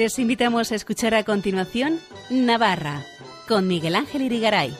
Les 0.00 0.18
invitamos 0.18 0.72
a 0.72 0.76
escuchar 0.76 1.14
a 1.14 1.24
continuación 1.24 2.00
Navarra 2.30 3.04
con 3.46 3.68
Miguel 3.68 3.94
Ángel 3.94 4.22
Irigaray. 4.22 4.74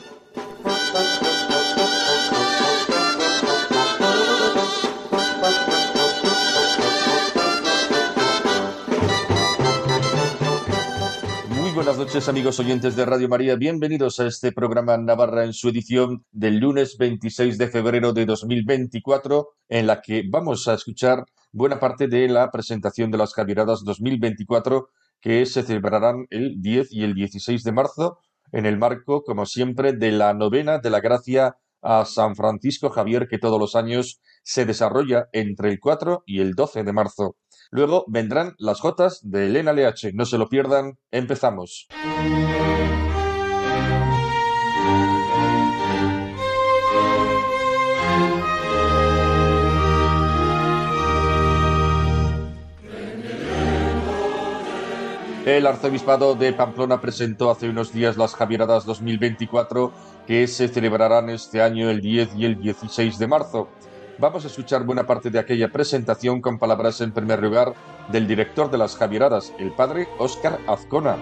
Muy 11.49 11.69
buenas 11.75 11.99
noches 11.99 12.27
amigos 12.27 12.59
oyentes 12.59 12.95
de 12.95 13.05
Radio 13.05 13.29
María, 13.29 13.55
bienvenidos 13.55 14.19
a 14.19 14.25
este 14.25 14.51
programa 14.51 14.97
Navarra 14.97 15.45
en 15.45 15.53
su 15.53 15.69
edición 15.69 16.25
del 16.31 16.57
lunes 16.57 16.97
26 16.97 17.59
de 17.59 17.67
febrero 17.67 18.11
de 18.11 18.25
2024, 18.25 19.49
en 19.69 19.85
la 19.85 20.01
que 20.01 20.23
vamos 20.27 20.67
a 20.67 20.73
escuchar 20.73 21.25
buena 21.51 21.79
parte 21.79 22.07
de 22.07 22.27
la 22.27 22.49
presentación 22.49 23.11
de 23.11 23.19
las 23.19 23.35
Javieradas 23.35 23.83
2024 23.83 24.89
que 25.21 25.45
se 25.45 25.63
celebrarán 25.63 26.25
el 26.29 26.61
10 26.61 26.91
y 26.91 27.03
el 27.03 27.13
16 27.13 27.63
de 27.63 27.71
marzo 27.71 28.17
en 28.51 28.65
el 28.65 28.77
marco, 28.77 29.23
como 29.23 29.45
siempre, 29.45 29.93
de 29.93 30.11
la 30.11 30.33
novena 30.33 30.79
de 30.79 30.89
la 30.89 30.99
gracia 30.99 31.55
a 31.81 32.05
San 32.05 32.35
Francisco 32.35 32.89
Javier 32.89 33.27
que 33.27 33.39
todos 33.39 33.59
los 33.59 33.75
años 33.75 34.21
se 34.43 34.65
desarrolla 34.65 35.27
entre 35.31 35.69
el 35.69 35.79
4 35.79 36.23
y 36.25 36.41
el 36.41 36.53
12 36.53 36.83
de 36.83 36.93
marzo. 36.93 37.37
Luego 37.71 38.05
vendrán 38.07 38.53
las 38.57 38.81
Jotas 38.81 39.19
de 39.23 39.47
Elena 39.47 39.71
LH. 39.71 40.11
No 40.13 40.25
se 40.25 40.37
lo 40.37 40.49
pierdan. 40.49 40.97
Empezamos. 41.11 41.87
El 55.45 55.65
arzobispado 55.65 56.35
de 56.35 56.53
Pamplona 56.53 57.01
presentó 57.01 57.49
hace 57.49 57.67
unos 57.67 57.91
días 57.91 58.15
las 58.15 58.35
Javieradas 58.35 58.85
2024 58.85 59.91
que 60.27 60.45
se 60.45 60.67
celebrarán 60.67 61.31
este 61.31 61.63
año 61.63 61.89
el 61.89 61.99
10 61.99 62.35
y 62.35 62.45
el 62.45 62.61
16 62.61 63.17
de 63.17 63.25
marzo. 63.25 63.67
Vamos 64.19 64.43
a 64.43 64.47
escuchar 64.47 64.83
buena 64.83 65.07
parte 65.07 65.31
de 65.31 65.39
aquella 65.39 65.69
presentación 65.69 66.41
con 66.41 66.59
palabras 66.59 67.01
en 67.01 67.11
primer 67.11 67.41
lugar 67.41 67.73
del 68.11 68.27
director 68.27 68.69
de 68.69 68.77
las 68.77 68.95
Javieradas, 68.95 69.51
el 69.57 69.71
padre 69.71 70.07
Óscar 70.19 70.59
Azcona. 70.67 71.17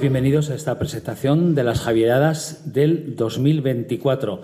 Bienvenidos 0.00 0.50
a 0.50 0.54
esta 0.54 0.78
presentación 0.78 1.54
de 1.54 1.62
las 1.62 1.80
Javieradas 1.80 2.72
del 2.72 3.14
2024. 3.16 4.40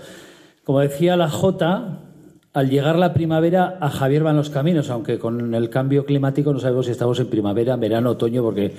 Como 0.65 0.81
decía 0.81 1.17
la 1.17 1.29
J, 1.29 1.99
al 2.53 2.71
llegar 2.71 2.97
la 2.97 3.13
primavera 3.15 3.79
a 3.81 3.91
Javier 3.91 4.23
van 4.23 4.37
los 4.37 4.51
caminos, 4.51 4.91
aunque 4.91 5.19
con 5.19 5.55
el 5.55 5.71
cambio 5.71 6.05
climático 6.05 6.53
no 6.53 6.61
sabemos 6.61 6.87
si 6.87 6.93
estamos 6.93 7.19
en 7.21 7.29
primavera, 7.29 7.77
verano, 7.77 8.11
otoño, 8.11 8.43
porque 8.43 8.75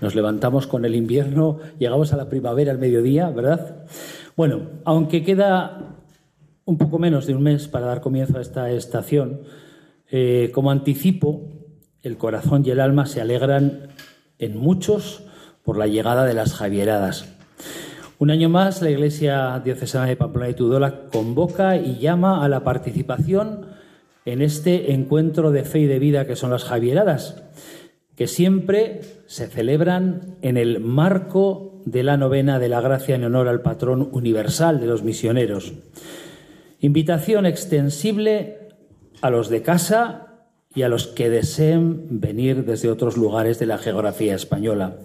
nos 0.00 0.14
levantamos 0.14 0.66
con 0.66 0.84
el 0.84 0.94
invierno, 0.94 1.58
llegamos 1.78 2.12
a 2.12 2.16
la 2.16 2.28
primavera 2.28 2.72
al 2.72 2.78
mediodía, 2.78 3.30
¿verdad? 3.30 3.84
Bueno, 4.36 4.62
aunque 4.84 5.24
queda 5.24 5.96
un 6.66 6.78
poco 6.78 6.98
menos 6.98 7.26
de 7.26 7.34
un 7.34 7.42
mes 7.42 7.68
para 7.68 7.86
dar 7.86 8.00
comienzo 8.00 8.38
a 8.38 8.42
esta 8.42 8.70
estación, 8.70 9.40
eh, 10.10 10.50
como 10.54 10.70
anticipo, 10.70 11.42
el 12.02 12.16
corazón 12.16 12.62
y 12.64 12.70
el 12.70 12.80
alma 12.80 13.06
se 13.06 13.20
alegran 13.20 13.88
en 14.38 14.56
muchos 14.56 15.24
por 15.70 15.78
la 15.78 15.86
llegada 15.86 16.24
de 16.24 16.34
las 16.34 16.54
Javieradas. 16.54 17.26
Un 18.18 18.32
año 18.32 18.48
más, 18.48 18.82
la 18.82 18.90
Iglesia 18.90 19.62
Diocesana 19.64 20.06
de 20.06 20.16
Pamplona 20.16 20.48
y 20.48 20.54
Tudela 20.54 21.02
convoca 21.12 21.76
y 21.76 22.00
llama 22.00 22.44
a 22.44 22.48
la 22.48 22.64
participación 22.64 23.66
en 24.24 24.42
este 24.42 24.92
encuentro 24.92 25.52
de 25.52 25.62
fe 25.62 25.78
y 25.78 25.86
de 25.86 26.00
vida 26.00 26.26
que 26.26 26.34
son 26.34 26.50
las 26.50 26.64
Javieradas, 26.64 27.44
que 28.16 28.26
siempre 28.26 29.02
se 29.26 29.46
celebran 29.46 30.38
en 30.42 30.56
el 30.56 30.80
marco 30.80 31.80
de 31.84 32.02
la 32.02 32.16
novena 32.16 32.58
de 32.58 32.68
la 32.68 32.80
gracia 32.80 33.14
en 33.14 33.22
honor 33.22 33.46
al 33.46 33.62
patrón 33.62 34.08
universal 34.10 34.80
de 34.80 34.86
los 34.88 35.04
misioneros. 35.04 35.74
Invitación 36.80 37.46
extensible 37.46 38.70
a 39.20 39.30
los 39.30 39.48
de 39.48 39.62
casa 39.62 40.48
y 40.74 40.82
a 40.82 40.88
los 40.88 41.06
que 41.06 41.30
deseen 41.30 42.20
venir 42.20 42.64
desde 42.64 42.90
otros 42.90 43.16
lugares 43.16 43.60
de 43.60 43.66
la 43.66 43.78
geografía 43.78 44.34
española. 44.34 44.96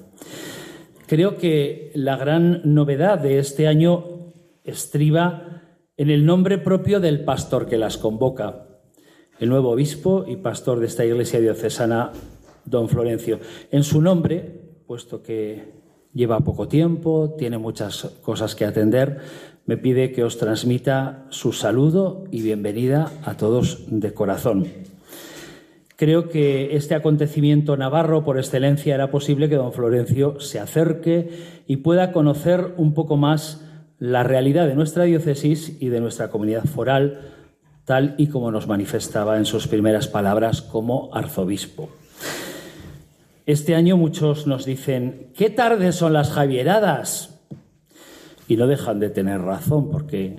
Creo 1.07 1.38
que 1.38 1.91
la 1.93 2.17
gran 2.17 2.61
novedad 2.63 3.19
de 3.19 3.38
este 3.38 3.67
año 3.67 4.33
estriba 4.63 5.61
en 5.97 6.09
el 6.09 6.25
nombre 6.25 6.57
propio 6.57 6.99
del 6.99 7.23
pastor 7.23 7.67
que 7.67 7.77
las 7.77 7.97
convoca, 7.97 8.67
el 9.39 9.49
nuevo 9.49 9.69
obispo 9.69 10.25
y 10.27 10.38
pastor 10.38 10.79
de 10.79 10.88
esta 10.88 11.05
iglesia 11.05 11.39
diocesana, 11.39 12.11
don 12.66 12.89
Florencio. 12.89 13.39
En 13.69 13.83
su 13.83 14.01
nombre, 14.01 14.81
puesto 14.88 15.21
que 15.21 15.73
lleva 16.11 16.39
poco 16.39 16.67
tiempo, 16.67 17.35
tiene 17.37 17.59
muchas 17.59 18.05
cosas 18.23 18.55
que 18.55 18.66
atender, 18.66 19.19
me 19.67 19.77
pide 19.77 20.11
que 20.11 20.23
os 20.23 20.37
transmita 20.37 21.27
su 21.29 21.51
saludo 21.51 22.23
y 22.31 22.41
bienvenida 22.41 23.11
a 23.23 23.37
todos 23.37 23.83
de 23.87 24.13
corazón. 24.13 24.67
Creo 25.97 26.28
que 26.28 26.75
este 26.75 26.94
acontecimiento 26.94 27.78
navarro 27.78 28.25
por 28.25 28.38
excelencia 28.38 28.95
era 28.95 29.11
posible 29.11 29.47
que 29.47 29.56
don 29.56 29.72
Florencio 29.72 30.41
se 30.41 30.59
acerque 30.59 31.29
y 31.67 31.78
pueda 31.78 32.11
conocer 32.11 32.73
un 32.75 32.94
poco 32.94 33.16
más 33.16 33.61
la 33.97 34.23
realidad 34.23 34.67
de 34.67 34.75
nuestra 34.75 35.05
diócesis 35.05 35.78
y 35.79 35.88
de 35.88 36.01
nuestra 36.01 36.29
comunidad 36.29 36.66
foral, 36.66 37.22
tal 37.85 38.16
y 38.17 38.28
como 38.28 38.51
nos 38.51 38.67
manifestaba 38.67 39.38
en 39.38 39.45
sus 39.45 39.67
primeras 39.67 40.07
palabras 40.07 40.61
como 40.61 41.09
arzobispo. 41.13 41.89
Este 43.45 43.75
año 43.75 43.95
muchos 43.95 44.47
nos 44.47 44.66
dicen, 44.66 45.31
¿qué 45.34 45.50
tardes 45.50 45.95
son 45.95 46.11
las 46.11 46.31
Javieradas? 46.31 47.39
Y 48.50 48.57
no 48.57 48.67
dejan 48.67 49.00
de 49.00 49.09
tener 49.09 49.39
razón, 49.41 49.91
porque 49.91 50.35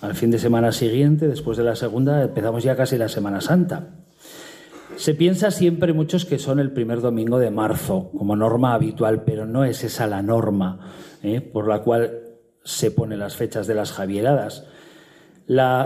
al 0.00 0.14
fin 0.14 0.30
de 0.30 0.38
semana 0.38 0.70
siguiente, 0.70 1.26
después 1.26 1.58
de 1.58 1.64
la 1.64 1.74
segunda, 1.74 2.22
empezamos 2.22 2.62
ya 2.62 2.76
casi 2.76 2.98
la 2.98 3.08
Semana 3.08 3.40
Santa. 3.40 4.05
Se 4.96 5.14
piensa 5.14 5.50
siempre 5.50 5.92
muchos 5.92 6.24
que 6.24 6.38
son 6.38 6.58
el 6.58 6.72
primer 6.72 7.02
domingo 7.02 7.38
de 7.38 7.50
marzo 7.50 8.10
como 8.16 8.34
norma 8.34 8.72
habitual, 8.72 9.24
pero 9.24 9.44
no 9.44 9.64
es 9.64 9.84
esa 9.84 10.06
la 10.06 10.22
norma 10.22 10.80
¿eh? 11.22 11.42
por 11.42 11.68
la 11.68 11.82
cual 11.82 12.22
se 12.64 12.90
ponen 12.90 13.18
las 13.18 13.36
fechas 13.36 13.66
de 13.66 13.74
las 13.74 13.92
Javieradas. 13.92 14.64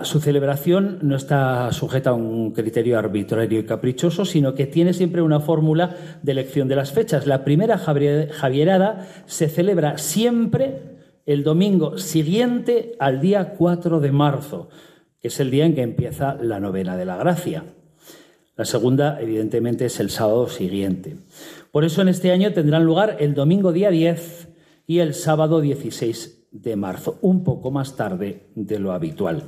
Su 0.04 0.20
celebración 0.20 1.00
no 1.02 1.16
está 1.16 1.70
sujeta 1.72 2.10
a 2.10 2.14
un 2.14 2.52
criterio 2.52 2.98
arbitrario 2.98 3.58
y 3.58 3.64
caprichoso, 3.64 4.24
sino 4.24 4.54
que 4.54 4.66
tiene 4.66 4.94
siempre 4.94 5.22
una 5.22 5.40
fórmula 5.40 5.96
de 6.22 6.32
elección 6.32 6.68
de 6.68 6.76
las 6.76 6.92
fechas. 6.92 7.26
La 7.26 7.44
primera 7.44 7.78
Javierada 7.78 9.08
se 9.26 9.48
celebra 9.48 9.98
siempre 9.98 10.98
el 11.26 11.42
domingo 11.42 11.98
siguiente 11.98 12.92
al 13.00 13.20
día 13.20 13.54
4 13.58 14.00
de 14.00 14.12
marzo, 14.12 14.68
que 15.20 15.28
es 15.28 15.40
el 15.40 15.50
día 15.50 15.66
en 15.66 15.74
que 15.74 15.82
empieza 15.82 16.36
la 16.40 16.60
novena 16.60 16.96
de 16.96 17.04
la 17.04 17.16
gracia. 17.16 17.64
La 18.60 18.66
segunda, 18.66 19.18
evidentemente, 19.18 19.86
es 19.86 20.00
el 20.00 20.10
sábado 20.10 20.46
siguiente. 20.46 21.16
Por 21.72 21.86
eso 21.86 22.02
en 22.02 22.08
este 22.08 22.30
año 22.30 22.52
tendrán 22.52 22.84
lugar 22.84 23.16
el 23.18 23.32
domingo 23.32 23.72
día 23.72 23.90
10 23.90 24.48
y 24.86 24.98
el 24.98 25.14
sábado 25.14 25.62
16 25.62 26.48
de 26.50 26.76
marzo, 26.76 27.16
un 27.22 27.42
poco 27.42 27.70
más 27.70 27.96
tarde 27.96 28.50
de 28.54 28.78
lo 28.78 28.92
habitual. 28.92 29.44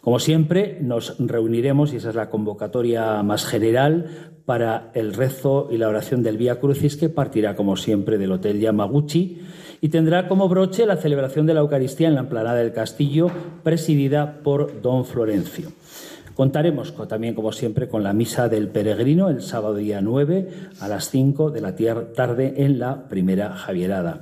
Como 0.00 0.18
siempre, 0.18 0.76
nos 0.82 1.14
reuniremos, 1.20 1.92
y 1.92 1.98
esa 1.98 2.08
es 2.08 2.16
la 2.16 2.28
convocatoria 2.28 3.22
más 3.22 3.46
general, 3.46 4.32
para 4.44 4.90
el 4.94 5.14
rezo 5.14 5.68
y 5.70 5.78
la 5.78 5.86
oración 5.86 6.24
del 6.24 6.36
Vía 6.36 6.58
Crucis, 6.58 6.96
que 6.96 7.08
partirá, 7.08 7.54
como 7.54 7.76
siempre, 7.76 8.18
del 8.18 8.32
Hotel 8.32 8.58
Yamaguchi 8.58 9.40
y 9.80 9.88
tendrá 9.88 10.26
como 10.26 10.48
broche 10.48 10.84
la 10.84 10.96
celebración 10.96 11.46
de 11.46 11.54
la 11.54 11.60
Eucaristía 11.60 12.08
en 12.08 12.14
la 12.14 12.22
emplanada 12.22 12.56
del 12.56 12.72
Castillo, 12.72 13.30
presidida 13.62 14.40
por 14.42 14.82
don 14.82 15.04
Florencio. 15.04 15.70
Contaremos 16.36 16.92
también, 17.08 17.34
como 17.34 17.50
siempre, 17.50 17.88
con 17.88 18.02
la 18.02 18.12
misa 18.12 18.50
del 18.50 18.68
peregrino 18.68 19.30
el 19.30 19.40
sábado 19.40 19.76
día 19.76 20.02
9 20.02 20.48
a 20.80 20.86
las 20.86 21.08
5 21.08 21.50
de 21.50 21.62
la 21.62 21.74
tarde 21.74 22.52
en 22.58 22.78
la 22.78 23.08
primera 23.08 23.54
Javierada. 23.54 24.20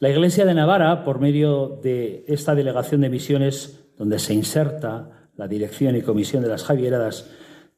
La 0.00 0.08
Iglesia 0.08 0.46
de 0.46 0.54
Navarra, 0.54 1.04
por 1.04 1.20
medio 1.20 1.78
de 1.82 2.24
esta 2.28 2.54
delegación 2.54 3.02
de 3.02 3.10
misiones 3.10 3.84
donde 3.98 4.18
se 4.18 4.32
inserta 4.32 5.28
la 5.36 5.48
dirección 5.48 5.96
y 5.96 6.00
comisión 6.00 6.42
de 6.42 6.48
las 6.48 6.64
Javieradas, 6.64 7.28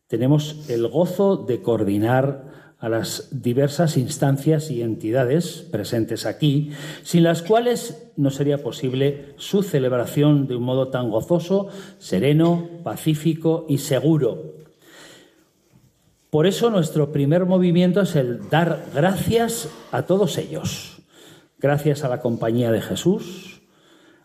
tenemos 0.07 0.71
el 0.71 0.87
gozo 0.87 1.37
de 1.37 1.61
coordinar 1.61 2.45
a 2.79 2.89
las 2.89 3.29
diversas 3.31 3.97
instancias 3.97 4.71
y 4.71 4.83
entidades 4.83 5.67
presentes 5.71 6.27
aquí, 6.27 6.71
sin 7.03 7.23
las 7.23 7.43
cuales 7.43 8.11
no 8.17 8.31
sería 8.31 8.63
posible 8.63 9.35
su 9.37 9.63
celebración 9.63 10.47
de 10.47 10.57
un 10.57 10.65
modo 10.65 10.89
tan 10.89 11.11
gozoso, 11.11 11.69
sereno, 11.99 12.69
pacífico 12.83 13.67
y 13.69 13.79
seguro. 13.79 14.55
Por 16.31 16.47
eso 16.47 16.69
nuestro 16.69 17.13
primer 17.13 17.47
movimiento 17.47 18.01
es 18.01 18.17
el 18.17 18.49
dar 18.49 18.87
gracias 18.93 19.69
a 19.93 20.03
todos 20.03 20.37
ellos. 20.37 20.99
Gracias 21.59 22.03
a 22.03 22.09
la 22.09 22.21
Compañía 22.21 22.73
de 22.73 22.83
Jesús, 22.83 23.54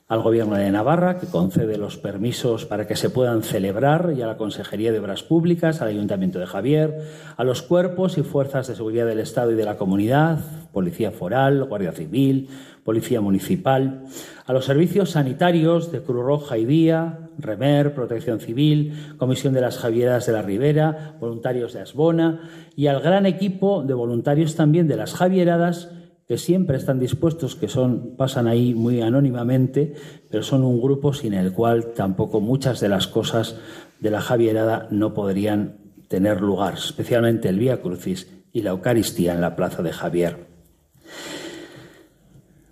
al 0.09 0.23
Gobierno 0.23 0.55
de 0.55 0.71
Navarra, 0.71 1.19
que 1.19 1.27
concede 1.27 1.77
los 1.77 1.97
permisos 1.97 2.65
para 2.65 2.87
que 2.87 2.95
se 2.95 3.11
puedan 3.11 3.43
celebrar, 3.43 4.11
y 4.17 4.23
a 4.23 4.27
la 4.27 4.37
Consejería 4.37 4.91
de 4.91 4.97
Obras 4.97 5.21
Públicas, 5.21 5.83
al 5.83 5.89
Ayuntamiento 5.89 6.39
de 6.39 6.47
Javier, 6.47 7.01
a 7.37 7.43
los 7.43 7.61
cuerpos 7.61 8.17
y 8.17 8.23
fuerzas 8.23 8.67
de 8.67 8.75
seguridad 8.75 9.05
del 9.05 9.19
Estado 9.19 9.51
y 9.51 9.55
de 9.55 9.65
la 9.65 9.77
comunidad, 9.77 10.39
Policía 10.73 11.11
Foral, 11.11 11.63
Guardia 11.65 11.91
Civil, 11.91 12.49
Policía 12.83 13.21
Municipal, 13.21 14.05
a 14.47 14.51
los 14.51 14.65
servicios 14.65 15.11
sanitarios 15.11 15.91
de 15.91 16.01
Cruz 16.01 16.25
Roja 16.25 16.57
y 16.57 16.65
Día, 16.65 17.29
Remer, 17.37 17.93
Protección 17.93 18.39
Civil, 18.39 19.13
Comisión 19.17 19.53
de 19.53 19.61
las 19.61 19.77
Javieras 19.77 20.25
de 20.25 20.33
la 20.33 20.41
Ribera, 20.41 21.17
voluntarios 21.19 21.73
de 21.73 21.81
Asbona 21.81 22.49
y 22.75 22.87
al 22.87 22.99
gran 23.01 23.27
equipo 23.27 23.83
de 23.83 23.93
voluntarios 23.93 24.55
también 24.55 24.87
de 24.87 24.97
las 24.97 25.13
Javieradas 25.13 25.91
que 26.29 26.37
siempre 26.37 26.77
están 26.77 26.99
dispuestos, 26.99 27.55
que 27.55 27.67
son, 27.67 28.15
pasan 28.15 28.47
ahí 28.47 28.75
muy 28.75 29.01
anónimamente, 29.01 29.95
pero 30.29 30.43
son 30.43 30.63
un 30.63 30.79
grupo 30.79 31.11
sin 31.11 31.33
el 31.33 31.51
cual 31.53 31.87
tampoco 31.95 32.39
muchas 32.39 32.79
de 32.79 32.87
las 32.87 33.07
cosas 33.07 33.57
de 33.99 34.11
la 34.11 34.21
Javierada 34.21 34.87
no 34.91 35.15
podrían 35.15 35.77
tener 36.07 36.39
lugar, 36.41 36.75
especialmente 36.75 37.49
el 37.49 37.57
Vía 37.57 37.81
Crucis 37.81 38.27
y 38.53 38.61
la 38.61 38.69
Eucaristía 38.69 39.33
en 39.33 39.41
la 39.41 39.55
Plaza 39.55 39.81
de 39.81 39.91
Javier. 39.91 40.45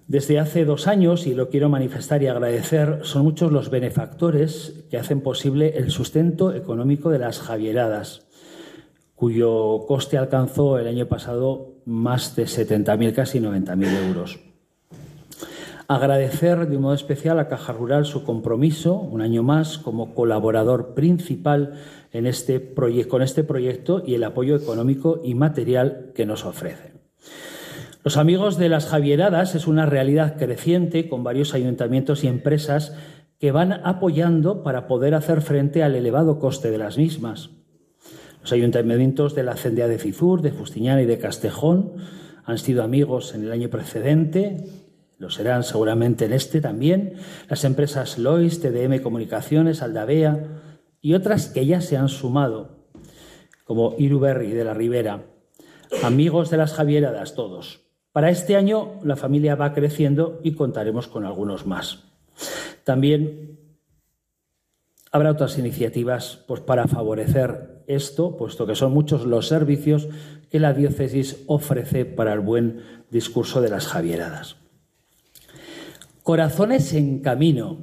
Desde 0.07 0.38
hace 0.38 0.63
dos 0.63 0.86
años, 0.86 1.25
y 1.25 1.33
lo 1.33 1.50
quiero 1.50 1.68
manifestar 1.68 2.21
y 2.21 2.27
agradecer, 2.27 3.00
son 3.01 3.24
muchos 3.24 3.51
los 3.51 3.71
benefactores 3.71 4.86
que 4.92 5.00
hacen 5.00 5.21
posible 5.21 5.80
el 5.80 5.89
sustento 5.89 6.54
económico 6.54 7.09
de 7.09 7.18
las 7.18 7.39
Javieradas 7.39 8.27
cuyo 9.15 9.86
coste 9.88 10.15
alcanzó 10.15 10.77
el 10.77 10.86
año 10.86 11.07
pasado 11.07 11.76
más 11.88 12.36
de 12.36 12.44
70.000, 12.44 13.13
casi 13.13 13.39
90.000 13.39 14.07
euros. 14.07 14.39
Agradecer 15.88 16.68
de 16.68 16.75
un 16.75 16.84
modo 16.84 16.94
especial 16.94 17.39
a 17.39 17.48
Caja 17.48 17.72
Rural 17.72 18.06
su 18.06 18.25
compromiso, 18.25 18.95
un 18.95 19.22
año 19.22 19.42
más, 19.42 19.78
como 19.78 20.13
colaborador 20.13 20.94
principal 20.95 21.80
en 22.12 22.25
este 22.25 22.74
con 23.07 23.22
este 23.22 23.45
proyecto 23.45 24.04
y 24.06 24.16
el 24.16 24.25
apoyo 24.25 24.57
económico 24.57 25.22
y 25.24 25.34
material 25.34 26.12
que 26.13 26.25
nos 26.25 26.44
ofrecen. 26.44 27.00
Los 28.04 28.18
amigos 28.18 28.57
de 28.57 28.68
las 28.68 28.88
Javieradas 28.88 29.56
es 29.56 29.66
una 29.66 29.86
realidad 29.86 30.36
creciente 30.38 31.07
con 31.07 31.24
varios 31.24 31.54
ayuntamientos 31.54 32.25
y 32.25 32.28
empresas 32.28 32.94
que 33.40 33.54
van 33.54 33.72
apoyando 33.72 34.63
para 34.63 34.88
poder 34.88 35.16
hacer 35.16 35.42
frente 35.42 35.83
al 35.83 35.95
elevado 35.95 36.38
coste 36.38 36.69
de 36.69 36.80
las 36.80 36.98
mismas. 36.98 37.56
Los 38.47 38.53
ayuntamientos 38.53 39.35
de 39.35 39.44
la 39.44 39.57
Cendea 39.57 39.89
de 39.89 39.99
Cizur, 39.99 40.41
de 40.41 40.53
Fustiñana 40.53 41.01
y 41.01 41.05
de 41.05 41.17
Castejón 41.17 41.95
han 42.45 42.57
sido 42.57 42.81
amigos 42.81 43.35
en 43.35 43.44
el 43.44 43.51
año 43.51 43.69
precedente, 43.69 44.63
lo 45.17 45.29
serán 45.29 45.65
seguramente 45.65 46.23
en 46.23 46.31
este 46.31 46.61
también. 46.61 47.15
Las 47.49 47.65
empresas 47.65 48.17
Lois, 48.17 48.61
TDM 48.61 49.01
Comunicaciones, 49.01 49.81
Aldavea 49.81 50.61
y 51.01 51.13
otras 51.13 51.47
que 51.47 51.65
ya 51.65 51.81
se 51.81 51.97
han 51.97 52.07
sumado, 52.07 52.85
como 53.65 53.95
Iruberri 53.97 54.53
de 54.53 54.63
la 54.63 54.73
Ribera. 54.73 55.25
Amigos 56.01 56.49
de 56.49 56.55
las 56.55 56.71
Javieradas 56.71 57.35
todos. 57.35 57.81
Para 58.13 58.29
este 58.29 58.55
año 58.55 59.01
la 59.03 59.17
familia 59.17 59.55
va 59.55 59.73
creciendo 59.73 60.39
y 60.41 60.53
contaremos 60.53 61.09
con 61.09 61.25
algunos 61.25 61.67
más. 61.67 62.05
También 62.85 63.59
habrá 65.18 65.31
otras 65.31 65.58
iniciativas 65.58 66.44
pues, 66.48 66.62
para 66.62 66.88
favorecer 66.88 67.84
esto, 67.88 68.38
puesto 68.38 68.68
que 68.68 68.75
son 68.75 68.94
muchos 68.94 69.25
los 69.25 69.48
servicios 69.48 70.08
que 70.50 70.60
la 70.60 70.74
diócesis 70.74 71.44
ofrece 71.48 72.06
para 72.06 72.34
el 72.34 72.40
buen 72.40 72.81
discurso 73.10 73.60
de 73.62 73.69
las 73.69 73.88
Javieradas. 73.88 74.58
Corazones 76.22 76.94
en 76.94 77.19
camino. 77.22 77.80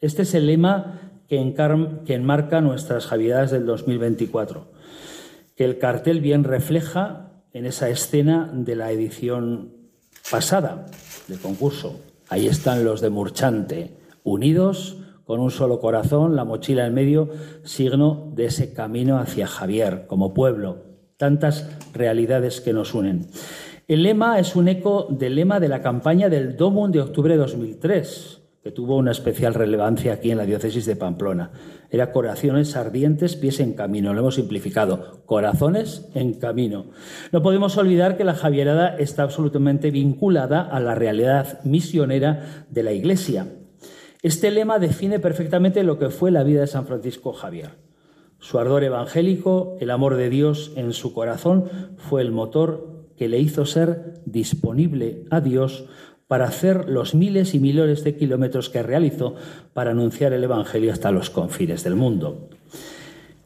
Este 0.00 0.22
es 0.22 0.34
el 0.34 0.46
lema 0.46 1.00
que, 1.26 1.38
enmarca 1.38 2.60
nuestras 2.60 3.06
Javieradas 3.06 3.50
del 3.50 3.66
2024, 3.66 4.70
que 5.56 5.64
el 5.64 5.78
cartel 5.78 6.20
bien 6.20 6.44
refleja 6.44 7.32
en 7.52 7.66
esa 7.66 7.88
escena 7.88 8.50
de 8.52 8.76
la 8.76 8.92
edición 8.92 9.72
pasada 10.30 10.86
del 11.26 11.40
concurso. 11.40 11.98
Ahí 12.28 12.46
están 12.46 12.84
los 12.84 13.00
de 13.00 13.10
Murchante, 13.10 13.96
unidos 14.22 14.97
con 15.28 15.40
un 15.40 15.50
solo 15.50 15.78
corazón, 15.78 16.36
la 16.36 16.46
mochila 16.46 16.86
en 16.86 16.94
medio, 16.94 17.28
signo 17.62 18.32
de 18.34 18.46
ese 18.46 18.72
camino 18.72 19.18
hacia 19.18 19.46
Javier 19.46 20.06
como 20.06 20.32
pueblo. 20.32 20.86
Tantas 21.18 21.68
realidades 21.92 22.62
que 22.62 22.72
nos 22.72 22.94
unen. 22.94 23.26
El 23.86 24.04
lema 24.04 24.38
es 24.38 24.56
un 24.56 24.68
eco 24.68 25.06
del 25.10 25.34
lema 25.34 25.60
de 25.60 25.68
la 25.68 25.82
campaña 25.82 26.30
del 26.30 26.56
Domum 26.56 26.90
de 26.90 27.02
octubre 27.02 27.34
de 27.34 27.40
2003, 27.40 28.40
que 28.62 28.70
tuvo 28.70 28.96
una 28.96 29.10
especial 29.10 29.52
relevancia 29.52 30.14
aquí 30.14 30.30
en 30.30 30.38
la 30.38 30.46
diócesis 30.46 30.86
de 30.86 30.96
Pamplona. 30.96 31.50
Era 31.90 32.10
corazones 32.10 32.74
ardientes, 32.74 33.36
pies 33.36 33.60
en 33.60 33.74
camino. 33.74 34.14
Lo 34.14 34.20
hemos 34.20 34.36
simplificado. 34.36 35.20
Corazones 35.26 36.08
en 36.14 36.38
camino. 36.40 36.86
No 37.32 37.42
podemos 37.42 37.76
olvidar 37.76 38.16
que 38.16 38.24
la 38.24 38.34
Javierada 38.34 38.96
está 38.96 39.24
absolutamente 39.24 39.90
vinculada 39.90 40.62
a 40.62 40.80
la 40.80 40.94
realidad 40.94 41.62
misionera 41.64 42.64
de 42.70 42.82
la 42.82 42.92
Iglesia. 42.92 43.46
Este 44.22 44.50
lema 44.50 44.78
define 44.78 45.20
perfectamente 45.20 45.84
lo 45.84 45.98
que 45.98 46.10
fue 46.10 46.30
la 46.30 46.42
vida 46.42 46.62
de 46.62 46.66
San 46.66 46.86
Francisco 46.86 47.32
Javier. 47.32 47.70
Su 48.40 48.58
ardor 48.58 48.84
evangélico, 48.84 49.76
el 49.80 49.90
amor 49.90 50.16
de 50.16 50.28
Dios 50.28 50.72
en 50.76 50.92
su 50.92 51.12
corazón, 51.12 51.64
fue 51.96 52.22
el 52.22 52.32
motor 52.32 53.06
que 53.16 53.28
le 53.28 53.38
hizo 53.38 53.66
ser 53.66 54.14
disponible 54.24 55.24
a 55.30 55.40
Dios 55.40 55.86
para 56.26 56.46
hacer 56.46 56.88
los 56.88 57.14
miles 57.14 57.54
y 57.54 57.60
miles 57.60 58.04
de 58.04 58.16
kilómetros 58.16 58.68
que 58.70 58.82
realizó 58.82 59.34
para 59.72 59.92
anunciar 59.92 60.32
el 60.32 60.44
Evangelio 60.44 60.92
hasta 60.92 61.10
los 61.10 61.30
confines 61.30 61.82
del 61.84 61.96
mundo. 61.96 62.48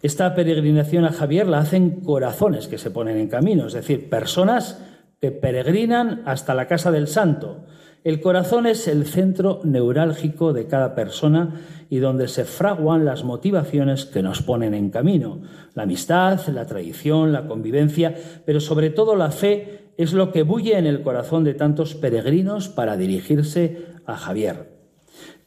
Esta 0.03 0.35
peregrinación 0.35 1.05
a 1.05 1.13
Javier 1.13 1.47
la 1.47 1.59
hacen 1.59 2.01
corazones 2.01 2.67
que 2.67 2.79
se 2.79 2.91
ponen 2.91 3.19
en 3.19 3.29
camino, 3.29 3.67
es 3.67 3.73
decir, 3.73 4.11
personas 4.11 4.83
que 5.21 5.31
peregrinan 5.31 6.23
hasta 6.25 6.55
la 6.55 6.67
casa 6.67 6.91
del 6.91 7.07
santo, 7.07 7.65
el 8.05 8.21
corazón 8.21 8.67
es 8.67 8.89
el 8.89 9.07
centro 9.07 9.61
neurálgico 9.63 10.53
de 10.53 10.67
cada 10.67 10.95
persona 10.95 11.61
y 11.89 11.99
donde 11.99 12.27
se 12.27 12.45
fraguan 12.45 13.05
las 13.05 13.23
motivaciones 13.23 14.07
que 14.07 14.23
nos 14.23 14.43
ponen 14.43 14.75
en 14.75 14.91
camino. 14.91 15.43
La 15.75 15.85
amistad, 15.85 16.45
la 16.49 16.67
tradición, 16.67 17.33
la 17.33 17.47
convivencia, 17.47 18.15
pero 18.45 18.61
sobre 18.61 18.91
todo 18.91 19.15
la 19.15 19.31
fe 19.31 19.91
es 19.97 20.15
lo 20.15 20.33
que 20.33 20.43
bulle 20.43 20.79
en 20.79 20.87
el 20.87 21.03
corazón 21.03 21.45
de 21.45 21.55
tantos 21.55 21.95
peregrinos 21.95 22.69
para 22.69 22.97
dirigirse 22.97 23.87
a 24.05 24.17
Javier. 24.17 24.73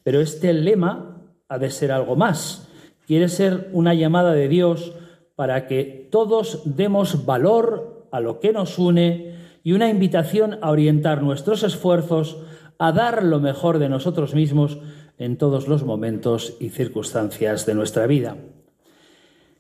Pero 0.03 0.22
este 0.22 0.53
lema 0.53 1.24
ha 1.50 1.58
de 1.58 1.72
ser 1.72 1.91
algo 1.91 2.15
más. 2.15 2.70
Quiere 3.06 3.27
ser 3.27 3.70
una 3.74 3.94
llamada 3.94 4.34
de 4.34 4.48
Dios 4.48 4.94
para 5.36 5.68
que 5.68 6.08
todos 6.10 6.62
demos 6.63 7.25
valor 7.25 8.08
a 8.12 8.22
lo 8.22 8.39
que 8.39 8.53
nos 8.53 8.79
une 8.79 9.35
y 9.65 9.74
una 9.74 9.89
invitación 9.89 10.60
a 10.62 10.69
orientar 10.69 11.24
nuestros 11.24 11.63
esfuerzos 11.63 12.38
a 12.77 12.91
dar 12.91 13.24
lo 13.24 13.39
mejor 13.39 13.79
de 13.79 13.89
nosotros 13.89 14.36
mismos 14.36 14.77
en 15.17 15.38
todos 15.38 15.67
los 15.67 15.84
momentos 15.84 16.55
y 16.60 16.69
circunstancias 16.69 17.65
de 17.65 17.74
nuestra 17.74 18.05
vida. 18.05 18.38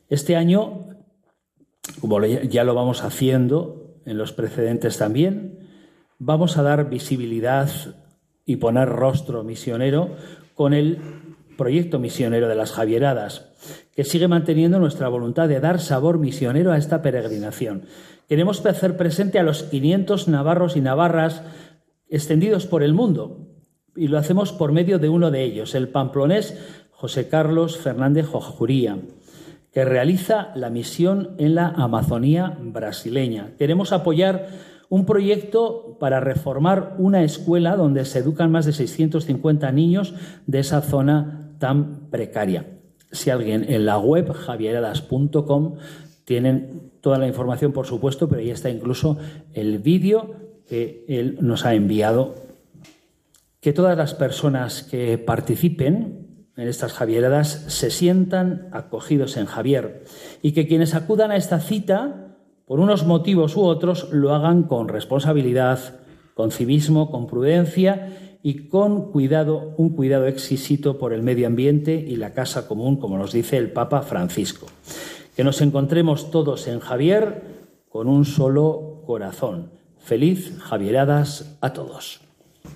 Este 0.07 0.35
año, 0.35 0.89
como 1.99 2.23
ya 2.23 2.63
lo 2.63 2.75
vamos 2.75 3.03
haciendo 3.03 3.95
en 4.05 4.19
los 4.19 4.31
precedentes 4.31 4.99
también, 4.99 5.67
vamos 6.19 6.57
a 6.57 6.61
dar 6.61 6.87
visibilidad 6.87 7.67
y 8.45 8.57
poner 8.57 8.87
rostro 8.87 9.43
misionero 9.43 10.17
con 10.53 10.75
el 10.75 10.99
proyecto 11.57 11.97
misionero 11.97 12.47
de 12.47 12.55
las 12.55 12.73
Javieradas, 12.73 13.84
que 13.95 14.03
sigue 14.03 14.27
manteniendo 14.27 14.79
nuestra 14.79 15.07
voluntad 15.07 15.47
de 15.47 15.59
dar 15.59 15.79
sabor 15.79 16.19
misionero 16.19 16.71
a 16.71 16.77
esta 16.77 17.01
peregrinación 17.01 17.85
Queremos 18.27 18.65
hacer 18.65 18.97
presente 18.97 19.37
a 19.37 19.43
los 19.43 19.63
500 19.63 20.27
navarros 20.27 20.75
y 20.75 20.81
navarras 20.81 21.43
extendidos 22.09 22.65
por 22.65 22.81
el 22.81 22.93
mundo 22.93 23.49
y 23.95 24.07
lo 24.07 24.17
hacemos 24.17 24.51
por 24.51 24.71
medio 24.71 24.97
de 24.97 25.09
uno 25.09 25.29
de 25.29 25.43
ellos, 25.43 25.75
el 25.75 25.89
pamplonés 25.89 26.59
José 26.91 27.27
Carlos 27.27 27.77
Fernández 27.77 28.25
Jojuría, 28.25 28.97
que 29.71 29.85
realiza 29.85 30.51
la 30.55 30.71
misión 30.71 31.35
en 31.37 31.53
la 31.53 31.67
Amazonía 31.67 32.57
brasileña. 32.59 33.51
Queremos 33.59 33.91
apoyar 33.91 34.47
un 34.89 35.05
proyecto 35.05 35.97
para 35.99 36.19
reformar 36.19 36.95
una 36.97 37.23
escuela 37.23 37.75
donde 37.75 38.05
se 38.05 38.19
educan 38.19 38.51
más 38.51 38.65
de 38.65 38.73
650 38.73 39.71
niños 39.71 40.15
de 40.47 40.59
esa 40.59 40.81
zona 40.81 41.51
tan 41.59 42.09
precaria. 42.09 42.74
Si 43.15 43.29
alguien 43.29 43.65
en 43.67 43.85
la 43.85 43.97
web 43.97 44.31
javieradas.com 44.31 45.75
tienen 46.25 46.91
toda 47.01 47.17
la 47.17 47.27
información, 47.27 47.71
por 47.71 47.85
supuesto, 47.85 48.27
pero 48.27 48.41
ahí 48.41 48.49
está 48.49 48.69
incluso 48.69 49.17
el 49.53 49.79
vídeo 49.79 50.35
que 50.67 51.05
él 51.07 51.37
nos 51.41 51.65
ha 51.65 51.73
enviado. 51.75 52.35
Que 53.61 53.73
todas 53.73 53.97
las 53.97 54.13
personas 54.13 54.83
que 54.83 55.17
participen 55.17 56.25
en 56.57 56.67
estas 56.67 56.93
Javieradas 56.93 57.65
se 57.67 57.89
sientan 57.89 58.69
acogidos 58.71 59.37
en 59.37 59.45
Javier 59.45 60.03
y 60.41 60.53
que 60.53 60.67
quienes 60.67 60.95
acudan 60.95 61.31
a 61.31 61.35
esta 61.35 61.59
cita 61.59 62.35
por 62.65 62.79
unos 62.79 63.05
motivos 63.05 63.55
u 63.55 63.63
otros, 63.63 64.09
lo 64.11 64.33
hagan 64.33 64.63
con 64.63 64.87
responsabilidad, 64.87 65.79
con 66.33 66.51
civismo, 66.51 67.11
con 67.11 67.27
prudencia 67.27 68.09
y 68.45 68.67
con 68.67 69.11
cuidado, 69.11 69.73
un 69.77 69.89
cuidado 69.89 70.27
exquisito 70.27 70.99
por 70.99 71.13
el 71.13 71.23
medio 71.23 71.47
ambiente 71.47 71.95
y 71.95 72.15
la 72.15 72.33
casa 72.33 72.67
común, 72.67 72.97
como 72.97 73.17
nos 73.17 73.31
dice 73.31 73.57
el 73.57 73.71
Papa 73.71 74.03
Francisco. 74.03 74.67
Que 75.35 75.43
nos 75.43 75.61
encontremos 75.61 76.29
todos 76.29 76.67
en 76.67 76.79
Javier 76.79 77.41
con 77.89 78.07
un 78.07 78.23
solo 78.23 79.01
corazón. 79.07 79.71
Feliz 79.97 80.59
Javieradas 80.59 81.57
a 81.59 81.73
todos. 81.73 82.21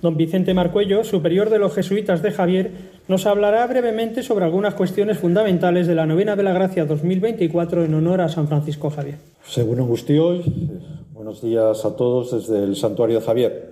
Don 0.02 0.16
Vicente 0.16 0.54
Marcuello, 0.54 1.04
superior 1.04 1.50
de 1.50 1.60
los 1.60 1.72
jesuitas 1.72 2.20
de 2.20 2.32
Javier, 2.32 2.72
nos 3.06 3.26
hablará 3.26 3.64
brevemente 3.68 4.24
sobre 4.24 4.46
algunas 4.46 4.74
cuestiones 4.74 5.18
fundamentales 5.18 5.86
de 5.86 5.94
la 5.94 6.04
novena 6.04 6.34
de 6.34 6.42
la 6.42 6.52
Gracia 6.52 6.84
2024 6.84 7.84
en 7.84 7.94
honor 7.94 8.22
a 8.22 8.28
San 8.28 8.48
Francisco 8.48 8.90
Javier. 8.90 9.18
Según 9.46 9.78
hoy, 9.78 10.42
buenos 11.12 11.40
días 11.40 11.84
a 11.84 11.94
todos 11.94 12.32
desde 12.32 12.64
el 12.64 12.74
Santuario 12.74 13.20
de 13.20 13.24
Javier. 13.24 13.69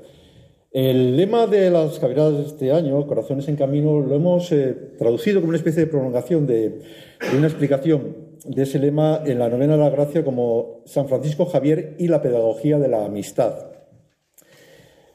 El 0.70 1.16
lema 1.16 1.46
de 1.46 1.70
las 1.70 1.98
Javieradas 1.98 2.34
de 2.34 2.42
este 2.42 2.72
año, 2.72 3.06
Corazones 3.06 3.48
en 3.48 3.56
Camino, 3.56 4.00
lo 4.00 4.14
hemos 4.14 4.52
eh, 4.52 4.74
traducido 4.98 5.40
como 5.40 5.48
una 5.48 5.58
especie 5.58 5.84
de 5.84 5.90
prolongación 5.90 6.46
de, 6.46 6.68
de 6.68 7.36
una 7.38 7.46
explicación 7.46 8.28
de 8.44 8.62
ese 8.62 8.78
lema 8.78 9.22
en 9.24 9.38
la 9.38 9.48
novena 9.48 9.76
de 9.76 9.82
la 9.84 9.90
Gracia 9.90 10.24
como 10.24 10.82
San 10.84 11.08
Francisco 11.08 11.46
Javier 11.46 11.96
y 11.98 12.08
la 12.08 12.20
pedagogía 12.20 12.78
de 12.78 12.88
la 12.88 13.04
amistad. 13.06 13.68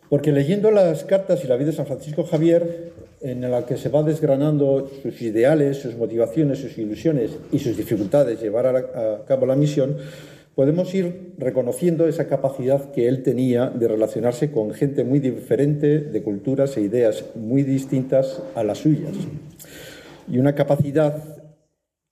Porque 0.09 0.31
leyendo 0.31 0.71
las 0.71 1.03
cartas 1.03 1.43
y 1.43 1.47
la 1.47 1.55
vida 1.55 1.71
de 1.71 1.75
San 1.75 1.87
Francisco 1.87 2.23
Javier, 2.23 2.91
en 3.21 3.49
la 3.49 3.65
que 3.65 3.77
se 3.77 3.89
va 3.89 4.03
desgranando 4.03 4.89
sus 5.01 5.21
ideales, 5.21 5.77
sus 5.77 5.95
motivaciones, 5.95 6.59
sus 6.59 6.77
ilusiones 6.77 7.31
y 7.51 7.59
sus 7.59 7.77
dificultades 7.77 8.37
de 8.37 8.45
llevar 8.45 8.67
a, 8.67 9.23
cabo 9.25 9.45
la 9.45 9.55
misión, 9.55 9.97
podemos 10.55 10.93
ir 10.93 11.33
reconociendo 11.37 12.07
esa 12.07 12.27
capacidad 12.27 12.91
que 12.91 13.07
él 13.07 13.23
tenía 13.23 13.69
de 13.69 13.87
relacionarse 13.87 14.51
con 14.51 14.73
gente 14.73 15.03
muy 15.03 15.19
diferente, 15.19 15.99
de 15.99 16.21
culturas 16.21 16.77
e 16.77 16.81
ideas 16.81 17.25
muy 17.35 17.63
distintas 17.63 18.41
a 18.55 18.63
las 18.63 18.79
suyas. 18.79 19.13
Y 20.27 20.37
una 20.37 20.55
capacidad 20.55 21.43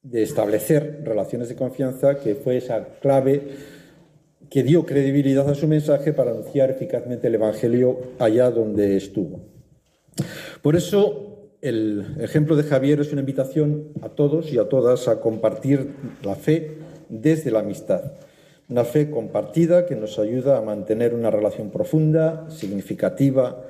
de 0.01 0.23
establecer 0.23 1.01
relaciones 1.03 1.49
de 1.49 1.55
confianza 1.55 2.17
que 2.17 2.35
fue 2.35 2.57
esa 2.57 2.85
clave 3.01 3.41
que 4.49 4.63
dio 4.63 4.85
credibilidad 4.85 5.47
a 5.47 5.55
su 5.55 5.67
mensaje 5.67 6.11
para 6.11 6.31
anunciar 6.31 6.71
eficazmente 6.71 7.27
el 7.27 7.35
Evangelio 7.35 7.99
allá 8.19 8.49
donde 8.49 8.97
estuvo. 8.97 9.39
Por 10.61 10.75
eso, 10.75 11.51
el 11.61 12.17
ejemplo 12.19 12.55
de 12.55 12.63
Javier 12.63 12.99
es 12.99 13.11
una 13.11 13.21
invitación 13.21 13.89
a 14.01 14.09
todos 14.09 14.51
y 14.51 14.57
a 14.57 14.67
todas 14.67 15.07
a 15.07 15.21
compartir 15.21 15.93
la 16.23 16.35
fe 16.35 16.79
desde 17.07 17.51
la 17.51 17.59
amistad. 17.59 18.13
Una 18.71 18.85
fe 18.85 19.11
compartida 19.11 19.85
que 19.85 19.97
nos 19.97 20.17
ayuda 20.17 20.57
a 20.57 20.61
mantener 20.61 21.13
una 21.13 21.29
relación 21.29 21.69
profunda, 21.69 22.49
significativa, 22.49 23.65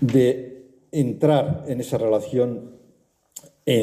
de 0.00 0.64
entrar 0.90 1.64
en 1.68 1.80
esa 1.80 1.98
relación 1.98 2.78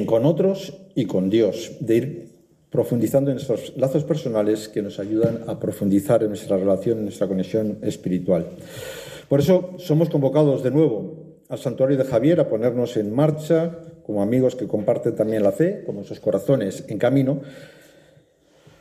con 0.08 0.26
otros 0.26 0.74
y 0.96 1.06
con 1.06 1.30
Dios, 1.30 1.78
de 1.80 1.96
ir 1.96 2.36
profundizando 2.72 3.30
en 3.30 3.36
nuestros 3.36 3.78
lazos 3.78 4.04
personales 4.04 4.68
que 4.68 4.82
nos 4.82 4.98
ayudan 4.98 5.44
a 5.46 5.60
profundizar 5.60 6.24
en 6.24 6.30
nuestra 6.30 6.58
relación, 6.58 6.98
en 6.98 7.04
nuestra 7.06 7.28
conexión 7.28 7.78
espiritual. 7.84 8.48
Por 9.30 9.42
eso 9.42 9.76
somos 9.78 10.10
convocados 10.10 10.64
de 10.64 10.72
nuevo 10.72 11.38
al 11.50 11.60
santuario 11.60 11.98
de 11.98 12.04
Javier 12.04 12.40
a 12.40 12.50
ponernos 12.50 12.98
en 12.98 13.14
marcha 13.14 13.78
como 14.04 14.24
amigos 14.24 14.56
que 14.56 14.68
comparten 14.68 15.16
también 15.16 15.44
la 15.44 15.52
fe, 15.52 15.84
como 15.86 16.02
esos 16.02 16.20
corazones 16.20 16.84
en 16.88 16.98
camino, 16.98 17.42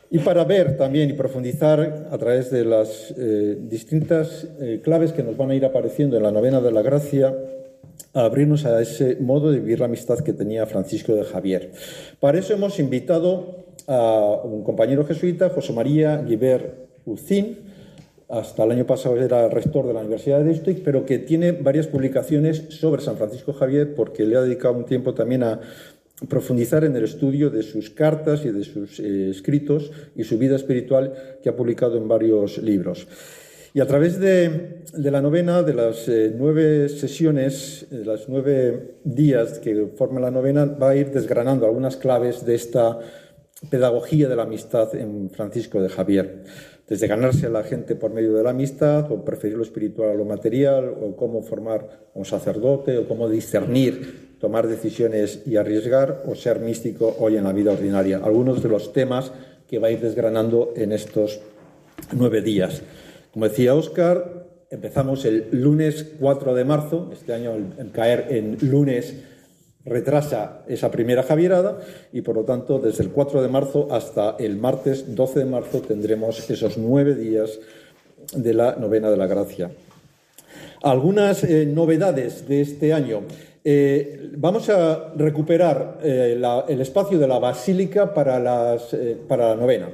y 0.09 0.19
para 0.19 0.43
ver 0.43 0.77
también 0.77 1.09
y 1.09 1.13
profundizar 1.13 2.07
a 2.11 2.17
través 2.17 2.51
de 2.51 2.63
las 2.63 3.13
eh, 3.17 3.57
distintas 3.59 4.47
eh, 4.59 4.81
claves 4.83 5.11
que 5.11 5.23
nos 5.23 5.35
van 5.35 5.51
a 5.51 5.55
ir 5.55 5.65
apareciendo 5.65 6.17
en 6.17 6.23
la 6.23 6.31
novena 6.31 6.61
de 6.61 6.71
la 6.71 6.81
gracia, 6.81 7.35
a 8.13 8.25
abrirnos 8.25 8.65
a 8.65 8.81
ese 8.81 9.17
modo 9.17 9.51
de 9.51 9.59
vivir 9.59 9.79
la 9.79 9.85
amistad 9.85 10.19
que 10.19 10.33
tenía 10.33 10.65
Francisco 10.65 11.13
de 11.13 11.23
Javier. 11.23 11.71
Para 12.19 12.39
eso 12.39 12.53
hemos 12.53 12.79
invitado 12.79 13.65
a 13.87 14.41
un 14.43 14.63
compañero 14.63 15.05
jesuita, 15.05 15.49
José 15.49 15.73
María 15.73 16.17
Guiber 16.17 16.87
Ucín, 17.05 17.65
hasta 18.27 18.63
el 18.63 18.71
año 18.71 18.85
pasado 18.85 19.17
era 19.17 19.47
rector 19.49 19.85
de 19.85 19.93
la 19.93 19.99
Universidad 19.99 20.39
de 20.39 20.45
Deusto, 20.45 20.71
pero 20.83 21.05
que 21.05 21.19
tiene 21.19 21.51
varias 21.51 21.87
publicaciones 21.87 22.63
sobre 22.69 23.01
San 23.03 23.17
Francisco 23.17 23.53
Javier 23.53 23.93
porque 23.93 24.23
le 24.23 24.35
ha 24.35 24.41
dedicado 24.41 24.73
un 24.73 24.85
tiempo 24.85 25.13
también 25.13 25.43
a 25.43 25.61
profundizar 26.29 26.83
en 26.83 26.95
el 26.95 27.03
estudio 27.03 27.49
de 27.49 27.63
sus 27.63 27.89
cartas 27.89 28.45
y 28.45 28.51
de 28.51 28.63
sus 28.63 28.99
eh, 28.99 29.29
escritos 29.29 29.91
y 30.15 30.23
su 30.23 30.37
vida 30.37 30.55
espiritual 30.55 31.13
que 31.43 31.49
ha 31.49 31.55
publicado 31.55 31.97
en 31.97 32.07
varios 32.07 32.57
libros. 32.59 33.07
Y 33.73 33.81
a 33.81 33.85
través 33.87 34.21
de, 34.21 34.83
la 34.93 35.21
novena, 35.21 35.61
de 35.61 35.73
las 35.73 36.07
eh, 36.07 36.33
nueve 36.33 36.87
sesiones, 36.87 37.85
de 37.89 38.05
los 38.05 38.29
nueve 38.29 38.95
días 39.03 39.59
que 39.59 39.87
forman 39.97 40.21
la 40.21 40.31
novena, 40.31 40.63
va 40.63 40.91
a 40.91 40.95
ir 40.95 41.11
desgranando 41.11 41.65
algunas 41.65 41.97
claves 41.97 42.45
de 42.45 42.55
esta 42.55 42.97
pedagogía 43.69 44.29
de 44.29 44.35
la 44.37 44.43
amistad 44.43 44.95
en 44.95 45.29
Francisco 45.29 45.81
de 45.81 45.89
Javier. 45.89 46.43
Desde 46.87 47.07
ganarse 47.07 47.47
a 47.47 47.49
la 47.49 47.63
gente 47.63 47.95
por 47.95 48.13
medio 48.13 48.33
de 48.33 48.43
la 48.43 48.51
amistad, 48.51 49.11
o 49.11 49.25
preferir 49.25 49.57
lo 49.57 49.63
espiritual 49.63 50.11
a 50.11 50.13
lo 50.13 50.23
material, 50.23 50.87
o 50.87 51.17
cómo 51.17 51.41
formar 51.41 52.09
un 52.13 52.23
sacerdote, 52.23 52.97
o 52.97 53.07
cómo 53.09 53.27
discernir, 53.27 54.24
tomar 54.39 54.67
decisiones 54.67 55.41
y 55.45 55.57
arriesgar, 55.57 56.23
o 56.27 56.35
ser 56.35 56.59
místico 56.59 57.15
hoy 57.19 57.37
en 57.37 57.43
la 57.43 57.53
vida 57.53 57.71
ordinaria. 57.71 58.21
Algunos 58.23 58.61
de 58.61 58.69
los 58.69 58.93
temas 58.93 59.31
que 59.67 59.79
va 59.79 59.87
a 59.87 59.91
ir 59.91 59.99
desgranando 59.99 60.73
en 60.75 60.91
estos 60.91 61.39
nueve 62.11 62.41
días. 62.41 62.81
Como 63.31 63.47
decía 63.47 63.75
Óscar, 63.75 64.47
empezamos 64.69 65.25
el 65.25 65.47
lunes 65.51 66.05
4 66.19 66.53
de 66.53 66.65
marzo, 66.65 67.09
este 67.13 67.33
año 67.33 67.53
el 67.53 67.91
caer 67.91 68.27
en 68.29 68.57
lunes 68.61 69.15
retrasa 69.85 70.63
esa 70.67 70.89
primera 70.89 71.23
Javierada 71.23 71.79
y 72.11 72.21
por 72.21 72.35
lo 72.35 72.43
tanto 72.43 72.79
desde 72.79 73.03
el 73.03 73.11
4 73.11 73.41
de 73.41 73.47
marzo 73.47 73.87
hasta 73.91 74.35
el 74.39 74.57
martes 74.57 75.15
12 75.15 75.39
de 75.39 75.45
marzo 75.45 75.81
tendremos 75.81 76.49
esos 76.49 76.77
nueve 76.77 77.13
días 77.13 77.59
de 78.35 78.53
la 78.53 78.75
novena 78.75 79.11
de 79.11 79.17
la 79.17 79.27
gracia. 79.27 79.71
Algunas 80.81 81.43
eh, 81.43 81.65
novedades 81.65 82.47
de 82.47 82.61
este 82.61 82.93
año. 82.93 83.21
Eh, 83.67 84.29
vamos 84.37 84.69
a 84.69 85.11
recuperar 85.15 85.97
eh, 86.03 86.39
el 86.67 86.81
espacio 86.81 87.17
de 87.17 87.27
la 87.27 87.39
basílica 87.39 88.13
para, 88.13 88.39
las, 88.39 88.95
para 89.27 89.49
la 89.49 89.55
novena. 89.55 89.89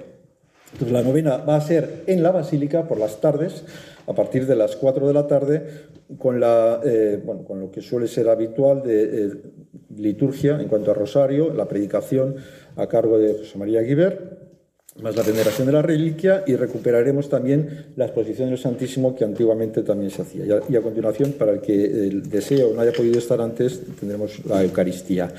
La 0.89 1.01
novena 1.01 1.37
va 1.37 1.55
a 1.55 1.61
ser 1.61 2.03
en 2.05 2.21
la 2.21 2.31
basílica 2.31 2.85
por 2.85 2.99
las 2.99 3.21
tardes, 3.21 3.63
a 4.07 4.13
partir 4.13 4.45
de 4.45 4.57
las 4.57 4.75
4 4.75 5.07
de 5.07 5.13
la 5.13 5.25
tarde, 5.25 5.63
con, 6.17 6.41
la, 6.41 6.81
bueno, 7.23 7.45
con 7.45 7.61
lo 7.61 7.71
que 7.71 7.81
suele 7.81 8.07
ser 8.07 8.27
habitual 8.27 8.83
de 8.83 9.37
liturgia 9.95 10.59
en 10.59 10.67
cuanto 10.67 10.91
a 10.91 10.93
rosario, 10.93 11.53
la 11.53 11.67
predicación 11.67 12.35
a 12.75 12.87
cargo 12.87 13.17
de 13.17 13.35
José 13.35 13.57
María 13.57 13.81
Guiber, 13.81 14.40
más 14.99 15.15
la 15.15 15.23
veneración 15.23 15.67
de 15.67 15.73
la 15.73 15.81
reliquia 15.81 16.43
y 16.45 16.55
recuperaremos 16.55 17.29
también 17.29 17.93
la 17.95 18.05
exposición 18.05 18.49
del 18.49 18.57
Santísimo 18.57 19.15
que 19.15 19.23
antiguamente 19.23 19.83
también 19.83 20.11
se 20.11 20.21
hacía. 20.21 20.45
Y 20.69 20.75
a, 20.75 20.81
continuación, 20.81 21.33
para 21.33 21.53
el 21.53 21.61
que 21.61 21.73
desee 22.25 22.63
o 22.63 22.73
no 22.73 22.81
haya 22.81 22.91
podido 22.91 23.17
estar 23.17 23.39
antes, 23.39 23.81
tendremos 23.99 24.45
la 24.45 24.63
Eucaristía. 24.63 25.33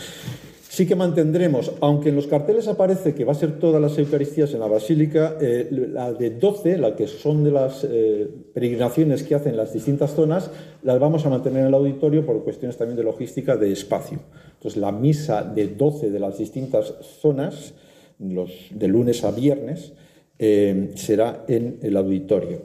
Sí 0.72 0.86
que 0.86 0.96
mantendremos, 0.96 1.70
aunque 1.82 2.08
en 2.08 2.16
los 2.16 2.26
carteles 2.26 2.66
aparece 2.66 3.14
que 3.14 3.26
va 3.26 3.32
a 3.32 3.34
ser 3.34 3.58
todas 3.58 3.78
las 3.78 3.98
Eucaristías 3.98 4.54
en 4.54 4.60
la 4.60 4.68
Basílica, 4.68 5.36
eh, 5.38 5.68
la 5.70 6.14
de 6.14 6.30
12, 6.30 6.78
la 6.78 6.96
que 6.96 7.06
son 7.06 7.44
de 7.44 7.50
las 7.50 7.84
eh, 7.84 8.26
peregrinaciones 8.54 9.22
que 9.22 9.34
hacen 9.34 9.54
las 9.54 9.74
distintas 9.74 10.14
zonas, 10.14 10.50
las 10.82 10.98
vamos 10.98 11.26
a 11.26 11.28
mantener 11.28 11.60
en 11.60 11.66
el 11.66 11.74
auditorio 11.74 12.24
por 12.24 12.42
cuestiones 12.42 12.78
también 12.78 12.96
de 12.96 13.04
logística 13.04 13.58
de 13.58 13.70
espacio. 13.70 14.20
Entonces, 14.54 14.80
la 14.80 14.92
misa 14.92 15.42
de 15.42 15.68
12 15.68 16.10
de 16.10 16.18
las 16.18 16.38
distintas 16.38 16.94
zonas, 17.20 17.74
los, 18.18 18.50
de 18.70 18.88
lunes 18.88 19.24
a 19.24 19.30
viernes, 19.30 19.92
eh, 20.38 20.90
será 20.94 21.44
en 21.48 21.78
el 21.82 21.96
auditorio. 21.96 22.62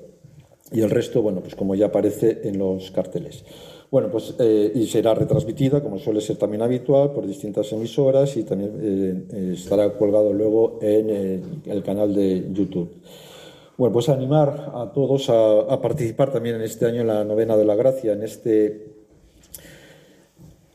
Y 0.71 0.81
el 0.81 0.89
resto, 0.89 1.21
bueno, 1.21 1.41
pues 1.41 1.55
como 1.55 1.75
ya 1.75 1.87
aparece 1.87 2.41
en 2.43 2.57
los 2.57 2.91
carteles. 2.91 3.45
Bueno, 3.89 4.09
pues 4.11 4.35
eh, 4.39 4.71
y 4.75 4.85
será 4.87 5.13
retransmitida, 5.13 5.81
como 5.81 5.97
suele 5.97 6.19
ser 6.19 6.35
también 6.35 6.61
habitual, 6.61 7.13
por 7.13 7.25
distintas 7.25 7.71
emisoras 7.71 8.35
y 8.35 8.43
también 8.43 8.77
eh, 8.81 9.53
estará 9.53 9.97
colgado 9.97 10.33
luego 10.33 10.79
en 10.81 11.61
el 11.65 11.83
canal 11.83 12.13
de 12.13 12.49
YouTube. 12.51 12.89
Bueno, 13.77 13.93
pues 13.93 14.09
animar 14.09 14.71
a 14.73 14.91
todos 14.91 15.29
a, 15.29 15.79
participar 15.79 16.31
también 16.31 16.55
en 16.55 16.63
este 16.63 16.87
año 16.87 17.01
en 17.01 17.07
la 17.07 17.23
novena 17.23 17.55
de 17.55 17.63
la 17.63 17.75
gracia, 17.75 18.13
en 18.13 18.23
este 18.23 18.96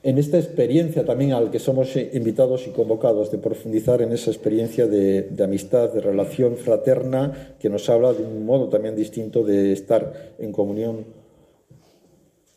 en 0.04 0.18
esta 0.18 0.38
experiencia 0.38 1.04
también 1.04 1.32
al 1.32 1.50
que 1.50 1.60
somos 1.60 1.94
invitados 1.96 2.66
y 2.66 2.70
convocados 2.70 3.30
de 3.30 3.38
profundizar 3.38 4.02
en 4.02 4.12
esa 4.12 4.30
experiencia 4.30 4.88
de, 4.88 5.30
amistad, 5.42 5.90
de 5.90 6.00
relación 6.00 6.56
fraterna, 6.56 7.54
que 7.60 7.70
nos 7.70 7.88
habla 7.88 8.12
de 8.12 8.24
un 8.24 8.44
modo 8.44 8.68
también 8.68 8.96
distinto 8.96 9.44
de 9.44 9.72
estar 9.72 10.34
en 10.38 10.50
comunión 10.50 11.04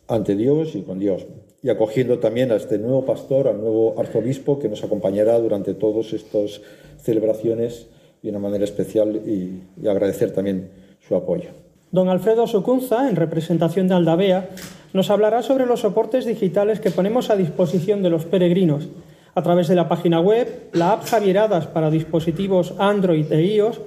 ante 0.08 0.36
Dios 0.36 0.76
y 0.76 0.82
con 0.82 0.98
Dios. 0.98 1.26
Y 1.62 1.70
acogiendo 1.70 2.20
también 2.20 2.52
a 2.52 2.56
este 2.56 2.80
nuevo 2.80 3.06
pastor, 3.06 3.48
al 3.48 3.60
nuevo 3.60 4.00
arzobispo 4.00 4.58
que 4.58 4.70
nos 4.70 4.84
acompañará 4.84 5.38
durante 5.40 5.76
todas 5.76 6.14
estas 6.14 6.62
celebraciones 7.02 7.88
de 8.24 8.30
una 8.30 8.40
manera 8.40 8.64
especial 8.64 9.22
y 9.28 9.88
agradecer 9.88 10.32
también 10.32 10.70
su 11.08 11.16
apoyo. 11.16 11.65
Don 11.92 12.10
Alfredo 12.10 12.48
Sucunza, 12.48 13.10
en 13.10 13.16
representación 13.16 13.88
de 13.88 13.96
Aldavea, 13.96 14.50
nos 14.94 15.10
hablará 15.10 15.44
sobre 15.44 15.66
los 15.66 15.82
soportes 15.82 16.26
digitales 16.26 16.80
que 16.80 16.92
ponemos 16.92 17.30
a 17.30 17.36
disposición 17.36 18.02
de 18.02 18.10
los 18.10 18.26
peregrinos 18.26 18.88
a 19.36 19.42
través 19.42 19.68
de 19.68 19.76
la 19.76 19.90
página 19.90 20.22
web, 20.22 20.70
la 20.72 20.94
app 20.94 21.06
Javieradas 21.06 21.68
para 21.68 21.92
dispositivos 21.92 22.74
Android 22.80 23.32
e 23.32 23.44
iOS, 23.44 23.82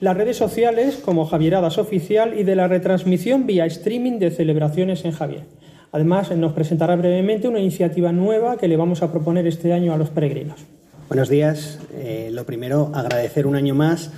las 0.00 0.16
redes 0.16 0.36
sociales 0.36 1.00
como 1.02 1.24
Javieradas 1.24 1.78
Oficial 1.78 2.38
y 2.38 2.42
de 2.42 2.56
la 2.56 2.68
retransmisión 2.68 3.46
vía 3.46 3.64
streaming 3.66 4.18
de 4.18 4.30
celebraciones 4.30 5.04
en 5.04 5.12
Javier. 5.12 5.44
Además, 5.92 6.30
nos 6.36 6.52
presentará 6.52 6.96
brevemente 6.96 7.48
una 7.48 7.60
iniciativa 7.60 8.12
nueva 8.12 8.56
que 8.56 8.68
le 8.68 8.76
vamos 8.76 9.02
a 9.02 9.10
proponer 9.10 9.46
este 9.46 9.72
año 9.72 9.92
a 9.92 9.96
los 9.96 10.10
peregrinos. 10.10 10.60
Buenos 11.08 11.28
días. 11.28 11.78
Eh, 11.94 12.30
lo 12.32 12.44
primero, 12.44 12.90
agradecer 12.94 13.46
un 13.46 13.56
año 13.56 13.74
más 13.74 14.10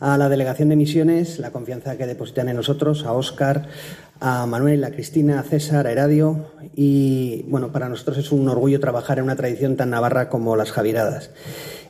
a 0.00 0.16
la 0.16 0.28
Delegación 0.28 0.68
de 0.68 0.76
Misiones 0.76 1.38
la 1.38 1.50
confianza 1.50 1.96
que 1.96 2.06
depositan 2.06 2.48
en 2.48 2.56
nosotros, 2.56 3.04
a 3.04 3.12
Óscar, 3.12 3.68
a 4.20 4.46
Manuel, 4.46 4.84
a 4.84 4.90
Cristina, 4.90 5.40
a 5.40 5.42
César, 5.42 5.86
a 5.86 5.92
Eradio. 5.92 6.46
Y 6.74 7.44
bueno, 7.48 7.72
para 7.72 7.88
nosotros 7.88 8.18
es 8.18 8.32
un 8.32 8.48
orgullo 8.48 8.80
trabajar 8.80 9.18
en 9.18 9.24
una 9.24 9.36
tradición 9.36 9.76
tan 9.76 9.90
navarra 9.90 10.28
como 10.28 10.56
las 10.56 10.72
Javiradas. 10.72 11.30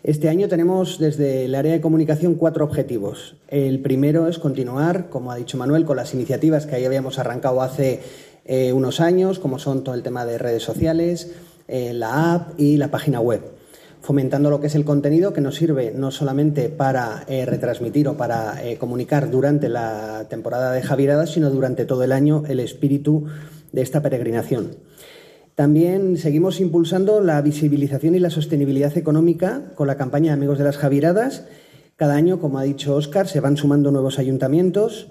Este 0.03 0.29
año 0.29 0.49
tenemos 0.49 0.99
desde 0.99 1.45
el 1.45 1.55
área 1.55 1.73
de 1.73 1.81
comunicación 1.81 2.35
cuatro 2.35 2.65
objetivos. 2.65 3.37
El 3.49 3.81
primero 3.81 4.29
es 4.29 4.39
continuar, 4.39 5.11
como 5.11 5.33
ha 5.33 5.37
dicho 5.37 5.59
Manuel, 5.59 5.85
con 5.85 5.97
las 5.97 6.15
iniciativas 6.15 6.67
que 6.67 6.77
ahí 6.77 6.85
habíamos 6.85 7.19
arrancado 7.19 7.63
hace 7.63 8.01
eh, 8.45 8.73
unos 8.73 9.01
años, 9.01 9.39
como 9.39 9.59
son 9.59 9.85
todo 9.85 9.95
el 9.95 10.03
tema 10.03 10.25
de 10.25 10.39
redes 10.39 10.63
sociales, 10.63 11.33
eh, 11.67 11.93
la 11.93 12.35
app 12.35 12.59
y 12.59 12.77
la 12.77 12.91
página 12.91 13.21
web 13.21 13.58
fomentando 14.01 14.51
lo 14.51 14.61
que 14.61 14.69
es 14.69 14.75
el 14.75 14.85
contenido 14.85 15.33
que 15.33 15.41
nos 15.41 15.57
sirve 15.57 15.93
no 15.95 16.11
solamente 16.11 16.69
para 16.69 17.25
eh, 17.29 17.45
retransmitir 17.45 18.09
o 18.09 18.17
para 18.17 18.65
eh, 18.65 18.77
comunicar 18.79 19.31
durante 19.31 19.69
la 19.69 20.27
temporada 20.29 20.73
de 20.73 20.83
Javiradas, 20.83 21.33
sino 21.33 21.51
durante 21.51 21.85
todo 21.85 22.05
el 22.05 22.13
año 22.13 22.45
el 22.49 22.61
espíritu 22.61 23.27
de 23.73 23.83
esta 23.83 24.03
peregrinación. 24.03 24.77
También 25.55 26.17
seguimos 26.17 26.61
impulsando 26.61 27.21
la 27.21 27.43
visibilización 27.43 28.15
y 28.15 28.21
la 28.21 28.31
sostenibilidad 28.31 28.97
económica 28.97 29.73
con 29.75 29.89
la 29.89 29.97
campaña 29.97 30.33
Amigos 30.33 30.59
de 30.59 30.65
las 30.65 30.77
Javiradas. 30.77 31.47
Cada 31.97 32.15
año, 32.15 32.39
como 32.39 32.61
ha 32.61 32.63
dicho 32.63 32.95
Óscar, 32.95 33.27
se 33.27 33.41
van 33.41 33.57
sumando 33.57 33.91
nuevos 33.91 34.21
ayuntamientos, 34.21 35.09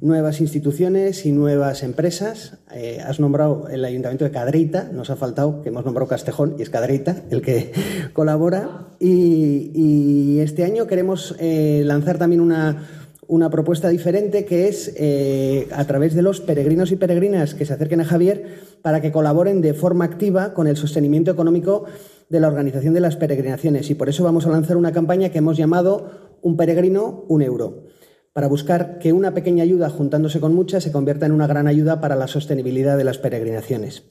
nuevas 0.00 0.40
instituciones 0.40 1.26
y 1.26 1.32
nuevas 1.32 1.82
empresas. 1.82 2.58
Eh, 2.72 3.00
has 3.04 3.20
nombrado 3.20 3.68
el 3.68 3.84
Ayuntamiento 3.84 4.24
de 4.24 4.30
Cadreita, 4.30 4.88
nos 4.92 5.10
ha 5.10 5.16
faltado 5.16 5.62
que 5.62 5.68
hemos 5.68 5.84
nombrado 5.84 6.08
Castejón 6.08 6.56
y 6.58 6.62
es 6.62 6.70
Cadreita 6.70 7.16
el 7.30 7.42
que 7.42 7.72
colabora. 8.12 8.86
Y, 8.98 10.38
este 10.40 10.64
año 10.64 10.86
queremos 10.86 11.34
eh, 11.38 11.82
lanzar 11.84 12.16
también 12.16 12.40
una, 12.40 12.88
una, 13.26 13.50
propuesta 13.50 13.88
diferente 13.88 14.46
que 14.46 14.68
es 14.68 14.92
eh, 14.96 15.68
a 15.72 15.84
través 15.84 16.14
de 16.14 16.22
los 16.22 16.40
peregrinos 16.40 16.92
y 16.92 16.96
peregrinas 16.96 17.54
que 17.54 17.66
se 17.66 17.74
acerquen 17.74 18.00
a 18.00 18.04
Javier 18.04 18.58
para 18.80 19.02
que 19.02 19.12
colaboren 19.12 19.60
de 19.60 19.74
forma 19.74 20.06
activa 20.06 20.54
con 20.54 20.66
el 20.66 20.76
sostenimiento 20.76 21.30
económico 21.30 21.84
de 22.30 22.40
la 22.40 22.48
organización 22.48 22.94
de 22.94 23.00
las 23.00 23.16
peregrinaciones. 23.16 23.90
Y 23.90 23.94
por 23.94 24.08
eso 24.08 24.24
vamos 24.24 24.46
a 24.46 24.50
lanzar 24.50 24.78
una 24.78 24.92
campaña 24.92 25.28
que 25.28 25.38
hemos 25.38 25.58
llamado 25.58 26.38
Un 26.40 26.56
peregrino, 26.56 27.24
un 27.28 27.42
euro 27.42 27.89
para 28.32 28.46
buscar 28.46 28.98
que 28.98 29.12
una 29.12 29.34
pequeña 29.34 29.64
ayuda 29.64 29.90
juntándose 29.90 30.40
con 30.40 30.54
muchas 30.54 30.84
se 30.84 30.92
convierta 30.92 31.26
en 31.26 31.32
una 31.32 31.46
gran 31.46 31.66
ayuda 31.66 32.00
para 32.00 32.16
la 32.16 32.28
sostenibilidad 32.28 32.96
de 32.96 33.04
las 33.04 33.18
peregrinaciones. 33.18 34.04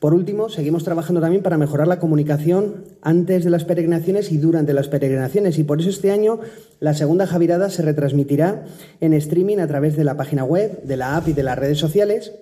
Por 0.00 0.14
último, 0.14 0.48
seguimos 0.48 0.84
trabajando 0.84 1.20
también 1.20 1.42
para 1.42 1.58
mejorar 1.58 1.86
la 1.86 1.98
comunicación 1.98 2.84
antes 3.00 3.44
de 3.44 3.50
las 3.50 3.64
peregrinaciones 3.64 4.32
y 4.32 4.38
durante 4.38 4.72
las 4.72 4.88
peregrinaciones 4.88 5.58
y 5.58 5.64
por 5.64 5.80
eso 5.80 5.90
este 5.90 6.10
año 6.10 6.40
la 6.80 6.94
segunda 6.94 7.26
Javirada 7.26 7.70
se 7.70 7.82
retransmitirá 7.82 8.64
en 9.00 9.14
streaming 9.14 9.58
a 9.58 9.66
través 9.66 9.96
de 9.96 10.04
la 10.04 10.16
página 10.16 10.44
web, 10.44 10.82
de 10.82 10.96
la 10.96 11.16
app 11.16 11.28
y 11.28 11.32
de 11.32 11.42
las 11.42 11.58
redes 11.58 11.78
sociales. 11.78 12.32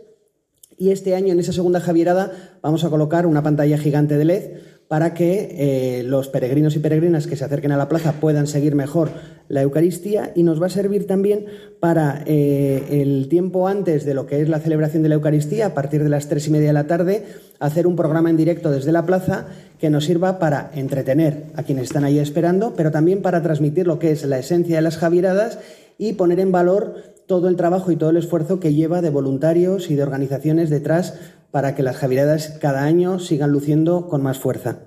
Y 0.78 0.90
este 0.90 1.14
año 1.14 1.32
en 1.32 1.38
esa 1.38 1.52
segunda 1.52 1.80
Javierada 1.80 2.32
vamos 2.62 2.82
a 2.84 2.90
colocar 2.90 3.26
una 3.26 3.42
pantalla 3.42 3.78
gigante 3.78 4.16
de 4.16 4.24
LED 4.24 4.50
para 4.92 5.14
que 5.14 5.57
eh, 5.57 6.02
los 6.02 6.28
peregrinos 6.28 6.76
y 6.76 6.78
peregrinas 6.78 7.26
que 7.26 7.35
se 7.35 7.46
acerquen 7.46 7.72
a 7.72 7.78
la 7.78 7.88
plaza 7.88 8.12
puedan 8.20 8.46
seguir 8.46 8.74
mejor 8.74 9.09
la 9.48 9.62
Eucaristía 9.62 10.33
y 10.35 10.42
nos 10.42 10.61
va 10.61 10.66
a 10.66 10.68
servir 10.68 11.07
también 11.07 11.46
para 11.81 12.22
eh, 12.26 13.00
el 13.00 13.26
tiempo 13.31 13.68
antes 13.68 14.05
de 14.05 14.12
lo 14.12 14.26
que 14.26 14.42
es 14.42 14.50
la 14.50 14.59
celebración 14.59 15.02
de 15.02 15.09
la 15.09 15.14
Eucaristía, 15.14 15.64
a 15.64 15.72
partir 15.72 16.02
de 16.02 16.11
las 16.11 16.28
tres 16.28 16.46
y 16.46 16.50
media 16.50 16.66
de 16.66 16.72
la 16.74 16.87
tarde, 16.88 17.24
hacer 17.59 17.87
un 17.87 17.96
programa 17.96 18.28
en 18.28 18.37
directo 18.37 18.70
desde 18.70 18.92
la 18.92 19.07
plaza 19.07 19.46
que 19.78 19.88
nos 19.88 20.05
sirva 20.05 20.38
para 20.38 20.70
entretener 20.74 21.44
a 21.57 21.62
quienes 21.62 21.85
están 21.85 22.05
ahí 22.05 22.18
esperando, 22.18 22.74
pero 22.76 22.90
también 22.90 23.22
para 23.22 23.42
transmitir 23.42 23.87
lo 23.87 23.98
que 23.98 24.11
es 24.11 24.26
la 24.26 24.40
esencia 24.40 24.76
de 24.76 24.83
las 24.83 24.98
Javieradas 24.98 25.59
y 25.96 26.12
poner 26.12 26.38
en 26.38 26.52
valor 26.52 26.96
todo 27.26 27.48
el 27.48 27.57
trabajo 27.57 27.92
y 27.92 27.96
todo 27.96 28.11
el 28.11 28.18
esfuerzo 28.18 28.61
que 28.61 28.74
lleva 28.74 29.00
de 29.00 29.09
voluntarios 29.09 29.90
y 29.90 29.94
de 29.94 30.02
organizaciones 30.02 30.68
detrás 30.68 31.14
para 31.52 31.76
que 31.76 31.84
las 31.84 31.96
Javiradas 31.96 32.58
cada 32.60 32.82
año 32.82 33.20
sigan 33.20 33.52
luciendo 33.52 34.08
con 34.08 34.22
más 34.22 34.38
fuerza. 34.38 34.78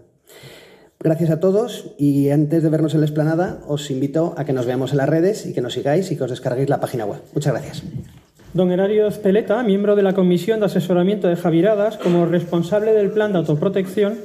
Gracias 1.00 1.30
a 1.30 1.40
todos 1.40 1.94
y 1.98 2.32
antes 2.32 2.64
de 2.64 2.70
vernos 2.70 2.96
en 2.96 3.02
la 3.02 3.06
explanada 3.06 3.60
os 3.68 3.92
invito 3.92 4.34
a 4.38 4.44
que 4.44 4.54
nos 4.54 4.66
veamos 4.66 4.92
en 4.92 4.98
las 4.98 5.08
redes 5.08 5.46
y 5.46 5.54
que 5.54 5.62
nos 5.62 5.74
sigáis 5.74 6.12
y 6.12 6.18
que 6.18 6.24
os 6.24 6.32
descarguéis 6.32 6.68
la 6.68 6.80
página 6.80 7.06
web. 7.06 7.22
Muchas 7.34 7.54
gracias. 7.54 7.84
Don 8.56 8.72
Herario 8.72 9.08
Peleta, 9.22 9.62
miembro 9.64 9.96
de 9.96 10.02
la 10.02 10.14
Comisión 10.14 10.62
de 10.62 10.66
Asesoramiento 10.66 11.28
de 11.28 11.36
Javiradas, 11.36 11.98
como 11.98 12.26
responsable 12.26 12.94
del 12.94 13.12
Plan 13.12 13.34
de 13.34 13.40
Autoprotección, 13.40 14.16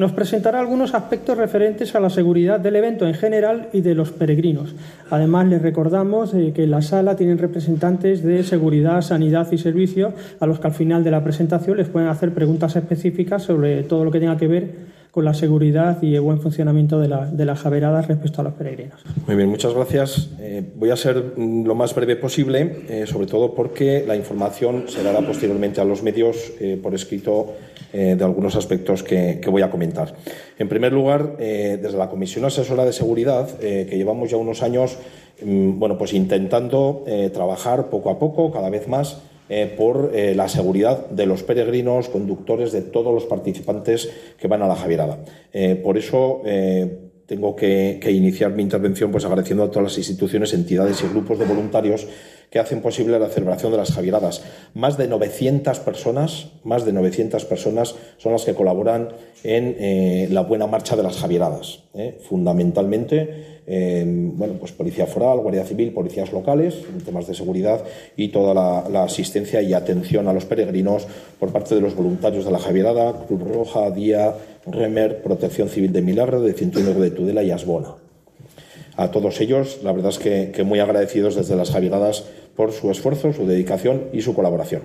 nos 0.00 0.12
presentará 0.12 0.60
algunos 0.60 0.94
aspectos 0.94 1.36
referentes 1.36 1.94
a 1.94 2.00
la 2.00 2.08
seguridad 2.08 2.58
del 2.58 2.74
evento 2.76 3.06
en 3.06 3.12
general 3.12 3.68
y 3.74 3.82
de 3.82 3.94
los 3.94 4.10
peregrinos. 4.12 4.74
Además, 5.10 5.46
les 5.48 5.60
recordamos 5.60 6.32
eh, 6.32 6.52
que 6.54 6.64
en 6.64 6.70
la 6.70 6.80
sala 6.80 7.16
tienen 7.16 7.36
representantes 7.36 8.22
de 8.22 8.42
seguridad, 8.42 9.02
sanidad 9.02 9.52
y 9.52 9.58
servicio, 9.58 10.14
a 10.40 10.46
los 10.46 10.58
que 10.58 10.68
al 10.68 10.72
final 10.72 11.04
de 11.04 11.10
la 11.10 11.22
presentación 11.22 11.76
les 11.76 11.88
pueden 11.88 12.08
hacer 12.08 12.32
preguntas 12.32 12.76
específicas 12.76 13.42
sobre 13.42 13.82
todo 13.82 14.06
lo 14.06 14.10
que 14.10 14.20
tenga 14.20 14.38
que 14.38 14.48
ver 14.48 15.00
con 15.10 15.26
la 15.26 15.34
seguridad 15.34 16.00
y 16.00 16.14
el 16.14 16.22
buen 16.22 16.40
funcionamiento 16.40 16.98
de, 16.98 17.08
las 17.44 17.58
javeradas 17.58 18.08
respecto 18.08 18.40
a 18.40 18.44
los 18.44 18.54
peregrinos. 18.54 19.02
Muy 19.26 19.36
bien, 19.36 19.50
muchas 19.50 19.74
gracias. 19.74 20.30
Eh, 20.40 20.62
voy 20.76 20.90
a 20.90 20.96
ser 20.96 21.34
mm, 21.36 21.66
lo 21.66 21.74
más 21.74 21.94
breve 21.94 22.16
posible, 22.16 22.84
eh, 22.88 23.04
sobre 23.06 23.26
todo 23.26 23.54
porque 23.54 24.02
la 24.06 24.16
información 24.16 24.84
se 24.86 25.02
dará 25.02 25.20
posteriormente 25.20 25.82
a 25.82 25.84
los 25.84 26.02
medios 26.02 26.52
por 26.80 26.94
escrito 26.94 27.54
eh, 27.92 28.14
de 28.16 28.24
algunos 28.24 28.54
aspectos 28.54 29.02
que, 29.02 29.40
voy 29.50 29.62
a 29.62 29.70
comentar. 29.70 30.14
En 30.58 30.68
primer 30.68 30.92
lugar, 30.92 31.36
eh, 31.40 31.76
desde 31.82 31.98
la 31.98 32.08
Comisión 32.08 32.44
Asesora 32.44 32.84
de 32.84 32.92
Seguridad, 32.92 33.48
eh, 33.60 33.86
que 33.90 33.96
llevamos 33.96 34.30
ya 34.30 34.36
unos 34.36 34.62
años 34.62 34.96
mm, 35.44 35.76
bueno, 35.76 35.98
pues 35.98 36.12
intentando 36.12 37.04
trabajar 37.32 37.90
poco 37.90 38.10
a 38.10 38.18
poco, 38.18 38.52
cada 38.52 38.70
vez 38.70 38.86
más, 38.86 39.22
por 39.76 40.12
la 40.14 40.48
seguridad 40.48 41.10
de 41.10 41.26
los 41.26 41.42
peregrinos, 41.42 42.08
conductores, 42.08 42.70
de 42.70 42.82
todos 42.82 43.12
los 43.12 43.24
participantes 43.24 44.08
que 44.38 44.46
van 44.46 44.62
a 44.62 44.68
la 44.68 44.76
Javierada. 44.76 45.18
por 45.82 45.98
eso 45.98 46.42
tengo 47.26 47.56
que, 47.56 47.98
que, 48.00 48.12
iniciar 48.12 48.52
mi 48.52 48.62
intervención 48.62 49.10
pues 49.10 49.24
agradeciendo 49.24 49.64
a 49.64 49.68
todas 49.68 49.82
las 49.82 49.98
instituciones, 49.98 50.54
entidades 50.54 51.02
y 51.02 51.08
grupos 51.08 51.40
de 51.40 51.46
voluntarios 51.46 52.06
que 52.50 52.58
hacen 52.58 52.82
posible 52.82 53.18
la 53.18 53.28
celebración 53.28 53.70
de 53.70 53.78
las 53.78 53.92
Javieradas. 53.92 54.42
Más 54.74 54.98
de 54.98 55.06
900 55.06 55.78
personas, 55.80 56.48
más 56.64 56.84
de 56.84 56.92
900 56.92 57.44
personas 57.44 57.94
son 58.18 58.32
las 58.32 58.44
que 58.44 58.54
colaboran 58.54 59.10
en 59.44 59.76
eh, 59.78 60.28
la 60.30 60.42
buena 60.42 60.66
marcha 60.66 60.96
de 60.96 61.04
las 61.04 61.16
Javieradas. 61.16 61.84
¿eh? 61.94 62.18
Fundamentalmente, 62.28 63.62
eh, 63.66 64.04
bueno, 64.06 64.54
pues 64.54 64.72
Policía 64.72 65.06
Foral, 65.06 65.38
Guardia 65.38 65.64
Civil, 65.64 65.92
policías 65.92 66.32
locales, 66.32 66.74
en 66.92 67.00
temas 67.02 67.28
de 67.28 67.34
seguridad 67.34 67.84
y 68.16 68.28
toda 68.28 68.52
la, 68.52 69.04
asistencia 69.04 69.62
y 69.62 69.72
atención 69.72 70.26
a 70.26 70.32
los 70.32 70.44
peregrinos 70.44 71.06
por 71.38 71.52
parte 71.52 71.76
de 71.76 71.80
los 71.80 71.94
voluntarios 71.94 72.44
de 72.44 72.50
la 72.50 72.58
Javierada, 72.58 73.12
Cruz 73.28 73.42
Roja, 73.42 73.90
Día, 73.92 74.34
Remer, 74.66 75.22
Protección 75.22 75.68
Civil 75.68 75.92
de 75.92 76.02
Milagro, 76.02 76.42
de 76.42 76.52
109 76.52 77.00
de 77.00 77.10
Tudela 77.12 77.42
y 77.44 77.52
Asbona 77.52 77.94
a 79.00 79.10
todos 79.10 79.40
ellos, 79.40 79.78
la 79.82 79.92
verdad 79.92 80.10
es 80.10 80.18
que, 80.18 80.62
muy 80.62 80.78
agradecidos 80.78 81.34
desde 81.34 81.56
las 81.56 81.70
Javieradas 81.70 82.24
por 82.60 82.72
su 82.72 82.90
esfuerzo, 82.90 83.32
su 83.32 83.46
dedicación 83.46 84.10
y 84.12 84.20
su 84.20 84.34
colaboración. 84.34 84.82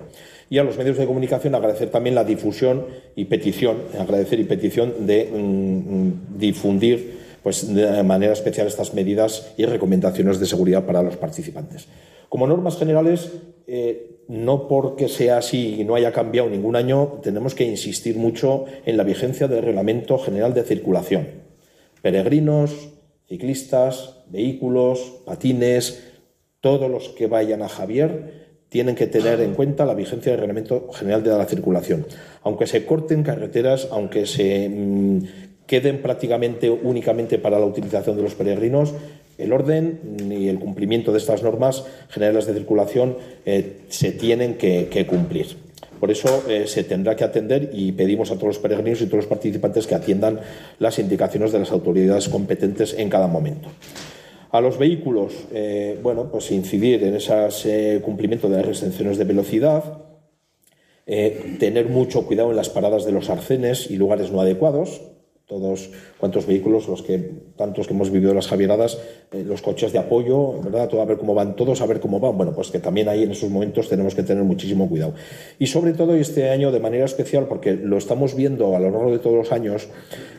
Y 0.48 0.56
a 0.56 0.64
los 0.64 0.78
medios 0.78 0.96
de 0.96 1.04
comunicación 1.04 1.54
agradecer 1.54 1.90
también 1.90 2.14
la 2.14 2.24
difusión 2.24 2.86
y 3.14 3.26
petición, 3.26 3.76
agradecer 4.00 4.40
y 4.40 4.44
petición 4.44 5.06
de 5.06 5.26
mm, 5.30 6.38
difundir 6.38 7.18
pues, 7.42 7.74
de 7.74 8.02
manera 8.02 8.32
especial 8.32 8.66
estas 8.66 8.94
medidas 8.94 9.52
y 9.58 9.66
recomendaciones 9.66 10.40
de 10.40 10.46
seguridad 10.46 10.86
para 10.86 11.02
los 11.02 11.18
participantes. 11.18 11.86
Como 12.30 12.46
normas 12.46 12.78
generales, 12.78 13.30
eh, 13.66 14.22
no 14.28 14.68
porque 14.68 15.10
sea 15.10 15.36
así 15.36 15.78
y 15.78 15.84
no 15.84 15.96
haya 15.96 16.12
cambiado 16.12 16.48
ningún 16.48 16.76
año, 16.76 17.18
tenemos 17.22 17.54
que 17.54 17.64
insistir 17.64 18.16
mucho 18.16 18.64
en 18.86 18.96
la 18.96 19.04
vigencia 19.04 19.48
del 19.48 19.62
Reglamento 19.62 20.16
General 20.18 20.54
de 20.54 20.62
Circulación. 20.62 21.28
Peregrinos, 22.00 22.88
ciclistas, 23.28 24.22
vehículos, 24.30 25.20
patines, 25.26 26.15
todos 26.66 26.90
los 26.90 27.10
que 27.10 27.28
vayan 27.28 27.62
a 27.62 27.68
Javier 27.68 28.48
tienen 28.68 28.96
que 28.96 29.06
tener 29.06 29.40
en 29.40 29.54
cuenta 29.54 29.84
la 29.84 29.94
vigencia 29.94 30.32
del 30.32 30.40
Reglamento 30.40 30.90
General 30.92 31.22
de 31.22 31.30
la 31.30 31.44
Circulación. 31.44 32.04
Aunque 32.42 32.66
se 32.66 32.84
corten 32.84 33.22
carreteras, 33.22 33.86
aunque 33.92 34.26
se 34.26 34.68
mm, 34.68 35.18
queden 35.64 36.02
prácticamente 36.02 36.68
únicamente 36.68 37.38
para 37.38 37.60
la 37.60 37.66
utilización 37.66 38.16
de 38.16 38.24
los 38.24 38.34
peregrinos, 38.34 38.94
el 39.38 39.52
orden 39.52 40.00
ni 40.24 40.48
el 40.48 40.58
cumplimiento 40.58 41.12
de 41.12 41.18
estas 41.18 41.44
normas 41.44 41.84
generales 42.08 42.46
de 42.46 42.54
circulación 42.54 43.16
eh, 43.44 43.82
se 43.88 44.10
tienen 44.10 44.54
que, 44.54 45.06
cumplir. 45.08 45.46
Por 46.00 46.10
eso 46.10 46.42
eh, 46.48 46.66
se 46.66 46.82
tendrá 46.82 47.14
que 47.14 47.22
atender 47.22 47.70
y 47.74 47.92
pedimos 47.92 48.32
a 48.32 48.34
todos 48.34 48.48
los 48.48 48.58
peregrinos 48.58 49.00
y 49.02 49.06
todos 49.06 49.18
los 49.18 49.26
participantes 49.26 49.86
que 49.86 49.94
atiendan 49.94 50.40
las 50.80 50.98
indicaciones 50.98 51.52
de 51.52 51.60
las 51.60 51.70
autoridades 51.70 52.28
competentes 52.28 52.92
en 52.98 53.08
cada 53.08 53.28
momento. 53.28 53.68
A 54.56 54.62
los 54.62 54.78
vehículos, 54.78 55.34
eh, 55.52 55.98
bueno, 56.02 56.30
pues 56.32 56.50
incidir 56.50 57.04
en 57.04 57.16
ese 57.16 58.00
cumplimiento 58.02 58.48
de 58.48 58.56
las 58.56 58.64
restricciones 58.64 59.18
de 59.18 59.24
velocidad, 59.24 59.98
tener 61.04 61.90
mucho 61.90 62.26
cuidado 62.26 62.50
en 62.50 62.56
las 62.56 62.70
paradas 62.70 63.04
de 63.04 63.12
los 63.12 63.28
arcenes 63.28 63.90
y 63.90 63.96
lugares 63.96 64.32
no 64.32 64.40
adecuados, 64.40 65.02
todos 65.46 65.90
cuantos 66.18 66.44
vehículos, 66.44 66.88
los 66.88 67.02
que 67.02 67.18
tantos 67.56 67.86
que 67.86 67.94
hemos 67.94 68.10
vivido 68.10 68.34
las 68.34 68.48
Javieradas, 68.48 68.98
eh, 69.32 69.44
los 69.46 69.62
coches 69.62 69.92
de 69.92 70.00
apoyo, 70.00 70.60
¿verdad? 70.60 70.88
Todo 70.88 71.02
a 71.02 71.04
ver 71.04 71.18
cómo 71.18 71.34
van 71.34 71.54
todos, 71.54 71.80
a 71.80 71.86
ver 71.86 72.00
cómo 72.00 72.18
van. 72.18 72.36
Bueno, 72.36 72.52
pues 72.52 72.70
que 72.70 72.80
también 72.80 73.08
ahí 73.08 73.22
en 73.22 73.30
esos 73.30 73.48
momentos 73.48 73.88
tenemos 73.88 74.16
que 74.16 74.24
tener 74.24 74.42
muchísimo 74.42 74.88
cuidado. 74.88 75.14
Y 75.60 75.68
sobre 75.68 75.92
todo 75.92 76.16
este 76.16 76.50
año 76.50 76.72
de 76.72 76.80
manera 76.80 77.04
especial, 77.04 77.46
porque 77.46 77.74
lo 77.74 77.96
estamos 77.96 78.34
viendo 78.34 78.74
a 78.74 78.80
lo 78.80 78.90
largo 78.90 79.12
de 79.12 79.20
todos 79.20 79.36
los 79.36 79.52
años, 79.52 79.88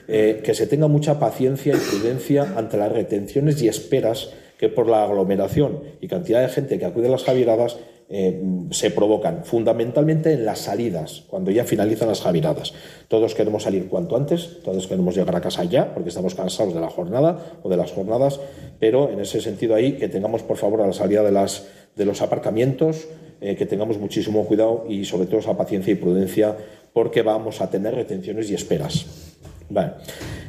eh, 0.09 0.41
que 0.43 0.53
se 0.53 0.67
tenga 0.67 0.87
mucha 0.87 1.19
paciencia 1.19 1.73
y 1.73 1.77
prudencia 1.77 2.53
ante 2.57 2.75
las 2.75 2.91
retenciones 2.91 3.61
y 3.61 3.69
esperas 3.69 4.31
que 4.57 4.67
por 4.67 4.89
la 4.89 5.03
aglomeración 5.03 5.83
y 6.01 6.07
cantidad 6.07 6.41
de 6.41 6.49
gente 6.49 6.79
que 6.79 6.85
acude 6.85 7.07
a 7.07 7.11
las 7.11 7.23
Javieradas 7.23 7.77
eh, 8.09 8.41
se 8.71 8.89
provocan 8.89 9.43
fundamentalmente 9.43 10.31
en 10.31 10.45
las 10.45 10.59
salidas, 10.59 11.23
cuando 11.27 11.51
ya 11.51 11.65
finalizan 11.65 12.07
las 12.07 12.21
javiradas. 12.21 12.73
Todos 13.09 13.35
queremos 13.35 13.63
salir 13.63 13.89
cuanto 13.89 14.15
antes, 14.15 14.61
todos 14.63 14.87
queremos 14.87 15.15
llegar 15.15 15.35
a 15.35 15.41
casa 15.41 15.65
ya, 15.65 15.93
porque 15.93 16.09
estamos 16.09 16.33
cansados 16.33 16.73
de 16.73 16.79
la 16.79 16.89
jornada 16.89 17.59
o 17.63 17.69
de 17.69 17.75
las 17.75 17.91
jornadas, 17.91 18.39
pero 18.79 19.11
en 19.11 19.19
ese 19.19 19.41
sentido 19.41 19.75
ahí 19.75 19.93
que 19.93 20.07
tengamos 20.07 20.41
por 20.41 20.55
favor 20.55 20.81
a 20.81 20.87
la 20.87 20.93
salida 20.93 21.21
de, 21.21 21.33
las, 21.33 21.67
de 21.97 22.05
los 22.05 22.21
aparcamientos, 22.21 23.07
eh, 23.41 23.55
que 23.57 23.65
tengamos 23.65 23.97
muchísimo 23.97 24.45
cuidado 24.45 24.85
y 24.87 25.03
sobre 25.03 25.27
todo 25.27 25.41
esa 25.41 25.57
paciencia 25.57 25.91
y 25.91 25.95
prudencia, 25.95 26.55
porque 26.93 27.23
vamos 27.23 27.59
a 27.59 27.69
tener 27.69 27.93
retenciones 27.93 28.49
y 28.49 28.53
esperas. 28.53 29.26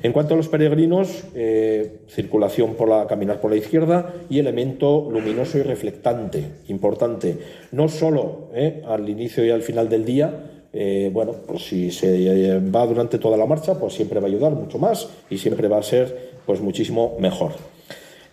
En 0.02 0.12
cuanto 0.12 0.34
a 0.34 0.36
los 0.36 0.48
peregrinos, 0.48 1.24
eh, 1.34 2.00
circulación 2.08 2.74
por 2.74 2.88
la 2.88 3.06
caminar 3.06 3.40
por 3.40 3.50
la 3.50 3.56
izquierda 3.56 4.14
y 4.30 4.38
elemento 4.38 5.08
luminoso 5.10 5.58
y 5.58 5.62
reflectante, 5.62 6.44
importante, 6.68 7.36
no 7.72 7.88
solo 7.88 8.48
eh, 8.54 8.82
al 8.86 9.08
inicio 9.08 9.44
y 9.44 9.50
al 9.50 9.62
final 9.62 9.88
del 9.88 10.04
día, 10.04 10.50
eh, 10.72 11.10
bueno, 11.12 11.32
pues 11.46 11.64
si 11.66 11.90
se 11.90 12.60
va 12.60 12.86
durante 12.86 13.18
toda 13.18 13.36
la 13.36 13.46
marcha, 13.46 13.78
pues 13.78 13.94
siempre 13.94 14.20
va 14.20 14.26
a 14.26 14.30
ayudar 14.30 14.52
mucho 14.52 14.78
más 14.78 15.08
y 15.30 15.38
siempre 15.38 15.66
va 15.66 15.78
a 15.78 15.82
ser 15.82 16.38
pues 16.46 16.60
muchísimo 16.60 17.16
mejor. 17.18 17.52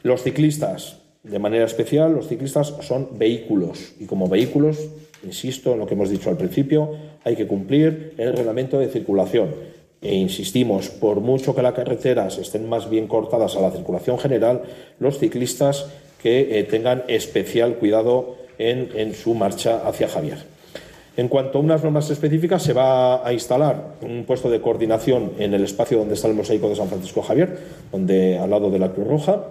Los 0.03 0.21
ciclistas, 0.21 0.99
de 1.23 1.39
manera 1.39 1.65
especial, 1.65 2.13
los 2.13 2.27
ciclistas 2.27 2.75
son 2.81 3.17
vehículos 3.17 3.95
y 3.99 4.05
como 4.05 4.29
vehículos, 4.29 4.87
insisto 5.23 5.73
en 5.73 5.79
lo 5.79 5.87
que 5.87 5.95
hemos 5.95 6.11
dicho 6.11 6.29
al 6.29 6.37
principio, 6.37 6.91
hay 7.23 7.35
que 7.35 7.47
cumplir 7.47 8.13
el 8.17 8.33
reglamento 8.33 8.77
de 8.77 8.89
circulación 8.89 9.49
e 10.05 10.15
insistimos, 10.15 10.89
por 10.89 11.19
mucho 11.19 11.55
que 11.55 11.61
las 11.61 11.73
carreteras 11.73 12.37
estén 12.37 12.69
más 12.69 12.89
bien 12.89 13.07
cortadas 13.07 13.55
a 13.55 13.61
la 13.61 13.71
circulación 13.71 14.19
general, 14.19 14.63
los 14.99 15.19
ciclistas 15.19 15.87
que 16.21 16.59
eh, 16.59 16.63
tengan 16.63 17.03
especial 17.07 17.75
cuidado 17.75 18.35
en, 18.57 19.13
su 19.13 19.33
marcha 19.33 19.81
hacia 19.85 20.07
Javier. 20.07 20.37
En 21.17 21.27
cuanto 21.27 21.57
a 21.57 21.61
unas 21.61 21.83
normas 21.83 22.09
específicas, 22.09 22.63
se 22.63 22.73
va 22.73 23.25
a 23.25 23.31
instalar 23.31 23.95
un 24.01 24.25
puesto 24.25 24.49
de 24.49 24.59
coordinación 24.59 25.31
en 25.39 25.53
el 25.53 25.63
espacio 25.63 25.97
donde 25.97 26.15
está 26.15 26.27
el 26.27 26.33
mosaico 26.33 26.67
de 26.67 26.75
San 26.75 26.87
Francisco 26.87 27.21
Javier, 27.21 27.57
donde 27.91 28.37
al 28.37 28.49
lado 28.49 28.69
de 28.69 28.79
la 28.79 28.91
Cruz 28.91 29.07
Roja, 29.07 29.43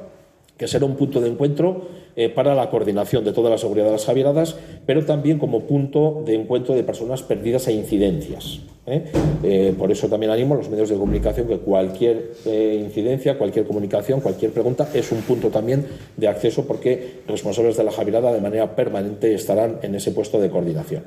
que 0.57 0.69
será 0.69 0.87
un 0.87 0.97
punto 0.97 1.21
de 1.21 1.29
encuentro 1.29 1.83
eh, 2.17 2.29
para 2.29 2.55
la 2.55 2.71
coordinación 2.71 3.25
de 3.25 3.33
toda 3.33 3.51
la 3.51 3.59
seguridad 3.59 3.87
de 3.87 3.93
las 3.93 4.05
Javieradas, 4.05 4.57
pero 4.87 5.05
también 5.05 5.39
como 5.39 5.63
punto 5.63 6.23
de 6.25 6.35
encuentro 6.35 6.75
de 6.75 6.85
personas 6.85 7.23
perdidas 7.23 7.67
e 7.67 7.73
incidencias. 7.73 8.61
¿eh? 8.87 9.05
Eh, 9.43 9.75
por 9.77 9.91
eso 9.91 10.09
también 10.09 10.31
animo 10.31 10.55
a 10.55 10.59
los 10.59 10.71
medios 10.71 10.89
de 10.91 10.97
comunicación 10.97 11.49
que 11.49 11.59
cualquier 11.59 12.35
incidencia, 12.47 13.37
cualquier 13.37 13.67
comunicación, 13.67 14.21
cualquier 14.21 14.53
pregunta 14.53 14.89
es 14.95 15.11
un 15.11 15.23
punto 15.23 15.49
también 15.49 15.87
de 16.17 16.29
acceso 16.29 16.65
porque 16.67 17.23
responsables 17.27 17.77
de 17.77 17.83
la 17.85 17.91
Javierada 17.91 18.33
de 18.33 18.41
manera 18.41 18.77
permanente 18.77 19.35
estarán 19.35 19.81
en 19.83 19.97
ese 19.97 20.13
puesto 20.13 20.41
de 20.41 20.51
coordinación 20.51 21.03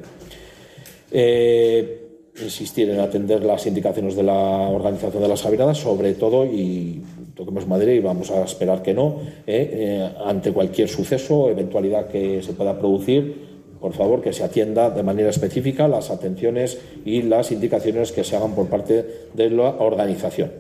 insistir 2.42 2.90
en 2.90 3.00
atender 3.00 3.44
las 3.44 3.66
indicaciones 3.66 4.16
de 4.16 4.24
la 4.24 4.34
organización 4.34 5.22
de 5.22 5.30
las 5.30 5.42
Javiradas, 5.42 5.78
sobre 5.78 6.14
todo, 6.14 6.46
y 6.46 7.02
toquemos 7.36 7.68
madera 7.68 7.94
y 7.94 8.00
vamos 8.00 8.32
a 8.32 8.44
esperar 8.44 8.82
que 8.82 8.94
no, 8.94 9.18
eh, 9.46 9.70
eh, 9.74 10.10
ante 10.26 10.52
cualquier 10.52 10.90
suceso 10.90 11.36
o 11.36 11.50
eventualidad 11.50 12.08
que 12.08 12.42
se 12.42 12.54
pueda 12.54 12.78
producir, 12.78 13.48
por 13.80 13.94
favor, 13.94 14.22
que 14.22 14.34
se 14.34 14.44
atienda 14.44 14.90
de 14.90 15.04
manera 15.04 15.30
específica 15.30 15.88
las 15.88 16.10
atenciones 16.10 16.80
y 17.06 17.22
las 17.22 17.52
indicaciones 17.52 18.12
que 18.12 18.24
se 18.24 18.36
hagan 18.36 18.56
por 18.56 18.68
parte 18.68 19.06
de 19.34 19.50
la 19.50 19.70
organización. 19.80 20.52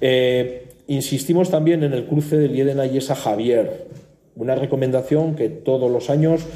¿eh? 0.00 0.60
insistimos 0.86 1.50
también 1.50 1.82
en 1.82 1.94
el 1.94 2.04
cruce 2.04 2.36
de 2.36 2.48
Liedena 2.48 2.84
y 2.84 2.98
esa 2.98 3.14
Javier, 3.14 3.86
una 4.36 4.54
recomendación 4.54 5.34
que 5.36 5.48
todos 5.48 5.90
los 5.90 6.10
años, 6.10 6.46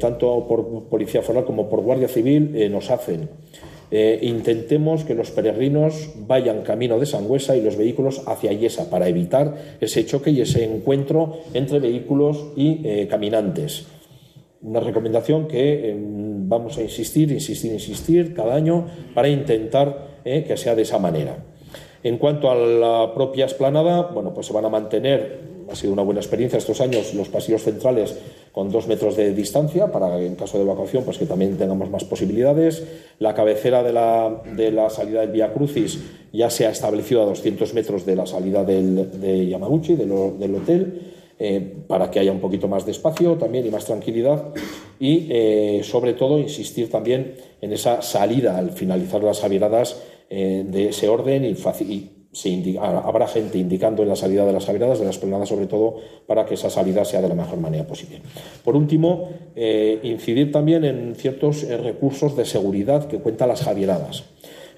tanto 0.00 0.46
por 0.46 0.84
Policía 0.84 1.22
Foral 1.22 1.44
como 1.44 1.68
por 1.68 1.80
Guardia 1.80 2.08
Civil, 2.08 2.70
nos 2.70 2.90
hacen. 2.90 3.28
Eh, 3.96 4.18
intentemos 4.22 5.04
que 5.04 5.14
los 5.14 5.30
peregrinos 5.30 6.14
vayan 6.26 6.62
camino 6.62 6.98
de 6.98 7.06
Sangüesa 7.06 7.56
y 7.56 7.62
los 7.62 7.76
vehículos 7.76 8.22
hacia 8.26 8.52
Yesa 8.52 8.90
para 8.90 9.08
evitar 9.08 9.54
ese 9.80 10.04
choque 10.04 10.32
y 10.32 10.40
ese 10.40 10.64
encuentro 10.64 11.38
entre 11.52 11.78
vehículos 11.78 12.52
y 12.56 12.80
eh, 12.82 13.06
caminantes. 13.08 13.86
Una 14.62 14.80
recomendación 14.80 15.46
que 15.46 15.94
vamos 15.96 16.76
a 16.78 16.82
insistir, 16.82 17.30
insistir, 17.30 17.72
insistir 17.72 18.34
cada 18.34 18.56
año 18.56 18.86
para 19.14 19.28
intentar 19.28 20.20
eh, 20.24 20.42
que 20.44 20.56
sea 20.56 20.74
de 20.74 20.82
esa 20.82 20.98
manera. 20.98 21.44
En 22.02 22.18
cuanto 22.18 22.50
a 22.50 22.56
la 22.56 23.14
propia 23.14 23.44
esplanada, 23.44 24.10
bueno, 24.12 24.34
pues 24.34 24.46
se 24.48 24.52
van 24.52 24.64
a 24.64 24.70
mantener 24.70 25.53
ha 25.70 25.74
sido 25.74 25.92
una 25.92 26.02
buena 26.02 26.20
experiencia 26.20 26.58
estos 26.58 26.80
años 26.80 27.14
los 27.14 27.28
pasillos 27.28 27.62
centrales 27.62 28.16
con 28.52 28.70
dos 28.70 28.86
metros 28.86 29.16
de 29.16 29.34
distancia 29.34 29.90
para 29.90 30.20
en 30.20 30.36
caso 30.36 30.58
de 30.58 30.64
evacuación 30.64 31.04
pues 31.04 31.18
que 31.18 31.26
también 31.26 31.56
tengamos 31.56 31.90
más 31.90 32.04
posibilidades. 32.04 32.84
La 33.18 33.34
cabecera 33.34 33.82
de 33.82 33.92
la, 33.92 34.42
de 34.56 34.70
la 34.70 34.90
salida 34.90 35.20
del 35.20 35.30
Vía 35.30 35.52
Crucis 35.52 35.98
ya 36.32 36.50
se 36.50 36.66
ha 36.66 36.70
establecido 36.70 37.22
a 37.22 37.26
200 37.26 37.74
metros 37.74 38.06
de 38.06 38.16
la 38.16 38.26
salida 38.26 38.64
del, 38.64 39.20
de 39.20 39.48
Yamaguchi, 39.48 39.96
del, 39.96 40.12
hotel. 40.54 41.12
Eh, 41.36 41.78
para 41.88 42.12
que 42.12 42.20
haya 42.20 42.30
un 42.30 42.38
poquito 42.38 42.68
más 42.68 42.86
de 42.86 42.92
espacio 42.92 43.34
también 43.34 43.66
y 43.66 43.68
más 43.68 43.84
tranquilidad 43.84 44.54
y 45.00 45.26
eh, 45.30 45.80
sobre 45.82 46.12
todo 46.12 46.38
insistir 46.38 46.88
también 46.88 47.34
en 47.60 47.72
esa 47.72 48.02
salida 48.02 48.56
al 48.56 48.70
finalizar 48.70 49.20
las 49.20 49.42
aviradas 49.42 50.00
eh, 50.30 50.64
de 50.64 50.90
ese 50.90 51.08
orden 51.08 51.44
y, 51.44 51.56
y 51.92 52.23
habrá 52.80 53.26
gente 53.26 53.58
indicando 53.58 54.02
en 54.02 54.08
la 54.08 54.16
salida 54.16 54.44
de 54.44 54.52
las 54.52 54.66
javiradas, 54.66 54.98
de 54.98 55.04
las 55.04 55.18
planadas 55.18 55.48
sobre 55.48 55.66
todo, 55.66 55.96
para 56.26 56.44
que 56.46 56.54
esa 56.54 56.70
salida 56.70 57.04
sea 57.04 57.22
de 57.22 57.28
la 57.28 57.34
mejor 57.34 57.58
manera 57.58 57.86
posible. 57.86 58.20
Por 58.64 58.76
último, 58.76 59.28
eh, 59.54 60.00
incidir 60.02 60.50
también 60.50 60.84
en 60.84 61.14
ciertos 61.14 61.62
eh, 61.62 61.76
recursos 61.76 62.36
de 62.36 62.44
seguridad 62.44 63.06
que 63.06 63.18
cuentan 63.18 63.48
las 63.48 63.62
javieradas. 63.62 64.24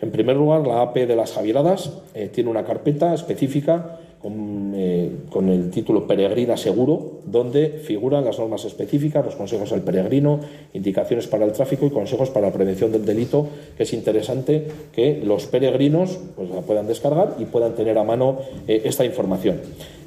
En 0.00 0.10
primer 0.10 0.36
lugar, 0.36 0.66
la 0.66 0.82
AP 0.82 1.06
de 1.06 1.16
las 1.16 1.32
javieradas 1.32 1.90
eh, 2.14 2.28
tiene 2.28 2.50
una 2.50 2.64
carpeta 2.64 3.14
específica 3.14 4.00
eh, 4.28 5.18
con, 5.30 5.48
el 5.48 5.70
título 5.70 6.06
Peregrina 6.06 6.56
Seguro, 6.56 7.20
donde 7.26 7.80
figuran 7.84 8.24
las 8.24 8.38
normas 8.38 8.64
específicas, 8.64 9.24
los 9.24 9.36
consejos 9.36 9.72
al 9.72 9.82
peregrino, 9.82 10.40
indicaciones 10.72 11.26
para 11.28 11.44
el 11.44 11.52
tráfico 11.52 11.86
y 11.86 11.90
consejos 11.90 12.30
para 12.30 12.48
la 12.48 12.52
prevención 12.52 12.90
del 12.90 13.04
delito, 13.04 13.48
que 13.76 13.84
es 13.84 13.92
interesante 13.92 14.66
que 14.92 15.20
los 15.22 15.46
peregrinos 15.46 16.18
pues, 16.34 16.50
la 16.50 16.62
puedan 16.62 16.86
descargar 16.86 17.36
y 17.38 17.44
puedan 17.44 17.74
tener 17.74 17.98
a 17.98 18.04
mano 18.04 18.38
eh, 18.66 18.82
esta 18.84 19.04
información. 19.04 19.60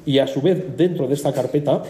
Y 0.04 0.18
a 0.18 0.26
su 0.26 0.40
vez, 0.42 0.76
dentro 0.76 1.06
de 1.06 1.14
esta 1.14 1.32
carpeta 1.32 1.82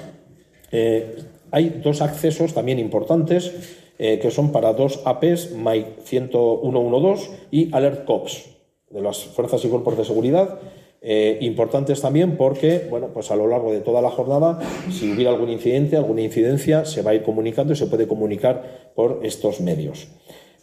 eh, 0.70 1.16
hay 1.50 1.80
dos 1.82 2.00
accesos 2.00 2.54
también 2.54 2.78
importantes 2.78 3.78
que 3.98 4.30
son 4.30 4.50
para 4.50 4.72
dos 4.72 5.02
APs, 5.04 5.52
MAI 5.54 5.96
10112 6.04 7.30
y 7.50 7.68
Alert 7.74 8.06
Cops, 8.06 8.46
de 8.88 9.02
las 9.02 9.24
fuerzas 9.24 9.62
y 9.62 9.68
cuerpos 9.68 9.98
de 9.98 10.06
seguridad 10.06 10.58
eh, 11.02 11.38
importantes 11.40 11.98
también 12.00 12.36
porque, 12.36 12.86
bueno, 12.90 13.08
pues 13.08 13.30
a 13.30 13.36
lo 13.36 13.46
largo 13.46 13.72
de 13.72 13.80
toda 13.80 14.02
la 14.02 14.10
jornada, 14.10 14.60
si 14.90 15.10
hubiera 15.10 15.30
algún 15.30 15.48
incidente, 15.48 15.96
alguna 15.96 16.20
incidencia, 16.20 16.84
se 16.84 17.00
va 17.02 17.12
a 17.12 17.14
ir 17.14 17.22
comunicando 17.22 17.72
y 17.72 17.76
se 17.76 17.86
puede 17.86 18.06
comunicar 18.06 18.90
por 18.94 19.20
estos 19.22 19.60
medios. 19.60 20.08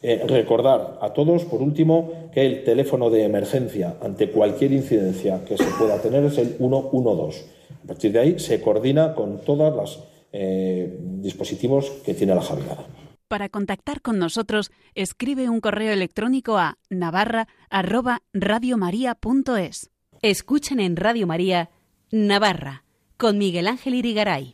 Eh, 0.04 0.23
recordar 0.28 1.00
a 1.02 1.12
todos, 1.13 1.45
por 1.45 1.63
último, 1.63 2.30
que 2.32 2.45
el 2.45 2.63
teléfono 2.63 3.10
de 3.10 3.23
emergencia 3.23 3.95
ante 4.00 4.30
cualquier 4.30 4.73
incidencia 4.73 5.43
que 5.43 5.58
se 5.58 5.65
pueda 5.80 6.00
tener 6.02 6.23
es 6.26 6.38
el 6.38 6.58
112. 6.58 7.45
A 7.84 7.88
partir 7.88 8.12
de 8.12 8.19
ahí 8.19 8.38
se 8.38 8.62
coordina 8.62 9.15
con 9.15 9.39
todos 9.39 9.76
los 9.76 10.04
eh, 10.34 11.00
dispositivos 11.00 11.89
que 12.06 12.13
tiene 12.13 12.36
la 12.36 12.43
Javierada. 12.43 12.86
Para 13.28 13.50
contactar 13.50 14.02
con 14.02 14.19
nosotros, 14.19 14.69
escribe 14.93 15.50
un 15.50 15.62
correo 15.62 15.91
electrónico 15.91 16.58
a 16.58 16.78
navarra@radiomaria.es. 16.89 19.89
Escuchen 20.30 20.82
en 20.82 20.98
Radio 20.98 21.26
María 21.26 21.70
Navarra 22.12 22.84
con 23.16 23.38
Miguel 23.38 23.66
Ángel 23.66 23.94
Irigaray. 23.94 24.52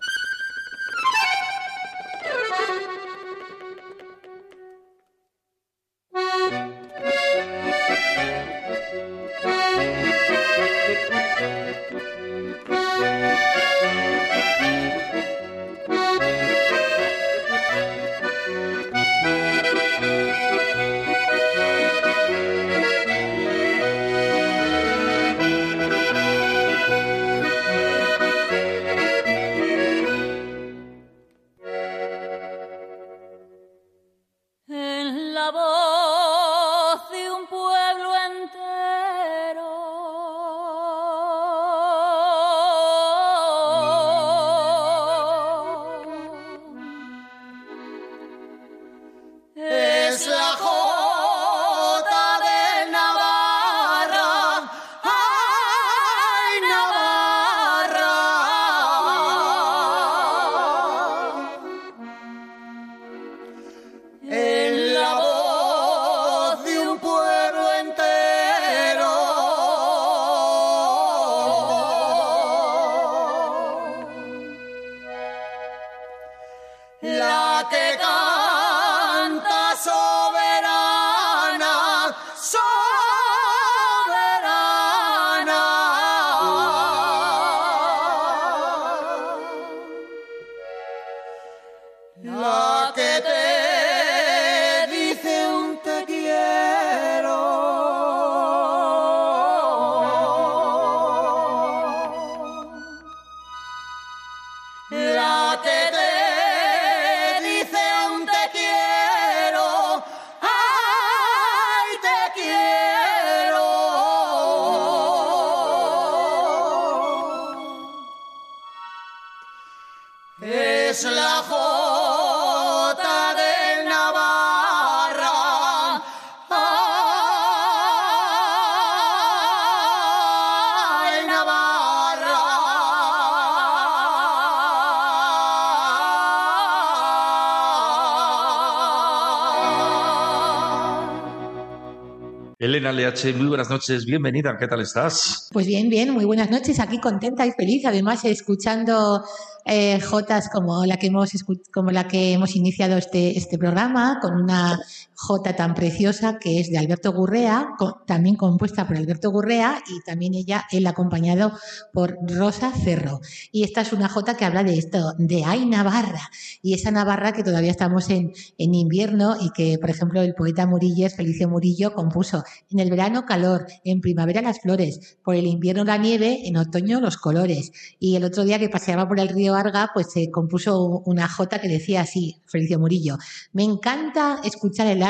Muy 143.13 143.47
buenas 143.47 143.69
noches, 143.69 144.05
bienvenida, 144.05 144.57
¿qué 144.57 144.67
tal 144.67 144.81
estás? 144.81 145.47
Pues 145.51 145.67
bien, 145.67 145.87
bien, 145.87 146.09
muy 146.09 146.25
buenas 146.25 146.49
noches, 146.49 146.79
aquí 146.79 146.99
contenta 146.99 147.45
y 147.45 147.51
feliz, 147.51 147.85
además 147.85 148.25
escuchando 148.25 149.23
eh, 149.65 149.99
Jotas 150.01 150.49
como 150.49 150.83
la 150.85 150.97
que 150.97 151.07
hemos 151.07 151.31
como 151.71 151.91
la 151.91 152.07
que 152.07 152.33
hemos 152.33 152.55
iniciado 152.55 152.97
este, 152.97 153.37
este 153.37 153.59
programa, 153.59 154.17
con 154.19 154.33
una 154.41 154.79
Jota 155.25 155.55
tan 155.55 155.73
preciosa 155.73 156.37
que 156.37 156.59
es 156.59 156.69
de 156.69 156.77
Alberto 156.77 157.13
Gurrea, 157.13 157.69
también 158.05 158.35
compuesta 158.35 158.85
por 158.85 158.97
Alberto 158.97 159.31
Gurrea 159.31 159.81
y 159.87 160.01
también 160.01 160.33
ella, 160.33 160.65
él 160.69 160.85
acompañado 160.85 161.53
por 161.93 162.17
Rosa 162.27 162.73
Cerro. 162.73 163.21
Y 163.53 163.63
esta 163.63 163.81
es 163.81 163.93
una 163.93 164.09
Jota 164.09 164.35
que 164.35 164.43
habla 164.43 164.65
de 164.65 164.77
esto, 164.77 165.13
de 165.17 165.45
Ay 165.45 165.65
Navarra, 165.65 166.29
y 166.61 166.73
esa 166.73 166.91
Navarra 166.91 167.31
que 167.31 167.41
todavía 167.41 167.71
estamos 167.71 168.09
en, 168.09 168.33
en 168.57 168.75
invierno 168.75 169.37
y 169.39 169.51
que, 169.51 169.77
por 169.79 169.89
ejemplo, 169.89 170.21
el 170.21 170.33
poeta 170.33 170.67
Murilles, 170.67 171.15
Felicio 171.15 171.47
Murillo, 171.47 171.93
compuso 171.93 172.43
en 172.69 172.79
el 172.79 172.89
verano 172.89 173.25
calor, 173.25 173.65
en 173.85 174.01
primavera 174.01 174.41
las 174.41 174.59
flores, 174.59 175.17
por 175.23 175.35
el 175.35 175.47
invierno 175.47 175.85
la 175.85 175.97
nieve, 175.97 176.41
en 176.47 176.57
otoño 176.57 176.99
los 176.99 177.15
colores. 177.15 177.71
Y 177.97 178.17
el 178.17 178.25
otro 178.25 178.43
día 178.43 178.59
que 178.59 178.67
paseaba 178.67 179.07
por 179.07 179.21
el 179.21 179.29
río 179.29 179.55
Arga, 179.55 179.91
pues 179.93 180.11
se 180.11 180.29
compuso 180.29 181.01
una 181.05 181.29
Jota 181.29 181.61
que 181.61 181.69
decía 181.69 182.01
así, 182.01 182.41
Felicio 182.45 182.77
Murillo, 182.77 183.17
me 183.53 183.63
encanta 183.63 184.41
escuchar 184.43 184.87
el 184.87 185.01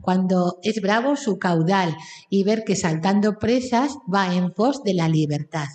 cuando 0.00 0.58
es 0.62 0.80
bravo 0.80 1.16
su 1.16 1.38
caudal 1.38 1.96
y 2.28 2.44
ver 2.44 2.64
que 2.64 2.76
saltando 2.76 3.38
presas 3.38 3.96
va 4.12 4.34
en 4.34 4.52
pos 4.52 4.82
de 4.82 4.94
la 4.94 5.08
libertad 5.08 5.68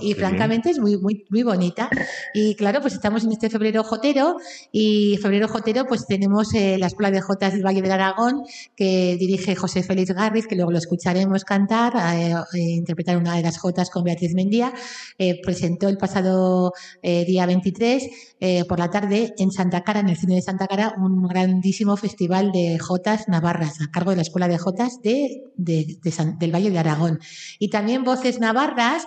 y 0.00 0.14
francamente 0.14 0.70
es 0.70 0.78
muy, 0.78 0.96
muy, 0.96 1.24
muy 1.30 1.42
bonita. 1.42 1.88
Y 2.34 2.54
claro, 2.54 2.80
pues 2.80 2.94
estamos 2.94 3.24
en 3.24 3.32
este 3.32 3.50
febrero 3.50 3.84
jotero 3.84 4.36
y 4.72 5.18
febrero 5.22 5.48
jotero 5.48 5.86
pues 5.86 6.06
tenemos 6.06 6.54
eh, 6.54 6.78
la 6.78 6.86
Escuela 6.86 7.10
de 7.10 7.20
Jotas 7.20 7.52
del 7.52 7.64
Valle 7.64 7.82
del 7.82 7.92
Aragón 7.92 8.42
que 8.76 9.16
dirige 9.18 9.54
José 9.54 9.82
Félix 9.82 10.12
Garriz, 10.12 10.46
que 10.46 10.56
luego 10.56 10.72
lo 10.72 10.78
escucharemos 10.78 11.44
cantar, 11.44 11.94
eh, 12.16 12.34
eh, 12.54 12.58
interpretar 12.58 13.16
una 13.16 13.36
de 13.36 13.42
las 13.42 13.58
jotas 13.58 13.90
con 13.90 14.04
Beatriz 14.04 14.34
Mendía. 14.34 14.72
presentó 15.42 15.88
el 15.88 15.96
pasado 15.96 16.72
día 17.02 17.46
23 17.46 18.66
por 18.68 18.78
la 18.78 18.90
tarde 18.90 19.34
en 19.38 19.50
Santa 19.50 19.82
Cara, 19.82 20.00
en 20.00 20.08
el 20.08 20.16
cine 20.16 20.36
de 20.36 20.42
Santa 20.42 20.66
Cara, 20.66 20.94
un 20.98 21.26
grandísimo 21.26 21.96
festival 21.96 22.52
de 22.52 22.78
jotas 22.78 23.28
navarras 23.28 23.80
a 23.80 23.90
cargo 23.90 24.10
de 24.10 24.16
la 24.16 24.22
Escuela 24.22 24.48
de 24.48 24.58
Jotas 24.58 25.00
de, 25.02 25.42
del 25.56 26.54
Valle 26.54 26.70
de 26.70 26.78
Aragón. 26.78 27.20
Y 27.58 27.70
también 27.70 28.04
voces 28.04 28.40
navarras 28.40 29.06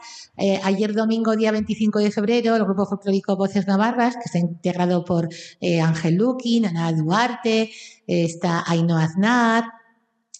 ayer 0.63 0.93
domingo, 0.93 1.35
día 1.35 1.51
25 1.51 1.99
de 1.99 2.11
febrero, 2.11 2.55
el 2.55 2.63
grupo 2.63 2.85
folclórico 2.85 3.35
Voces 3.35 3.67
Navarras, 3.67 4.15
que 4.15 4.23
está 4.25 4.39
integrado 4.39 5.05
por 5.05 5.29
eh, 5.59 5.81
Ángel 5.81 6.15
Luquín, 6.15 6.65
Ana 6.65 6.91
Duarte, 6.91 7.63
eh, 7.63 7.71
está 8.07 8.63
Ainhoa 8.67 9.03
Aznar, 9.03 9.63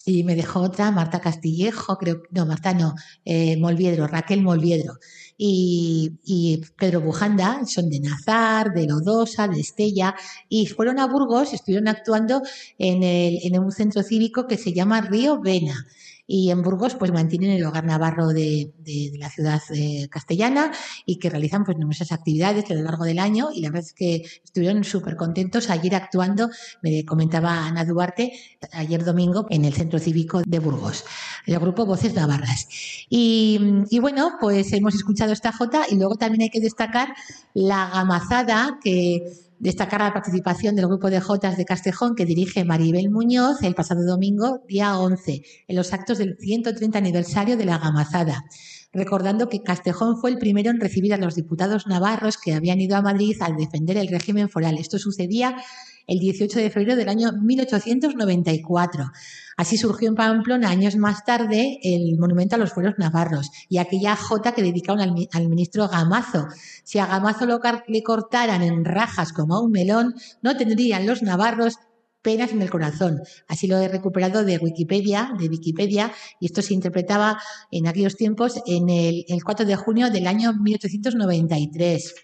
y 0.04 0.24
me 0.24 0.34
dejó 0.34 0.60
otra, 0.60 0.90
Marta 0.90 1.20
Castillejo, 1.20 1.96
creo, 1.96 2.22
no, 2.30 2.46
Marta 2.46 2.74
no, 2.74 2.94
eh, 3.24 3.56
Molviedro, 3.56 4.06
Raquel 4.06 4.42
Molviedro. 4.42 4.94
Y, 5.36 6.18
y, 6.24 6.62
Pedro 6.76 7.00
Bujanda, 7.00 7.64
son 7.66 7.88
de 7.88 8.00
Nazar, 8.00 8.72
de 8.72 8.86
Lodosa, 8.86 9.48
de 9.48 9.60
Estella, 9.60 10.14
y 10.48 10.66
fueron 10.66 10.98
a 10.98 11.06
Burgos, 11.06 11.52
estuvieron 11.52 11.88
actuando 11.88 12.42
en, 12.78 13.02
el, 13.02 13.38
en 13.42 13.58
un 13.58 13.72
centro 13.72 14.02
cívico 14.02 14.46
que 14.46 14.58
se 14.58 14.72
llama 14.72 15.00
Río 15.00 15.40
Vena 15.40 15.86
y 16.26 16.50
en 16.50 16.62
Burgos 16.62 16.94
pues 16.94 17.12
mantienen 17.12 17.50
el 17.50 17.64
hogar 17.64 17.84
navarro 17.84 18.28
de, 18.28 18.72
la 19.18 19.28
ciudad 19.28 19.60
eh, 19.74 20.08
castellana 20.08 20.72
y 21.04 21.18
que 21.18 21.30
realizan 21.30 21.64
pues 21.64 21.76
numerosas 21.76 22.12
actividades 22.12 22.70
a 22.70 22.74
lo 22.74 22.82
largo 22.82 23.04
del 23.04 23.18
año 23.18 23.48
y 23.54 23.60
la 23.60 23.70
verdad 23.70 23.86
es 23.86 23.92
que 23.92 24.22
estuvieron 24.44 24.84
súper 24.84 25.16
contentos 25.16 25.70
ayer 25.70 25.94
actuando, 25.94 26.50
me 26.82 27.04
comentaba 27.04 27.66
Ana 27.66 27.84
Duarte, 27.84 28.32
ayer 28.72 29.04
domingo 29.04 29.46
en 29.50 29.64
el 29.64 29.74
Centro 29.74 29.98
Cívico 29.98 30.42
de 30.46 30.58
Burgos, 30.58 31.04
el 31.46 31.58
grupo 31.58 31.86
Voces 31.86 32.14
Navarras. 32.14 32.68
Y, 33.08 33.60
y 33.90 33.98
bueno, 33.98 34.36
pues 34.40 34.72
hemos 34.72 34.94
escuchado 34.94 35.32
esta 35.32 35.52
jota 35.52 35.86
y 35.90 35.96
luego 35.96 36.16
también 36.16 36.42
hay 36.42 36.50
que 36.50 36.60
destacar 36.60 37.14
la 37.54 37.90
gamazada 37.90 38.78
que 38.82 39.24
Destacar 39.62 40.00
la 40.00 40.12
participación 40.12 40.74
del 40.74 40.88
grupo 40.88 41.08
de 41.08 41.20
Jotas 41.20 41.56
de 41.56 41.64
Castejón 41.64 42.16
que 42.16 42.26
dirige 42.26 42.64
Maribel 42.64 43.12
Muñoz 43.12 43.62
el 43.62 43.76
pasado 43.76 44.04
domingo, 44.04 44.58
día 44.66 44.98
11, 44.98 45.40
en 45.68 45.76
los 45.76 45.92
actos 45.92 46.18
del 46.18 46.36
130 46.36 46.98
aniversario 46.98 47.56
de 47.56 47.64
la 47.64 47.78
Gamazada 47.78 48.44
recordando 48.92 49.48
que 49.48 49.62
Castejón 49.62 50.18
fue 50.18 50.30
el 50.30 50.38
primero 50.38 50.70
en 50.70 50.80
recibir 50.80 51.14
a 51.14 51.16
los 51.16 51.34
diputados 51.34 51.86
navarros 51.86 52.36
que 52.36 52.54
habían 52.54 52.80
ido 52.80 52.96
a 52.96 53.02
Madrid 53.02 53.36
al 53.40 53.56
defender 53.56 53.96
el 53.96 54.08
régimen 54.08 54.50
foral. 54.50 54.78
Esto 54.78 54.98
sucedía 54.98 55.56
el 56.06 56.18
18 56.18 56.58
de 56.58 56.70
febrero 56.70 56.96
del 56.96 57.08
año 57.08 57.32
1894. 57.32 59.10
Así 59.56 59.76
surgió 59.76 60.08
en 60.08 60.14
Pamplona 60.14 60.70
años 60.70 60.96
más 60.96 61.24
tarde 61.24 61.78
el 61.82 62.18
monumento 62.18 62.56
a 62.56 62.58
los 62.58 62.72
fueros 62.72 62.94
navarros 62.98 63.50
y 63.68 63.78
aquella 63.78 64.16
jota 64.16 64.52
que 64.52 64.62
dedicaron 64.62 65.00
al, 65.00 65.48
ministro 65.48 65.88
Gamazo. 65.88 66.48
Si 66.84 66.98
a 66.98 67.06
Gamazo 67.06 67.46
lo, 67.46 67.60
le 67.86 68.02
cortaran 68.02 68.62
en 68.62 68.84
rajas 68.84 69.32
como 69.32 69.54
a 69.54 69.60
un 69.60 69.70
melón, 69.70 70.14
no 70.40 70.56
tendrían 70.56 71.06
los 71.06 71.22
navarros 71.22 71.78
penas 72.22 72.52
en 72.52 72.62
el 72.62 72.70
corazón. 72.70 73.20
Así 73.48 73.66
lo 73.66 73.78
he 73.78 73.88
recuperado 73.88 74.44
de 74.44 74.58
Wikipedia, 74.58 75.32
de 75.38 75.48
Wikipedia, 75.48 76.12
y 76.40 76.46
esto 76.46 76.62
se 76.62 76.74
interpretaba 76.74 77.38
en 77.70 77.86
aquellos 77.88 78.16
tiempos 78.16 78.62
en 78.66 78.88
el, 78.88 79.24
4 79.44 79.66
de 79.66 79.76
junio 79.76 80.10
del 80.10 80.26
año 80.26 80.54
1893. 80.54 82.14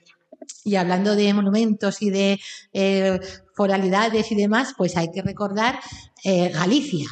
Y 0.65 0.77
hablando 0.77 1.17
de 1.17 1.35
monumentos 1.35 2.01
y 2.01 2.11
de 2.11 2.41
eh, 2.73 3.21
foralidades 3.59 4.31
y 4.31 4.37
demás, 4.37 4.73
pues 4.77 4.97
hay 4.97 5.11
que 5.11 5.21
recordar 5.21 5.81
eh, 6.25 6.49
Galicia. 6.51 7.09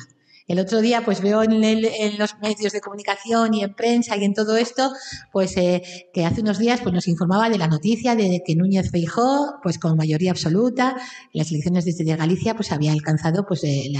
El 0.46 0.60
otro 0.60 0.80
día, 0.80 1.04
pues 1.04 1.20
veo 1.20 1.42
en, 1.42 1.60
los 2.18 2.38
medios 2.38 2.72
de 2.72 2.80
comunicación 2.80 3.52
y 3.52 3.64
en 3.64 3.74
prensa 3.74 4.16
y 4.16 4.24
en 4.24 4.32
todo 4.32 4.56
esto, 4.56 4.92
pues 5.32 5.56
eh, 5.56 5.82
que 6.12 6.24
hace 6.24 6.40
unos 6.40 6.58
días 6.58 6.80
pues, 6.82 6.94
nos 6.94 7.08
informaba 7.08 7.50
de 7.50 7.58
la 7.58 7.66
noticia 7.66 8.14
de 8.14 8.42
que 8.46 8.54
Núñez 8.54 8.90
Feijó, 8.92 9.56
pues 9.60 9.78
con 9.78 9.96
mayoría 9.96 10.30
absoluta, 10.30 10.96
las 11.32 11.50
elecciones 11.50 11.84
desde 11.84 12.04
Galicia, 12.14 12.54
pues 12.54 12.70
había 12.70 12.92
alcanzado 12.92 13.44
pues 13.44 13.64
eh, 13.64 13.90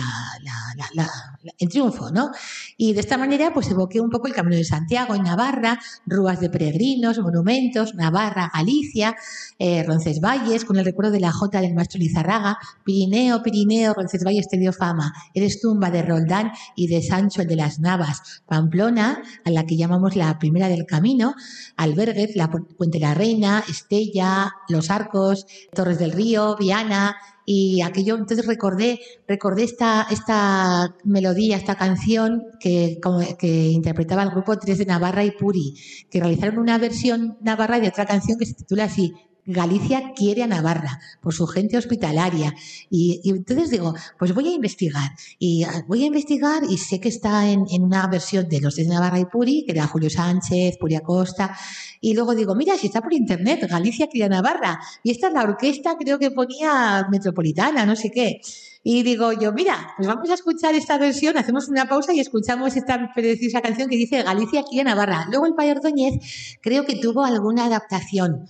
el 1.58 1.68
triunfo, 1.68 2.10
¿no? 2.12 2.30
Y 2.76 2.92
de 2.92 3.00
esta 3.00 3.18
manera, 3.18 3.52
pues 3.52 3.68
evoqué 3.68 4.00
un 4.00 4.10
poco 4.10 4.28
el 4.28 4.34
Camino 4.34 4.56
de 4.56 4.64
Santiago 4.64 5.16
en 5.16 5.24
Navarra, 5.24 5.80
rúas 6.06 6.38
de 6.38 6.48
peregrinos, 6.48 7.18
monumentos, 7.18 7.96
Navarra, 7.96 8.52
Galicia, 8.54 9.16
eh, 9.58 9.82
Roncesvalles, 9.82 10.64
con 10.64 10.76
el 10.76 10.84
recuerdo 10.84 11.10
de 11.10 11.20
la 11.20 11.32
Jota 11.32 11.60
del 11.60 11.74
maestro 11.74 11.98
Lizarraga, 11.98 12.58
Pirineo, 12.84 13.42
Pirineo, 13.42 13.94
Roncesvalles 13.94 14.48
te 14.48 14.58
dio 14.58 14.72
fama, 14.72 15.12
eres 15.34 15.60
tumba 15.60 15.90
de 15.90 16.02
Roldán 16.02 16.35
y 16.74 16.88
de 16.88 17.02
Sancho 17.02 17.42
el 17.42 17.48
de 17.48 17.56
las 17.56 17.80
Navas, 17.80 18.42
Pamplona, 18.46 19.22
a 19.44 19.50
la 19.50 19.64
que 19.64 19.76
llamamos 19.76 20.16
la 20.16 20.38
primera 20.38 20.68
del 20.68 20.86
camino, 20.86 21.34
Alberguez, 21.76 22.36
la 22.36 22.50
Puente 22.50 22.98
de 22.98 23.06
la 23.06 23.14
Reina, 23.14 23.64
Estella, 23.68 24.52
Los 24.68 24.90
Arcos, 24.90 25.46
Torres 25.72 25.98
del 25.98 26.12
Río, 26.12 26.56
Viana, 26.56 27.16
y 27.46 27.80
aquello. 27.80 28.16
Entonces 28.16 28.44
recordé 28.44 29.00
recordé 29.26 29.62
esta 29.64 30.06
esta 30.10 30.94
melodía 31.04 31.56
esta 31.56 31.76
canción 31.76 32.42
que, 32.60 32.98
que 33.38 33.68
interpretaba 33.68 34.24
el 34.24 34.30
grupo 34.30 34.58
Tres 34.58 34.78
de 34.78 34.86
Navarra 34.86 35.24
y 35.24 35.30
Puri 35.30 35.74
que 36.10 36.20
realizaron 36.20 36.58
una 36.58 36.76
versión 36.76 37.38
navarra 37.40 37.78
de 37.78 37.88
otra 37.88 38.04
canción 38.04 38.36
que 38.38 38.46
se 38.46 38.54
titula 38.54 38.84
así 38.84 39.14
Galicia 39.46 40.12
quiere 40.14 40.42
a 40.42 40.46
Navarra 40.46 41.00
por 41.20 41.32
su 41.32 41.46
gente 41.46 41.78
hospitalaria. 41.78 42.52
Y, 42.90 43.20
entonces 43.24 43.70
digo, 43.70 43.94
pues 44.18 44.34
voy 44.34 44.48
a 44.48 44.52
investigar. 44.52 45.12
Y 45.38 45.62
ah, 45.62 45.84
voy 45.86 46.02
a 46.02 46.06
investigar 46.06 46.64
y 46.68 46.78
sé 46.78 47.00
que 47.00 47.08
está 47.08 47.48
en, 47.48 47.64
una 47.80 48.06
versión 48.08 48.48
de 48.48 48.60
los 48.60 48.76
de 48.76 48.86
Navarra 48.86 49.20
y 49.20 49.26
Puri, 49.26 49.64
que 49.64 49.72
era 49.72 49.86
Julio 49.86 50.10
Sánchez, 50.10 50.78
Puri 50.78 50.96
Acosta. 50.96 51.56
Y 52.00 52.14
luego 52.14 52.34
digo, 52.34 52.54
mira, 52.54 52.76
si 52.76 52.88
está 52.88 53.00
por 53.00 53.12
internet, 53.12 53.66
Galicia 53.68 54.08
quiere 54.08 54.26
a 54.26 54.28
Navarra. 54.28 54.80
Y 55.02 55.12
esta 55.12 55.28
es 55.28 55.32
la 55.32 55.42
orquesta, 55.42 55.96
creo 55.96 56.18
que 56.18 56.30
ponía 56.30 57.06
metropolitana, 57.10 57.86
no 57.86 57.94
sé 57.94 58.10
qué. 58.10 58.40
Y 58.88 59.02
digo 59.02 59.32
yo, 59.32 59.52
mira, 59.52 59.94
pues 59.96 60.06
vamos 60.06 60.30
a 60.30 60.34
escuchar 60.34 60.76
esta 60.76 60.96
versión, 60.96 61.36
hacemos 61.36 61.68
una 61.68 61.88
pausa 61.88 62.12
y 62.14 62.20
escuchamos 62.20 62.76
esta 62.76 63.12
preciosa 63.12 63.60
canción 63.60 63.88
que 63.88 63.96
dice 63.96 64.22
Galicia 64.22 64.62
quiere 64.62 64.88
a 64.88 64.94
Navarra. 64.94 65.26
Luego 65.28 65.46
el 65.46 65.54
Pay 65.54 65.70
Ordóñez 65.70 66.58
creo 66.62 66.84
que 66.84 66.94
tuvo 66.94 67.24
alguna 67.24 67.64
adaptación. 67.64 68.46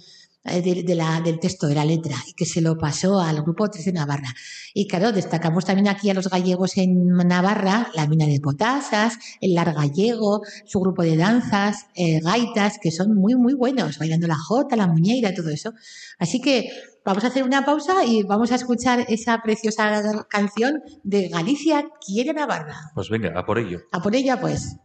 Eh, 0.48 0.62
de, 0.62 0.94
la, 0.94 1.20
del 1.20 1.40
texto, 1.40 1.66
de 1.66 1.74
la 1.74 1.85
letra, 1.85 2.14
y 2.26 2.32
que 2.32 2.44
se 2.44 2.61
lo 2.61 2.78
pasó 2.78 3.20
al 3.20 3.42
grupo 3.42 3.68
3 3.68 3.85
de 3.87 3.92
Navarra. 3.92 4.32
Y 4.74 4.87
claro, 4.87 5.11
destacamos 5.11 5.64
también 5.64 5.88
aquí 5.88 6.09
a 6.09 6.14
los 6.14 6.30
gallegos 6.30 6.76
en 6.76 7.09
Navarra, 7.09 7.90
la 7.94 8.06
mina 8.06 8.26
de 8.26 8.38
Potasas, 8.40 9.18
el 9.40 9.54
Lar 9.54 9.74
Gallego, 9.74 10.42
su 10.64 10.78
grupo 10.78 11.02
de 11.02 11.16
danzas, 11.16 11.87
eh, 11.96 12.20
gaitas, 12.20 12.78
que 12.80 12.92
son 12.92 13.16
muy, 13.16 13.35
muy 13.35 13.54
buenos, 13.54 13.98
bailando 13.98 14.28
la 14.28 14.37
jota, 14.37 14.76
la 14.76 14.87
muñeira, 14.87 15.35
todo 15.35 15.50
eso. 15.50 15.72
Así 16.18 16.40
que 16.40 16.70
vamos 17.04 17.24
a 17.24 17.28
hacer 17.28 17.42
una 17.42 17.64
pausa 17.64 18.04
y 18.04 18.22
vamos 18.22 18.52
a 18.52 18.54
escuchar 18.54 19.04
esa 19.09 19.42
preciosa 19.42 20.26
canción 20.28 20.80
de 21.02 21.28
Galicia 21.28 21.88
quiere 22.04 22.32
Navarra. 22.32 22.92
Pues 22.94 23.11
venga, 23.11 23.32
a 23.37 23.44
por 23.44 23.59
ello. 23.59 23.80
A 23.90 24.00
por 24.00 24.14
ella, 24.14 24.40
pues. 24.40 24.76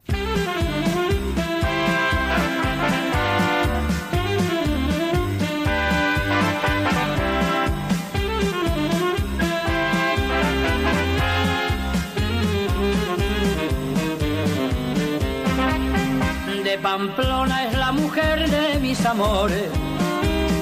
Pamplona 16.91 17.67
es 17.67 17.77
la 17.77 17.93
mujer 17.93 18.49
de 18.49 18.77
mis 18.81 19.05
amores, 19.05 19.69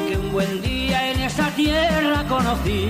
que 0.08 0.16
un 0.16 0.32
buen 0.32 0.62
día 0.62 1.10
en 1.10 1.22
esa 1.22 1.50
tierra 1.56 2.24
conocí. 2.30 2.88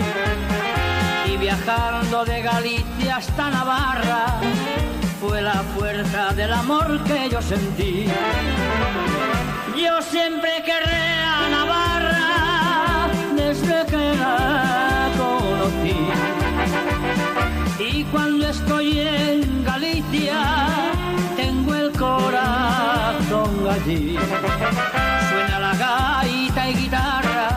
Y 1.26 1.38
viajando 1.38 2.26
de 2.26 2.42
Galicia 2.42 3.16
hasta 3.16 3.50
Navarra, 3.50 4.26
fue 5.22 5.42
la 5.42 5.64
fuerza 5.74 6.34
del 6.34 6.52
amor 6.52 7.02
que 7.06 7.30
yo 7.30 7.42
sentí. 7.42 8.08
Yo 9.82 10.02
siempre 10.02 10.62
querré 10.66 11.08
a 11.24 11.48
Navarra 11.50 13.08
desde 13.38 13.86
que 13.86 14.18
la 14.18 15.08
conocí. 15.18 15.96
Y 17.80 18.04
cuando 18.04 18.50
estoy 18.50 19.00
en 19.00 19.64
Galicia, 19.64 20.99
corazón 22.00 23.68
allí. 23.70 24.18
Suena 25.30 25.60
la 25.60 25.74
gaita 25.76 26.70
y 26.70 26.74
guitarra, 26.74 27.50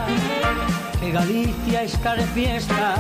que 1.00 1.12
Galicia 1.12 1.83
está 1.83 2.16
de 2.16 2.26
fiesta 2.26 2.96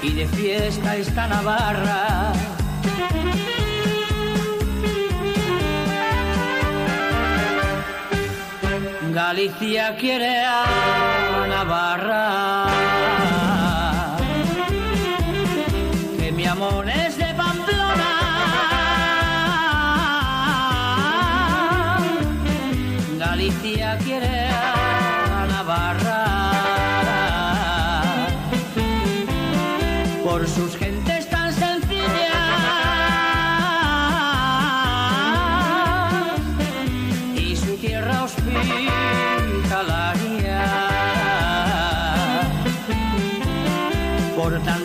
y 0.00 0.12
de 0.12 0.26
fiesta 0.26 0.96
está 0.96 1.26
Navarra. 1.26 2.32
Galicia 9.12 9.96
quiere 9.96 10.44
a 10.44 11.46
Navarra. 11.48 12.93
Por 30.44 30.52
sus 30.52 30.76
gentes 30.76 31.30
tan 31.30 31.50
sencillas 31.54 32.04
y 37.34 37.56
su 37.56 37.74
tierra 37.76 38.24
hospitalaria. 38.24 38.90
Por 44.36 44.60
tantas 44.64 44.83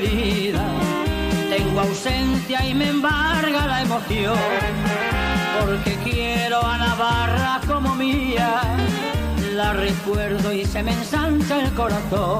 tengo 0.00 1.80
ausencia 1.80 2.64
y 2.64 2.74
me 2.74 2.88
embarga 2.88 3.66
la 3.66 3.82
emoción, 3.82 4.38
porque 5.60 5.96
quiero 6.04 6.64
a 6.64 6.78
Navarra 6.78 7.60
como 7.66 7.94
mía, 7.96 8.62
la 9.54 9.72
recuerdo 9.72 10.52
y 10.52 10.64
se 10.64 10.82
me 10.82 10.92
ensancha 10.92 11.60
el 11.60 11.72
corazón. 11.72 12.38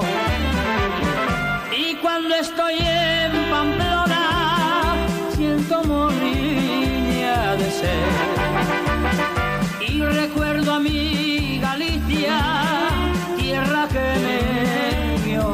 Y 1.77 1.95
cuando 1.95 2.35
estoy 2.35 2.77
en 2.79 3.31
Pamplona, 3.49 4.95
siento 5.35 5.83
morriña 5.83 7.55
de 7.55 7.71
ser 7.71 8.07
y 9.89 10.01
recuerdo 10.01 10.73
a 10.75 10.79
mi 10.79 11.59
Galicia, 11.59 12.39
tierra 13.37 13.87
que 13.89 13.99
me 14.23 15.25
vio. 15.25 15.49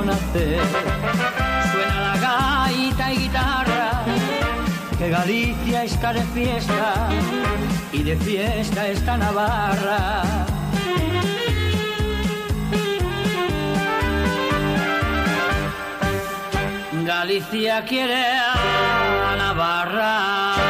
Galicia 5.25 5.83
está 5.85 6.13
de 6.13 6.21
fiesta 6.21 7.09
y 7.91 8.03
de 8.03 8.15
fiesta 8.15 8.87
está 8.89 9.17
Navarra. 9.17 10.21
Galicia 17.03 17.83
quiere 17.85 18.23
a 18.37 19.35
Navarra. 19.35 20.64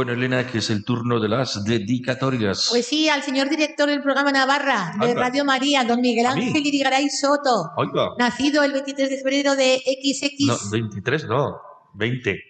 Bueno, 0.00 0.14
Elena, 0.14 0.46
que 0.46 0.56
es 0.58 0.70
el 0.70 0.82
turno 0.82 1.20
de 1.20 1.28
las 1.28 1.62
dedicatorias. 1.62 2.68
Pues 2.70 2.86
sí, 2.86 3.10
al 3.10 3.22
señor 3.22 3.50
director 3.50 3.86
del 3.86 4.00
programa 4.00 4.32
Navarra 4.32 4.94
de 4.98 5.10
Anda. 5.10 5.20
Radio 5.24 5.44
María, 5.44 5.84
don 5.84 6.00
Miguel. 6.00 6.24
Ángel 6.24 6.66
Irigaray 6.66 7.10
Soto, 7.10 7.68
Oiga. 7.76 8.12
nacido 8.18 8.62
el 8.62 8.72
23 8.72 9.10
de 9.10 9.18
febrero 9.18 9.56
de 9.56 9.76
XX, 9.76 10.46
No, 10.46 10.56
23 10.70 11.26
no, 11.26 11.60
20. 11.96 12.40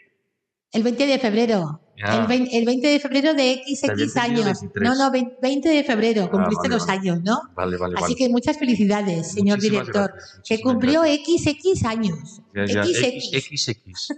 el 0.75 0.83
20 0.85 1.07
de 1.09 1.19
febrero. 1.19 1.81
El, 1.97 2.27
20, 2.29 2.57
el 2.57 2.65
20 2.65 2.87
de 2.89 3.01
febrero 3.01 3.35
de 3.35 3.63
XX 3.67 4.17
años. 4.17 4.45
23. 4.45 4.89
No, 4.89 4.95
no, 4.95 5.11
20 5.11 5.37
20 5.43 5.69
de 5.69 5.85
febrero, 5.85 6.31
cumpliste 6.31 6.69
vale, 6.69 6.75
los 6.77 6.87
vale. 6.87 6.99
años, 7.01 7.21
¿no? 7.25 7.41
Vale, 7.57 7.77
vale, 7.77 7.95
Así 7.97 8.03
vale. 8.03 8.15
que 8.15 8.29
muchas 8.29 8.59
felicidades, 8.59 9.33
señor 9.33 9.59
Muchísimas 9.59 9.87
director, 9.89 10.13
gracias, 10.15 10.41
que 10.49 10.61
cumplió 10.63 11.03
XX 11.03 11.85
años. 11.85 12.41
Ya, 12.55 12.65
ya, 12.67 12.85
XX. 12.85 13.31
XX. 13.31 13.77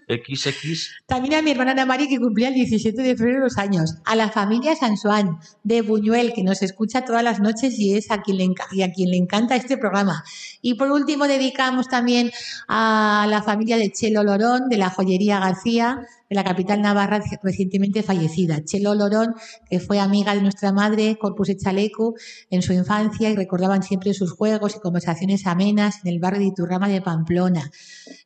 XX. 0.09 0.89
También 1.07 1.35
a 1.35 1.43
mi 1.43 1.51
hermana 1.51 1.73
Ana 1.73 1.87
María, 1.87 2.09
que 2.09 2.19
cumplía 2.19 2.49
el 2.49 2.55
17 2.55 3.03
de 3.03 3.17
febrero 3.17 3.41
los 3.41 3.59
años. 3.59 3.97
A 4.05 4.17
la 4.17 4.31
familia 4.31 4.75
Sansuán 4.75 5.39
de 5.65 5.83
Buñuel, 5.83 6.33
que 6.33 6.43
nos 6.43 6.63
escucha 6.63 7.05
todas 7.05 7.23
las 7.23 7.41
noches 7.41 7.79
y 7.79 7.95
es 7.95 8.11
a 8.11 8.23
quien 8.23 8.39
le, 8.39 8.49
y 8.73 8.83
a 8.83 8.93
quien 8.93 9.11
le 9.11 9.17
encanta 9.17 9.57
este 9.57 9.77
programa. 9.77 10.25
Y 10.63 10.75
por 10.75 10.91
último, 10.91 11.27
dedicamos 11.27 11.89
también 11.89 12.31
a 12.69 13.27
la 13.29 13.43
familia 13.43 13.77
de 13.77 13.93
Chelo 13.93 14.23
Lorón, 14.23 14.69
de 14.69 14.79
la 14.79 14.91
joyería 14.91 15.39
García, 15.39 16.07
de 16.33 16.37
la 16.37 16.45
capital 16.45 16.81
navarra 16.81 17.23
recientemente 17.43 18.03
fallecida. 18.03 18.65
Chelo 18.65 18.95
Lorón, 18.95 19.35
que 19.69 19.81
fue 19.81 20.01
amiga 20.01 20.35
de 20.35 20.41
nuestra 20.41 20.73
madre, 20.73 21.19
Corpus 21.19 21.51
Echalecu, 21.51 22.15
en 22.49 22.63
su 22.63 22.73
infancia 22.73 23.29
y 23.29 23.37
recordaban 23.37 23.83
siempre 23.83 24.15
sus 24.15 24.33
juegos 24.33 24.75
y 24.77 24.81
conversaciones 24.81 25.47
amenas 25.47 25.97
en 26.03 26.15
el 26.15 26.21
barrio 26.21 26.41
de 26.41 26.47
Iturrama 26.47 26.89
de 26.89 27.03
Pamplona. 27.03 27.71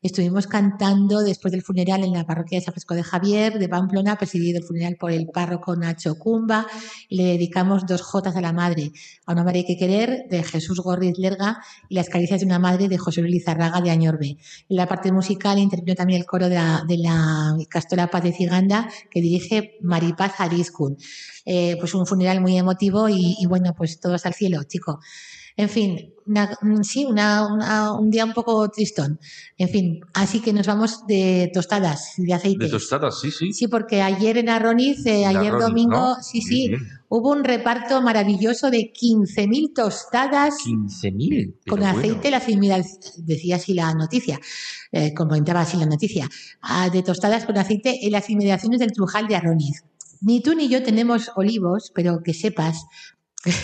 Estuvimos 0.07 0.47
cantando 0.47 1.21
después 1.21 1.51
del 1.51 1.63
funeral 1.63 2.05
en 2.05 2.13
la 2.13 2.25
parroquia 2.25 2.59
de 2.59 2.65
San 2.65 2.73
Francisco 2.73 2.95
de 2.95 3.03
Javier 3.03 3.59
de 3.59 3.69
Pamplona, 3.69 4.17
presidido 4.17 4.59
el 4.59 4.65
funeral 4.65 4.97
por 4.97 5.11
el 5.11 5.27
párroco 5.27 5.75
Nacho 5.75 6.17
Cumba, 6.17 6.65
y 7.09 7.17
le 7.17 7.25
dedicamos 7.25 7.87
dos 7.87 8.03
jotas 8.03 8.37
a 8.37 8.41
la 8.41 8.53
madre, 8.53 8.93
a 9.27 9.33
una 9.33 9.43
madre 9.43 9.65
que 9.65 9.77
querer 9.77 10.29
de 10.31 10.45
Jesús 10.45 10.79
Gorriz 10.79 11.19
Lerga 11.19 11.59
y 11.89 11.97
las 11.97 12.09
caricias 12.09 12.39
de 12.39 12.47
una 12.47 12.61
madre 12.61 12.89
de 12.89 12.99
José 12.99 13.21
Luis 13.21 13.35
Lizarraga 13.35 13.81
de 13.81 13.91
Añorbe. 13.91 14.39
En 14.69 14.77
la 14.77 14.87
parte 14.87 15.11
musical 15.11 15.59
intervino 15.59 15.97
también 15.97 16.21
el 16.21 16.27
coro 16.27 16.49
de 16.49 16.55
la, 16.55 16.85
de 16.87 16.99
la 16.99 17.57
Castora 17.69 18.09
Paz 18.09 18.23
de 18.23 18.33
Ciganda 18.33 18.89
que 19.11 19.21
dirige 19.21 19.73
Maripaz 19.83 20.39
Arizcun. 20.39 20.97
Eh, 21.45 21.77
pues 21.81 21.95
un 21.95 22.07
funeral 22.07 22.41
muy 22.41 22.57
emotivo 22.57 23.09
y, 23.09 23.37
y 23.41 23.47
bueno, 23.47 23.75
pues 23.77 23.99
todos 23.99 24.25
al 24.25 24.35
cielo, 24.35 24.63
chico. 24.65 25.01
En 25.57 25.69
fin, 25.69 26.13
una- 26.27 26.57
mm, 26.61 26.83
sí, 26.83 27.05
una- 27.05 27.47
una- 27.47 27.93
un 27.93 28.11
día 28.11 28.25
un 28.25 28.35
poco 28.35 28.69
tristón. 28.69 29.19
En 29.57 29.69
fin, 29.69 30.01
así 30.13 30.41
que 30.41 30.53
nos 30.53 30.67
vamos 30.67 31.07
de 31.07 31.51
tostadas, 31.55 32.13
de 32.19 32.35
aceite. 32.35 32.65
De 32.67 32.71
tostadas, 32.71 33.21
sí, 33.21 33.31
sí. 33.31 33.53
Sí, 33.53 33.69
porque 33.69 34.03
ayer 34.03 34.37
en 34.39 34.49
Arroniz, 34.51 35.07
eh, 35.07 35.25
ayer 35.25 35.47
Arroniz, 35.55 35.67
domingo, 35.67 35.91
¿no? 35.97 36.17
sí, 36.23 36.43
sí, 36.43 36.69
bien. 36.69 36.83
hubo 37.09 37.31
un 37.31 37.45
reparto 37.45 38.03
maravilloso 38.03 38.71
de 38.71 38.93
15.000 38.93 39.73
tostadas 39.75 40.57
15.000. 40.65 41.55
con 41.69 41.83
aceite, 41.83 42.29
bueno. 42.31 42.37
inmediaciones- 42.49 43.15
decía 43.25 43.57
así 43.57 43.73
la 43.73 43.95
noticia, 43.95 44.39
eh, 44.93 45.15
comentaba 45.15 45.61
así 45.63 45.77
la 45.79 45.87
noticia, 45.87 46.29
ah, 46.61 46.91
de 46.91 47.03
tostadas 47.03 47.47
con 47.47 47.57
aceite 47.57 48.05
en 48.05 48.13
las 48.13 48.29
inmediaciones 48.29 48.81
del 48.81 48.93
Trujal 48.93 49.27
de 49.29 49.37
Arroniz. 49.37 49.85
Ni 50.23 50.41
tú 50.41 50.55
ni 50.55 50.69
yo 50.69 50.83
tenemos 50.83 51.31
olivos, 51.37 51.93
pero 51.95 52.23
que 52.23 52.33
sepas 52.35 52.85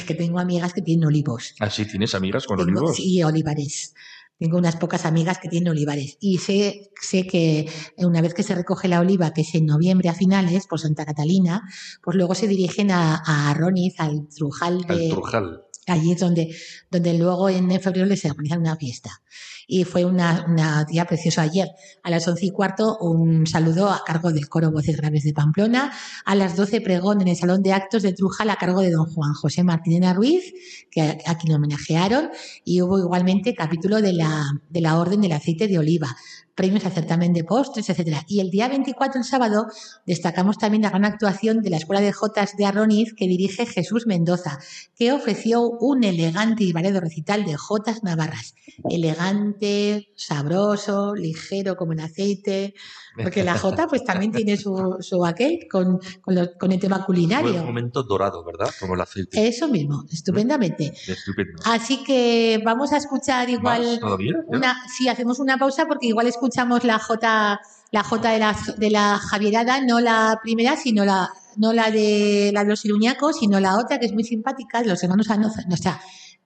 que 0.07 0.15
tengo 0.15 0.39
amigas 0.39 0.73
que 0.73 0.83
tienen 0.83 1.07
olivos. 1.07 1.55
Ah, 1.61 1.71
sí, 1.71 1.85
tienes 1.87 2.15
amigas 2.15 2.47
con 2.47 2.59
Tengo- 2.59 2.71
olivos. 2.81 2.97
Sí, 2.97 3.23
olivares. 3.23 3.95
Tengo 4.39 4.59
unas 4.59 4.75
pocas 4.77 5.05
amigas 5.05 5.39
que 5.39 5.49
tienen 5.49 5.69
olivares. 5.71 6.17
Y 6.21 6.39
sé, 6.39 6.91
sé 7.01 7.27
que 7.29 7.71
una 7.99 8.21
vez 8.21 8.35
que 8.35 8.43
se 8.43 8.55
recoge 8.57 8.89
la 8.89 8.99
oliva, 9.01 9.33
que 9.33 9.43
es 9.43 9.55
en 9.55 9.67
noviembre 9.67 10.09
a 10.09 10.15
finales, 10.15 10.67
por 10.67 10.81
Santa 10.81 11.05
Catalina, 11.07 11.63
pues 12.03 12.17
luego 12.17 12.35
se 12.35 12.49
dirigen 12.49 12.91
a, 12.91 13.23
a 13.25 13.51
Arroniz, 13.51 13.95
al 13.99 14.27
Trujal 14.29 14.85
Al 14.89 14.99
de, 14.99 15.09
Trujal. 15.11 15.63
Allí 15.87 16.13
es 16.13 16.19
donde, 16.21 16.55
donde 16.91 17.17
luego 17.19 17.49
en 17.49 17.69
febrero 17.81 18.07
les 18.07 18.25
organizan 18.25 18.61
una 18.61 18.77
fiesta. 18.77 19.11
Y 19.67 19.85
fue 19.85 20.05
una, 20.05 20.85
día 20.89 21.05
precioso 21.05 21.41
ayer. 21.41 21.69
A 22.03 22.11
las 22.11 22.27
once 22.29 22.47
y 22.47 22.51
cuarto, 22.51 22.99
un 22.99 23.47
saludo 23.47 23.91
a 23.91 24.03
cargo 24.05 24.33
del 24.33 24.49
coro 24.49 24.71
Voces 24.71 24.97
Graves 24.97 25.25
de 25.25 25.33
Pamplona. 25.33 25.93
A 26.25 26.35
las 26.35 26.57
doce, 26.57 26.81
pregón 26.81 27.21
en 27.21 27.29
el 27.29 27.37
Salón 27.37 27.63
de 27.63 27.73
Actos 27.73 28.03
de 28.03 28.13
Trujal 28.13 28.51
a 28.51 28.57
cargo 28.57 28.81
de 28.81 28.91
don 28.91 29.07
Juan 29.07 29.35
José 29.35 29.65
Martínez 29.65 30.15
Ruiz, 30.15 30.53
que 30.91 31.03
a, 31.03 31.17
a 31.27 31.39
quien 31.39 31.55
homenajearon. 31.55 32.31
Y 32.65 32.83
hubo 32.83 32.99
igualmente 32.99 33.55
capítulo 33.55 34.01
de 34.01 34.13
la, 34.13 34.45
de 34.69 34.81
la 34.81 34.99
Orden 34.99 35.21
del 35.21 35.33
Aceite 35.33 35.69
de 35.69 35.79
Oliva 35.79 36.17
premios 36.55 36.85
al 36.85 36.93
certamen 36.93 37.33
de 37.33 37.45
postres, 37.45 37.89
etcétera. 37.89 38.25
Y 38.29 38.41
el 38.41 38.51
día 38.51 38.69
24, 38.69 39.21
el 39.21 39.25
sábado, 39.25 39.67
destacamos 40.07 40.59
también 40.59 40.83
la 40.83 40.91
gran 40.91 41.05
actuación 41.05 41.63
de 41.63 41.71
la 41.71 41.79
Escuela 41.79 42.01
de 42.01 42.13
Jotas 42.13 42.57
de 42.57 42.67
Arroniz 42.67 43.15
que 43.15 43.27
dirige 43.27 43.67
Jesús 43.67 44.07
Mendoza, 44.07 44.59
que 44.97 45.13
ofreció 45.13 45.63
un 45.63 46.05
elegante 46.05 46.65
y 46.65 46.73
variado 46.73 47.01
recital 47.01 47.45
de 47.45 47.57
Jotas 47.57 48.03
navarras. 48.03 48.55
Elegante, 48.89 49.52
sabroso, 50.17 51.15
ligero 51.15 51.77
como 51.77 51.93
el 51.93 52.01
aceite, 52.01 52.75
porque 53.23 53.43
la 53.45 53.59
Jota 53.59 53.87
pues 53.89 54.05
también 54.05 54.33
tiene 54.33 54.57
su, 54.57 54.97
su 55.01 55.25
aquel 55.25 55.67
con, 55.71 55.99
con, 56.21 56.35
lo- 56.35 56.53
con 56.59 56.73
el 56.73 56.81
tema 56.81 56.97
Fue 56.97 57.01
un 57.03 57.07
culinario. 57.07 57.65
momento 57.65 58.03
dorado, 58.03 58.45
¿verdad? 58.45 58.71
Como 58.81 58.95
el 58.95 59.01
aceite. 59.01 59.47
Eso 59.47 59.69
mismo, 59.69 60.05
estupendamente. 60.11 60.93
Estupendo. 61.07 61.63
Así 61.65 62.03
que 62.05 62.61
vamos 62.65 62.93
a 62.93 62.97
escuchar 62.99 63.49
igual 63.51 64.01
una, 64.47 64.77
sí, 64.97 65.09
hacemos 65.09 65.39
una 65.39 65.59
pausa 65.59 65.87
porque 65.87 66.07
igual 66.07 66.27
escuchamos 66.27 66.85
la 66.85 66.99
J, 66.99 67.61
la 67.91 68.03
J 68.03 68.31
de 68.33 68.39
la, 68.39 68.57
de 68.79 68.91
la 68.91 69.19
Javierada, 69.19 69.81
no 69.85 70.01
la 70.01 70.39
primera, 70.43 70.77
sino 70.77 71.05
la, 71.05 71.29
no 71.57 71.73
la 71.73 71.91
de 71.91 72.51
la 72.55 72.65
de 72.65 72.71
los 72.71 72.85
iruñacos, 72.85 73.37
sino 73.39 73.61
la 73.61 73.77
otra 73.79 73.99
que 73.99 74.07
es 74.07 74.13
muy 74.13 74.25
simpática, 74.25 74.81
de 74.81 74.89
los 74.89 75.03
hermanos 75.03 75.29
Anoz, 75.31 75.53
o 75.71 75.77
sea, 75.77 76.01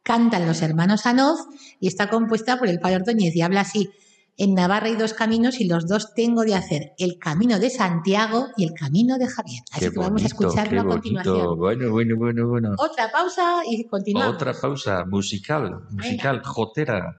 cantan 0.06 0.46
los 0.46 0.62
hermanos 0.62 1.04
Anoz 1.04 1.40
y 1.80 1.88
está 1.88 2.08
compuesta 2.08 2.58
por 2.58 2.68
el 2.68 2.78
padre 2.78 2.96
Ordóñez 2.96 3.34
y 3.34 3.42
habla 3.42 3.62
así. 3.62 3.90
En 4.38 4.54
Navarra 4.54 4.86
hay 4.86 4.96
dos 4.96 5.14
caminos 5.14 5.60
y 5.60 5.64
los 5.66 5.88
dos 5.88 6.14
tengo 6.14 6.42
de 6.42 6.54
hacer, 6.54 6.92
el 6.98 7.18
camino 7.18 7.58
de 7.58 7.70
Santiago 7.70 8.48
y 8.56 8.64
el 8.64 8.72
camino 8.72 9.18
de 9.18 9.26
Javier. 9.26 9.62
Así 9.72 9.86
Qué 9.86 9.90
que 9.90 9.98
vamos 9.98 10.22
a 10.22 10.26
escucharlo 10.26 10.82
a 10.82 10.84
continuación. 10.86 11.58
Bueno, 11.58 11.90
bueno, 11.90 12.16
bueno, 12.16 12.46
bueno. 12.46 12.74
Otra 12.78 13.10
pausa 13.10 13.62
y 13.68 13.84
continuamos. 13.86 14.36
Otra 14.36 14.52
pausa 14.52 15.04
musical, 15.06 15.80
musical, 15.90 16.42
jotera. 16.44 17.18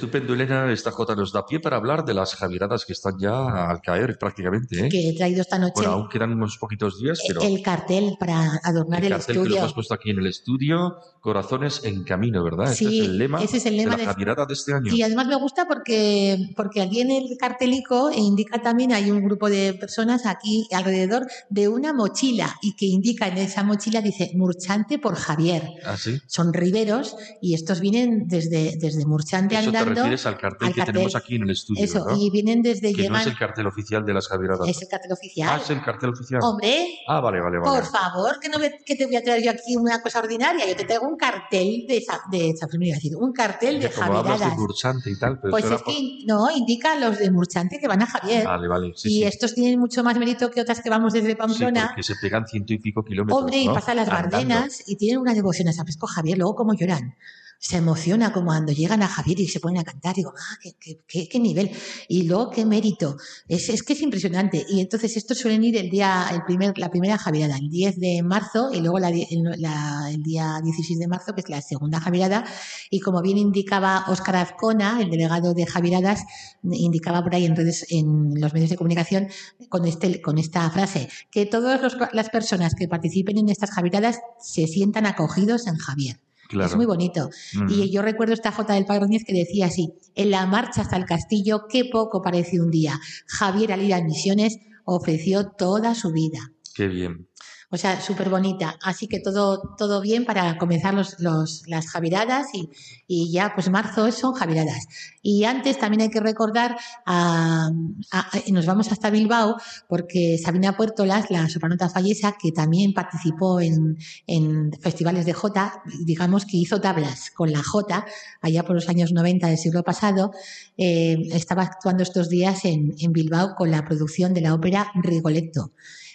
Estupendo, 0.00 0.32
Elena. 0.32 0.72
Esta 0.72 0.90
J 0.90 1.14
nos 1.14 1.30
da 1.30 1.44
pie 1.44 1.60
para 1.60 1.76
hablar 1.76 2.06
de 2.06 2.14
las 2.14 2.34
Javieradas 2.34 2.86
que 2.86 2.94
están 2.94 3.18
ya 3.20 3.68
al 3.68 3.82
caer 3.82 4.16
prácticamente. 4.18 4.86
¿eh? 4.86 4.88
Que 4.88 5.10
he 5.10 5.12
traído 5.14 5.42
esta 5.42 5.58
noche 5.58 5.74
Bueno, 5.74 5.90
aún 5.92 6.08
quedan 6.08 6.32
unos 6.32 6.56
poquitos 6.56 6.98
días, 6.98 7.20
pero 7.28 7.42
el 7.42 7.60
cartel 7.60 8.16
para 8.18 8.58
adornar 8.64 9.00
el, 9.00 9.12
el 9.12 9.18
cartel 9.18 9.42
que 9.42 9.48
nos 9.50 9.58
has 9.58 9.74
puesto 9.74 9.92
aquí 9.92 10.08
en 10.08 10.20
el 10.20 10.26
estudio, 10.26 10.96
Corazones 11.20 11.82
en 11.84 12.02
Camino, 12.04 12.42
¿verdad? 12.42 12.72
Este 12.72 12.86
Sí, 12.86 13.00
es 13.00 13.04
el 13.08 13.18
lema, 13.18 13.42
ese 13.42 13.58
es 13.58 13.66
el 13.66 13.76
lema 13.76 13.90
de 13.96 14.06
de- 14.06 14.24
la 14.24 14.46
de 14.46 14.54
este 14.54 14.72
año. 14.72 14.94
Y 14.94 15.02
además 15.02 15.26
me 15.26 15.36
gusta 15.36 15.66
porque, 15.68 16.50
porque 16.56 16.80
aquí 16.80 17.02
en 17.02 17.10
el 17.10 17.36
cartelico 17.38 18.10
indica 18.10 18.62
también, 18.62 18.94
hay 18.94 19.10
un 19.10 19.22
grupo 19.22 19.50
de 19.50 19.74
personas 19.74 20.24
aquí 20.24 20.66
alrededor 20.72 21.26
de 21.50 21.68
una 21.68 21.92
mochila 21.92 22.56
y 22.62 22.74
que 22.74 22.86
indica 22.86 23.28
en 23.28 23.36
esa 23.36 23.64
mochila, 23.64 24.00
dice, 24.00 24.30
Murchante 24.34 24.98
por 24.98 25.16
Javier. 25.16 25.68
¿Ah, 25.84 25.98
sí? 25.98 26.18
Son 26.26 26.54
riberos 26.54 27.16
y 27.42 27.52
estos 27.52 27.80
vienen 27.80 28.26
desde, 28.28 28.78
desde 28.78 29.04
Murchante 29.04 29.58
andando. 29.58 29.89
Refieres 29.94 30.26
al 30.26 30.38
cartel 30.38 30.68
al 30.68 30.74
que 30.74 30.82
tenemos 30.82 31.14
aquí 31.16 31.36
en 31.36 31.42
el 31.42 31.50
estudio, 31.50 31.84
Eso, 31.84 32.04
¿verdad? 32.04 32.18
y 32.20 32.30
vienen 32.30 32.62
desde 32.62 32.92
Que 32.92 33.08
no 33.08 33.18
es 33.18 33.26
el 33.26 33.36
cartel 33.38 33.66
oficial 33.66 34.04
de 34.04 34.14
las 34.14 34.28
Javieradas. 34.28 34.68
es 34.68 34.80
el 34.82 34.88
cartel 34.88 35.12
oficial. 35.12 35.48
Ah, 35.52 35.60
es 35.62 35.70
el 35.70 35.82
cartel 35.82 36.10
oficial. 36.10 36.40
Hombre, 36.42 36.86
Ah, 37.08 37.20
vale, 37.20 37.40
vale, 37.40 37.58
vale. 37.58 37.80
por 37.80 37.90
favor, 37.90 38.38
que 38.40 38.48
no 38.48 38.58
ve- 38.58 38.78
que 38.84 38.94
te 38.96 39.06
voy 39.06 39.16
a 39.16 39.22
traer 39.22 39.42
yo 39.42 39.50
aquí 39.50 39.76
una 39.76 40.00
cosa 40.02 40.20
ordinaria. 40.20 40.66
Yo 40.66 40.76
te 40.76 40.84
traigo 40.84 41.06
un 41.06 41.16
cartel 41.16 41.84
de, 41.88 42.04
de 42.30 42.54
decir, 42.92 43.16
un 43.16 43.32
cartel 43.32 43.80
de 43.80 43.88
Que 43.88 43.94
como 43.94 44.06
hablas 44.18 44.24
de 44.24 44.28
Javieradas. 44.30 44.56
Burchante 44.56 45.10
y 45.10 45.18
tal, 45.18 45.38
pero 45.40 45.50
Pues 45.50 45.64
es 45.64 45.70
por- 45.70 45.84
que 45.84 46.18
no, 46.26 46.50
indica 46.50 46.92
a 46.92 46.96
los 46.96 47.18
de 47.18 47.30
Murchante 47.30 47.78
que 47.78 47.88
van 47.88 48.02
a 48.02 48.06
Javier. 48.06 48.44
Vale, 48.44 48.68
vale, 48.68 48.92
sí, 48.96 49.08
y 49.08 49.12
sí. 49.20 49.24
estos 49.24 49.54
tienen 49.54 49.78
mucho 49.78 50.02
más 50.04 50.16
mérito 50.18 50.50
que 50.50 50.60
otras 50.60 50.80
que 50.80 50.90
vamos 50.90 51.12
desde 51.12 51.30
Sí, 51.30 51.34
Pamplona. 51.34 51.88
porque 51.88 52.02
se 52.02 52.14
pegan 52.16 52.46
ciento 52.46 52.72
y 52.72 52.78
pico 52.78 53.04
kilómetros, 53.04 53.40
Hombre, 53.40 53.58
y 53.58 53.66
¿no? 53.66 53.74
pasan 53.74 53.96
las 53.96 54.08
bardenas 54.08 54.82
y 54.86 54.96
tienen 54.96 55.18
una 55.20 55.34
devoción 55.34 55.68
a 55.68 55.72
San 55.72 55.84
Francisco 55.84 56.06
Javier. 56.06 56.38
Luego, 56.38 56.54
cómo 56.54 56.74
lloran. 56.74 57.14
Se 57.62 57.76
emociona 57.76 58.32
como 58.32 58.46
cuando 58.46 58.72
llegan 58.72 59.02
a 59.02 59.06
Javier 59.08 59.38
y 59.38 59.46
se 59.46 59.60
ponen 59.60 59.80
a 59.80 59.84
cantar. 59.84 60.14
Digo, 60.16 60.32
ah, 60.34 60.56
qué, 60.62 60.98
qué- 61.06 61.28
qué- 61.28 61.38
nivel. 61.38 61.70
Y 62.08 62.22
luego, 62.22 62.48
qué 62.50 62.64
mérito. 62.64 63.18
Es, 63.48 63.68
es 63.68 63.82
que 63.82 63.92
es 63.92 64.00
impresionante. 64.00 64.64
Y 64.66 64.80
entonces, 64.80 65.14
estos 65.18 65.36
suelen 65.38 65.62
ir 65.62 65.76
el 65.76 65.90
día, 65.90 66.26
el 66.32 66.42
primer, 66.44 66.78
la 66.78 66.88
primera 66.90 67.18
Javierada, 67.18 67.58
el 67.58 67.68
10 67.68 68.00
de 68.00 68.22
marzo, 68.22 68.70
y 68.72 68.80
luego 68.80 68.98
la 68.98 69.10
el, 69.10 69.42
la- 69.58 70.08
el 70.10 70.22
día 70.22 70.58
16 70.64 70.98
de 70.98 71.06
marzo, 71.06 71.34
que 71.34 71.42
es 71.42 71.50
la 71.50 71.60
segunda 71.60 72.00
Javierada. 72.00 72.44
Y 72.88 73.00
como 73.00 73.20
bien 73.20 73.36
indicaba 73.36 74.04
Óscar 74.08 74.36
Azcona, 74.36 74.98
el 75.02 75.10
delegado 75.10 75.52
de 75.52 75.66
Javieradas, 75.66 76.22
indicaba 76.62 77.22
por 77.22 77.34
ahí 77.34 77.44
en 77.44 77.56
redes, 77.56 77.84
en 77.90 78.40
los 78.40 78.54
medios 78.54 78.70
de 78.70 78.76
comunicación, 78.76 79.28
con, 79.68 79.84
este, 79.86 80.22
con 80.22 80.38
esta 80.38 80.70
frase, 80.70 81.10
que 81.30 81.44
todas 81.44 81.80
las 82.14 82.30
personas 82.30 82.74
que 82.74 82.88
participen 82.88 83.36
en 83.36 83.50
estas 83.50 83.70
Javieradas 83.70 84.18
se 84.40 84.66
sientan 84.66 85.04
acogidos 85.04 85.66
en 85.66 85.76
Javier. 85.76 86.20
Claro. 86.50 86.68
Es 86.68 86.76
muy 86.76 86.86
bonito. 86.86 87.30
Mm. 87.54 87.70
Y 87.70 87.90
yo 87.92 88.02
recuerdo 88.02 88.34
esta 88.34 88.50
J 88.50 88.74
del 88.74 88.84
Padroñez 88.84 89.22
que 89.24 89.32
decía 89.32 89.66
así, 89.66 89.94
en 90.16 90.32
la 90.32 90.46
marcha 90.46 90.80
hasta 90.82 90.96
el 90.96 91.04
castillo, 91.04 91.66
qué 91.68 91.84
poco 91.84 92.22
pareció 92.22 92.64
un 92.64 92.70
día. 92.70 92.98
Javier 93.26 93.72
al 93.72 93.82
ir 93.82 93.94
a 93.94 94.02
Misiones 94.02 94.58
ofreció 94.84 95.52
toda 95.52 95.94
su 95.94 96.10
vida. 96.10 96.50
Qué 96.74 96.88
bien. 96.88 97.28
O 97.72 97.76
sea, 97.76 98.00
súper 98.00 98.28
bonita. 98.30 98.76
Así 98.82 99.06
que 99.06 99.20
todo, 99.20 99.74
todo 99.78 100.00
bien 100.00 100.24
para 100.24 100.58
comenzar 100.58 100.92
los, 100.92 101.20
los- 101.20 101.62
las 101.68 101.86
Javiradas 101.88 102.48
y, 102.52 102.68
y 103.06 103.30
ya, 103.30 103.52
pues 103.54 103.70
marzo 103.70 104.10
son 104.10 104.32
Javiradas. 104.34 104.86
Y 105.22 105.44
antes 105.44 105.78
también 105.78 106.00
hay 106.02 106.10
que 106.10 106.18
recordar, 106.20 106.76
a, 107.06 107.68
a- 108.10 108.30
nos 108.50 108.66
vamos 108.66 108.90
hasta 108.90 109.10
Bilbao, 109.10 109.56
porque 109.88 110.36
Sabina 110.42 110.76
Puertolas, 110.76 111.30
la 111.30 111.48
sopranota 111.48 111.88
fallesa, 111.88 112.34
que 112.40 112.50
también 112.50 112.92
participó 112.92 113.60
en, 113.60 113.96
en 114.26 114.72
festivales 114.80 115.24
de 115.26 115.32
Jota, 115.32 115.82
digamos 116.04 116.46
que 116.46 116.56
hizo 116.56 116.80
tablas 116.80 117.30
con 117.30 117.52
la 117.52 117.62
Jota, 117.62 118.04
allá 118.40 118.64
por 118.64 118.74
los 118.74 118.88
años 118.88 119.12
90 119.12 119.46
del 119.46 119.58
siglo 119.58 119.84
pasado, 119.84 120.32
eh, 120.76 121.16
estaba 121.32 121.62
actuando 121.62 122.02
estos 122.02 122.28
días 122.28 122.64
en, 122.64 122.94
en 122.98 123.12
Bilbao 123.12 123.54
con 123.56 123.70
la 123.70 123.84
producción 123.84 124.34
de 124.34 124.40
la 124.40 124.54
ópera 124.54 124.90
Rigoletto 124.94 125.72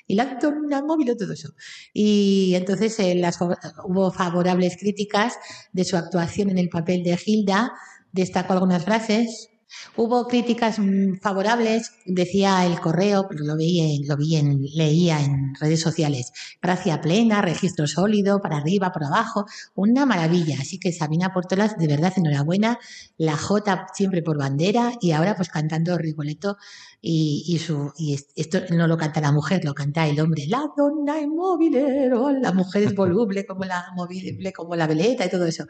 y 0.07 0.15
la 0.15 0.37
móvil, 0.85 1.15
todo 1.17 1.33
eso. 1.33 1.53
Y 1.93 2.53
entonces 2.55 2.99
eh, 2.99 3.15
las, 3.15 3.39
hubo 3.41 4.11
favorables 4.11 4.77
críticas 4.77 5.37
de 5.73 5.83
su 5.83 5.97
actuación 5.97 6.49
en 6.49 6.57
el 6.57 6.69
papel 6.69 7.03
de 7.03 7.17
Gilda, 7.17 7.71
destacó 8.11 8.53
algunas 8.53 8.83
frases. 8.85 9.49
Hubo 9.97 10.27
críticas 10.27 10.77
mm, 10.79 11.19
favorables, 11.21 11.91
decía 12.05 12.65
el 12.65 12.79
correo, 12.79 13.27
lo 13.31 13.55
vi, 13.55 14.03
lo 14.07 14.15
vi 14.17 14.35
en, 14.35 14.61
leía 14.73 15.21
en 15.21 15.55
redes 15.59 15.81
sociales. 15.81 16.31
Gracia 16.61 17.01
plena, 17.01 17.41
registro 17.41 17.87
sólido, 17.87 18.41
para 18.41 18.57
arriba, 18.57 18.91
por 18.91 19.03
abajo, 19.05 19.45
una 19.73 20.05
maravilla. 20.05 20.57
Así 20.59 20.79
que 20.79 20.91
Sabina 20.91 21.33
Portolas, 21.33 21.77
de 21.77 21.87
verdad, 21.87 22.13
enhorabuena. 22.15 22.77
La 23.17 23.37
J 23.37 23.87
siempre 23.93 24.21
por 24.21 24.37
bandera 24.37 24.91
y 25.01 25.11
ahora 25.11 25.35
pues 25.35 25.49
cantando 25.49 25.97
Rigoletto 25.97 26.57
y, 27.01 27.59
su 27.63 27.93
y 27.97 28.15
es- 28.15 28.27
esto 28.35 28.61
no 28.71 28.87
lo 28.87 28.97
canta 28.97 29.21
la 29.21 29.31
mujer, 29.31 29.63
lo 29.63 29.73
canta 29.75 30.07
el 30.07 30.19
hombre. 30.19 30.47
La 30.47 30.63
donna 30.75 31.19
es 31.19 31.27
movilero, 31.27 32.31
la 32.31 32.51
mujer 32.51 32.83
es 32.83 32.95
voluble 32.95 33.45
como 33.45 33.63
la 33.65 33.85
movible 33.95 34.51
como 34.53 34.75
la 34.75 34.87
veleta 34.87 35.25
y 35.25 35.29
todo 35.29 35.45
eso. 35.45 35.65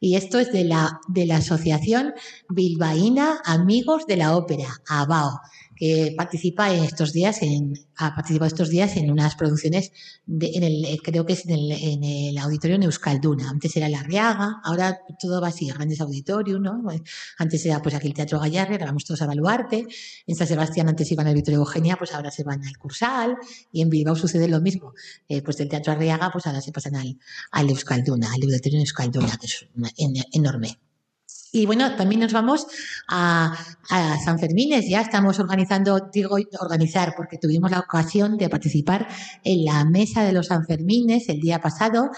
Y 0.00 0.14
esto 0.16 0.38
es 0.38 0.52
de 0.52 0.64
la 0.64 1.00
de 1.08 1.26
la 1.26 1.38
asociación 1.38 2.14
bilbaína 2.48 3.35
Amigos 3.44 4.06
de 4.06 4.16
la 4.16 4.36
Ópera, 4.36 4.68
ABAO, 4.88 5.40
que 5.78 6.14
participa 6.16 6.72
en 6.72 6.84
estos 6.84 7.12
días 7.12 7.42
en 7.42 7.74
ha 7.98 8.14
participado 8.14 8.46
estos 8.46 8.70
días 8.70 8.96
en 8.96 9.10
unas 9.10 9.36
producciones 9.36 9.92
de- 10.26 10.50
en 10.54 10.62
el 10.62 11.00
creo 11.02 11.24
que 11.26 11.34
es 11.34 11.44
en 11.46 11.52
el, 11.52 11.72
en 11.72 12.38
auditorio 12.38 12.76
Euskalduna. 12.82 13.48
Antes 13.50 13.76
era 13.76 13.88
la 13.88 14.00
Arriaga, 14.00 14.60
ahora 14.64 14.98
todo 15.20 15.40
va 15.40 15.48
así, 15.48 15.66
grandes 15.68 16.00
auditorios, 16.00 16.60
¿no? 16.60 16.82
Antes 17.38 17.64
era 17.66 17.80
pues 17.82 17.94
aquí 17.94 18.06
el 18.08 18.14
Teatro 18.14 18.38
Gallarre, 18.40 18.72
ahora 18.74 18.86
vamos 18.86 19.04
todos 19.04 19.20
a 19.22 19.26
Baluarte. 19.26 19.86
En 20.26 20.34
San 20.36 20.46
Sebastián 20.46 20.88
antes 20.88 21.10
iban 21.12 21.26
al 21.26 21.32
Auditorio 21.32 21.60
Eugenia, 21.60 21.96
pues 21.96 22.12
ahora 22.14 22.30
se 22.30 22.42
van 22.44 22.64
al 22.64 22.76
Cursal. 22.78 23.36
Y 23.72 23.82
en 23.82 23.90
Bilbao 23.90 24.16
sucede 24.16 24.48
lo 24.48 24.60
mismo. 24.60 24.92
Eh, 25.28 25.42
pues 25.42 25.56
del 25.58 25.68
Teatro 25.68 25.92
Arriaga, 25.92 26.30
pues 26.32 26.46
ahora 26.46 26.60
se 26.62 26.72
pasan 26.72 26.96
al, 26.96 27.18
al 27.52 27.68
Euskalduna, 27.70 28.32
al 28.32 28.42
Auditorio 28.42 28.80
Euskalduna, 28.80 29.36
que 29.38 29.46
es 29.46 29.66
una- 29.74 29.90
en- 29.96 30.24
enorme. 30.32 30.78
Y 31.56 31.64
bueno, 31.64 31.96
también 31.96 32.20
nos 32.20 32.34
vamos 32.34 32.66
a, 33.08 33.56
a 33.88 34.18
San 34.18 34.38
Fermines. 34.38 34.86
Ya 34.90 35.00
estamos 35.00 35.38
organizando, 35.38 36.10
digo 36.12 36.36
organizar, 36.60 37.14
porque 37.16 37.38
tuvimos 37.38 37.70
la 37.70 37.80
ocasión 37.80 38.36
de 38.36 38.50
participar 38.50 39.08
en 39.42 39.64
la 39.64 39.86
mesa 39.86 40.22
de 40.22 40.32
los 40.32 40.48
Sanfermines 40.48 41.30
el 41.30 41.40
día 41.40 41.58
pasado, 41.58 42.10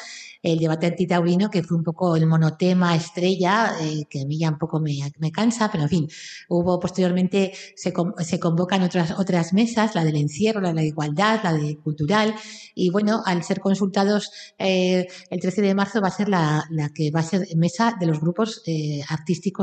el 0.42 0.58
debate 0.58 0.86
antitaurino, 0.86 1.50
que 1.50 1.62
fue 1.62 1.76
un 1.76 1.82
poco 1.82 2.16
el 2.16 2.26
monotema 2.26 2.94
estrella, 2.94 3.74
eh, 3.80 4.04
que 4.08 4.22
a 4.22 4.24
mí 4.24 4.38
ya 4.38 4.50
un 4.50 4.58
poco 4.58 4.80
me, 4.80 4.96
me 5.18 5.32
cansa, 5.32 5.70
pero 5.70 5.84
en 5.84 5.88
fin, 5.88 6.08
hubo 6.48 6.78
posteriormente, 6.78 7.52
se, 7.74 7.92
se 8.20 8.40
convocan 8.40 8.82
otras, 8.82 9.12
otras 9.18 9.52
mesas, 9.52 9.94
la 9.94 10.04
del 10.04 10.16
encierro, 10.16 10.60
la 10.60 10.68
de 10.68 10.74
la 10.74 10.84
igualdad, 10.84 11.40
la 11.42 11.52
de 11.52 11.76
cultural, 11.78 12.34
y 12.74 12.90
bueno, 12.90 13.22
al 13.24 13.42
ser 13.42 13.60
consultados, 13.60 14.30
eh, 14.58 15.06
el 15.30 15.40
13 15.40 15.62
de 15.62 15.74
marzo 15.74 16.00
va 16.00 16.08
a 16.08 16.12
ser 16.12 16.28
la, 16.28 16.68
que 16.94 17.10
va 17.10 17.20
a 17.20 17.24
ser 17.24 17.46
mesa 17.56 17.96
de 17.98 18.06
los 18.06 18.20
grupos 18.20 18.62
eh, 18.66 19.02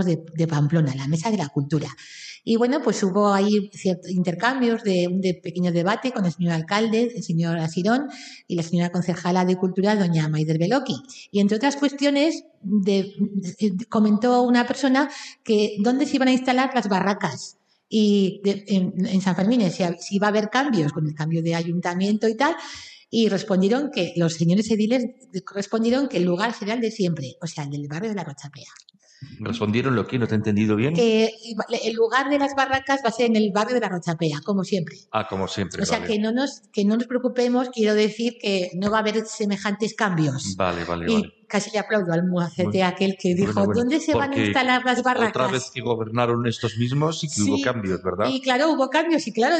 de, 0.06 0.24
de 0.34 0.48
Pamplona, 0.48 0.94
la 0.96 1.08
mesa 1.08 1.32
de 1.32 1.38
la 1.38 1.50
cultura. 1.50 1.88
Y 2.44 2.58
bueno, 2.58 2.82
pues 2.84 3.02
hubo 3.02 3.34
ahí 3.34 3.72
ciertos 3.74 4.12
intercambios 4.12 4.84
de 4.84 5.08
un 5.08 5.20
de 5.20 5.34
pequeño 5.34 5.72
debate 5.72 6.12
con 6.12 6.26
el 6.26 6.32
señor 6.32 6.54
alcalde, 6.54 7.12
el 7.16 7.24
señor 7.24 7.58
Asirón, 7.58 8.08
y 8.48 8.56
la 8.56 8.62
señora 8.62 8.92
concejala 8.92 9.46
de 9.46 9.56
Cultura, 9.56 9.96
doña 9.96 10.30
Maider 10.30 10.60
Beloki. 10.60 10.96
Y 11.32 11.40
entre 11.40 11.58
otras 11.58 11.76
cuestiones, 11.76 12.44
de- 12.62 13.12
comentó 13.90 14.44
una 14.44 14.68
persona 14.68 15.10
que 15.44 15.78
dónde 15.80 16.06
se 16.06 16.18
iban 16.18 16.28
a 16.28 16.34
instalar 16.34 16.72
las 16.76 16.88
barracas. 16.88 17.58
Y 17.90 18.42
de- 18.44 18.64
en, 18.68 18.94
en 19.08 19.22
San 19.22 19.36
Fermín, 19.36 19.62
si, 19.72 19.84
si 20.00 20.16
iba 20.18 20.28
a 20.28 20.30
haber 20.30 20.50
cambios 20.52 20.92
con 20.92 21.08
el 21.08 21.16
cambio 21.16 21.42
de 21.42 21.56
ayuntamiento 21.56 22.28
y 22.28 22.36
tal, 22.36 22.56
y 23.10 23.30
respondieron 23.30 23.92
que 23.92 24.14
los 24.18 24.34
señores 24.34 24.70
ediles 24.70 25.06
respondieron 25.54 26.10
que 26.10 26.18
el 26.18 26.26
lugar 26.26 26.54
será 26.54 26.74
el 26.74 26.82
de 26.82 26.92
siempre, 26.92 27.36
o 27.42 27.48
sea, 27.48 27.64
el 27.64 27.72
del 27.72 27.88
barrio 27.88 28.10
de 28.10 28.16
la 28.16 28.24
Rochapea. 28.24 28.68
¿Respondieron 29.40 29.96
lo 29.96 30.06
que 30.08 30.20
no 30.20 30.28
te 30.28 30.34
he 30.34 30.38
entendido 30.38 30.76
bien? 30.76 30.94
Que 30.94 31.32
el 31.84 31.94
lugar 31.94 32.30
de 32.30 32.40
las 32.40 32.56
barracas 32.56 33.02
va 33.04 33.10
a 33.10 33.12
ser 33.12 33.28
en 33.28 33.36
el 33.36 33.52
barrio 33.52 33.76
de 33.76 33.82
la 33.82 33.90
Rochapea, 33.90 34.42
como 34.44 34.64
siempre. 34.64 34.98
Ah, 35.12 35.28
como 35.28 35.48
siempre. 35.48 35.82
O 35.82 35.86
sea, 35.86 36.00
vale. 36.00 36.14
que 36.14 36.20
no 36.20 36.32
nos 36.32 36.62
que 36.72 36.86
no 36.86 36.96
nos 36.96 37.08
preocupemos, 37.08 37.70
quiero 37.70 37.96
decir 37.96 38.34
que 38.40 38.72
no 38.76 38.92
va 38.92 38.98
a 38.98 39.00
haber 39.02 39.26
semejantes 39.26 39.96
cambios. 39.96 40.56
Vale, 40.56 40.84
vale, 40.84 41.12
y 41.12 41.14
vale. 41.14 41.34
Casi 41.48 41.72
le 41.72 41.80
aplaudo 41.80 42.14
al 42.14 42.28
muacete 42.28 42.64
Bueno, 42.64 42.88
aquel 42.88 43.18
que 43.20 43.36
dijo, 43.36 43.54
Bueno, 43.54 43.66
bueno, 43.68 43.82
¿dónde 43.82 44.00
se 44.00 44.14
van 44.14 44.34
a 44.34 44.38
instalar 44.38 44.86
las 44.86 45.04
barracas? 45.04 45.30
Otra 45.30 45.48
vez 45.48 45.72
que 45.74 45.82
gobernaron 45.82 46.46
estos 46.48 46.78
mismos 46.78 47.24
y 47.24 47.30
que 47.30 47.42
hubo 47.42 47.62
cambios, 47.62 48.02
¿verdad? 48.04 48.30
Y 48.30 48.42
claro, 48.42 48.72
hubo 48.72 48.90
cambios, 48.90 49.28
y 49.28 49.34
claro, 49.34 49.56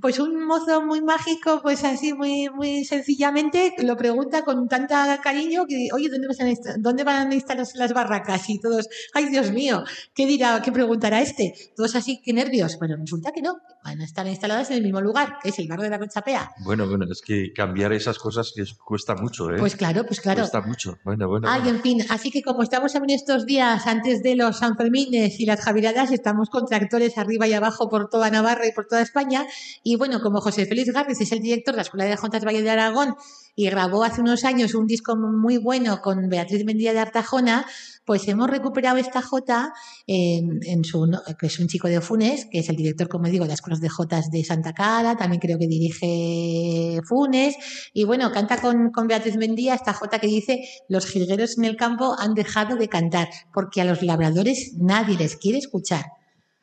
pues 0.00 0.18
un 0.18 0.46
mozo 0.46 0.82
muy 0.82 1.02
mágico, 1.02 1.60
pues 1.62 1.84
así 1.84 2.12
muy, 2.14 2.48
muy 2.50 2.84
sencillamente 2.84 3.74
lo 3.78 3.96
pregunta 3.96 4.44
con 4.44 4.68
tanta 4.68 5.20
cariño 5.20 5.66
que, 5.66 5.88
oye, 5.92 6.08
¿dónde 6.08 6.28
van 6.28 6.48
a 6.48 6.76
dónde 6.78 7.04
van 7.04 7.30
a 7.30 7.34
instalar 7.34 7.66
las 7.74 7.92
barracas? 7.92 8.48
Y 8.48 8.60
todos, 8.60 8.88
ay 9.12 9.26
Dios 9.26 9.50
mío, 9.52 9.84
¿qué 10.14 10.26
dirá, 10.26 10.60
qué 10.62 10.72
preguntará 10.72 11.20
este? 11.20 11.54
Todos 11.74 11.94
así, 11.96 12.20
qué 12.24 12.32
nervios. 12.32 12.78
Bueno, 12.78 12.96
resulta 12.98 13.32
que 13.32 13.42
no. 13.42 13.58
Van 13.86 14.00
a 14.00 14.04
estar 14.04 14.26
instaladas 14.26 14.70
en 14.70 14.78
el 14.78 14.82
mismo 14.82 15.00
lugar, 15.00 15.38
que 15.40 15.50
es 15.50 15.58
el 15.60 15.68
barrio 15.68 15.84
de 15.84 15.90
la 15.90 15.98
Conchapea. 15.98 16.50
Bueno, 16.64 16.88
bueno, 16.88 17.06
es 17.10 17.22
que 17.22 17.52
cambiar 17.54 17.92
esas 17.92 18.18
cosas 18.18 18.52
que 18.54 18.64
cuesta 18.84 19.14
mucho, 19.14 19.50
¿eh? 19.50 19.56
Pues 19.58 19.76
claro, 19.76 20.04
pues 20.04 20.20
claro. 20.20 20.40
Cuesta 20.40 20.60
mucho. 20.60 20.98
Bueno, 21.04 21.28
bueno. 21.28 21.48
Ay, 21.48 21.68
en 21.68 21.80
fin, 21.80 22.04
así 22.10 22.32
que 22.32 22.42
como 22.42 22.62
estamos 22.62 22.94
en 22.96 23.08
estos 23.10 23.46
días 23.46 23.86
antes 23.86 24.22
de 24.24 24.34
los 24.34 24.58
Sanfermines 24.58 25.38
y 25.38 25.46
las 25.46 25.60
Javiradas, 25.60 26.10
estamos 26.10 26.50
con 26.50 26.66
tractores 26.66 27.16
arriba 27.16 27.46
y 27.46 27.52
abajo 27.52 27.88
por 27.88 28.08
toda 28.08 28.28
Navarra 28.30 28.66
y 28.66 28.72
por 28.72 28.86
toda 28.86 29.02
España. 29.02 29.46
Y 29.84 29.94
bueno, 29.96 30.20
como 30.20 30.40
José 30.40 30.66
Félix 30.66 30.92
Garris 30.92 31.20
es 31.20 31.30
el 31.30 31.40
director 31.40 31.74
de 31.74 31.76
la 31.76 31.82
Escuela 31.82 32.04
de 32.06 32.16
Juntas 32.16 32.44
Valle 32.44 32.62
de 32.62 32.70
Aragón 32.70 33.14
y 33.54 33.70
grabó 33.70 34.04
hace 34.04 34.20
unos 34.20 34.44
años 34.44 34.74
un 34.74 34.86
disco 34.86 35.16
muy 35.16 35.56
bueno 35.56 36.00
con 36.02 36.28
Beatriz 36.28 36.64
Mendía 36.64 36.92
de 36.92 36.98
Artajona, 36.98 37.66
pues 38.06 38.26
hemos 38.28 38.48
recuperado 38.48 38.96
esta 38.98 39.20
Jota 39.20 39.74
en, 40.06 40.84
su, 40.84 41.10
que 41.38 41.46
es 41.46 41.58
un 41.58 41.66
chico 41.66 41.88
de 41.88 42.00
Funes, 42.00 42.46
que 42.50 42.60
es 42.60 42.68
el 42.68 42.76
director, 42.76 43.08
como 43.08 43.26
digo, 43.26 43.44
de 43.44 43.50
las 43.50 43.60
Cruz 43.60 43.80
de 43.80 43.88
Jotas 43.88 44.30
de 44.30 44.44
Santa 44.44 44.72
Cara, 44.72 45.16
también 45.16 45.40
creo 45.40 45.58
que 45.58 45.66
dirige 45.66 47.00
Funes, 47.04 47.56
y 47.92 48.04
bueno, 48.04 48.30
canta 48.30 48.60
con, 48.60 48.90
con 48.92 49.08
Beatriz 49.08 49.36
Mendía 49.36 49.74
esta 49.74 49.92
Jota 49.92 50.20
que 50.20 50.28
dice, 50.28 50.60
los 50.88 51.06
jilgueros 51.06 51.58
en 51.58 51.64
el 51.64 51.76
campo 51.76 52.14
han 52.18 52.34
dejado 52.34 52.76
de 52.76 52.88
cantar, 52.88 53.28
porque 53.52 53.80
a 53.80 53.84
los 53.84 54.02
labradores 54.02 54.74
nadie 54.76 55.18
les 55.18 55.36
quiere 55.36 55.58
escuchar. 55.58 56.04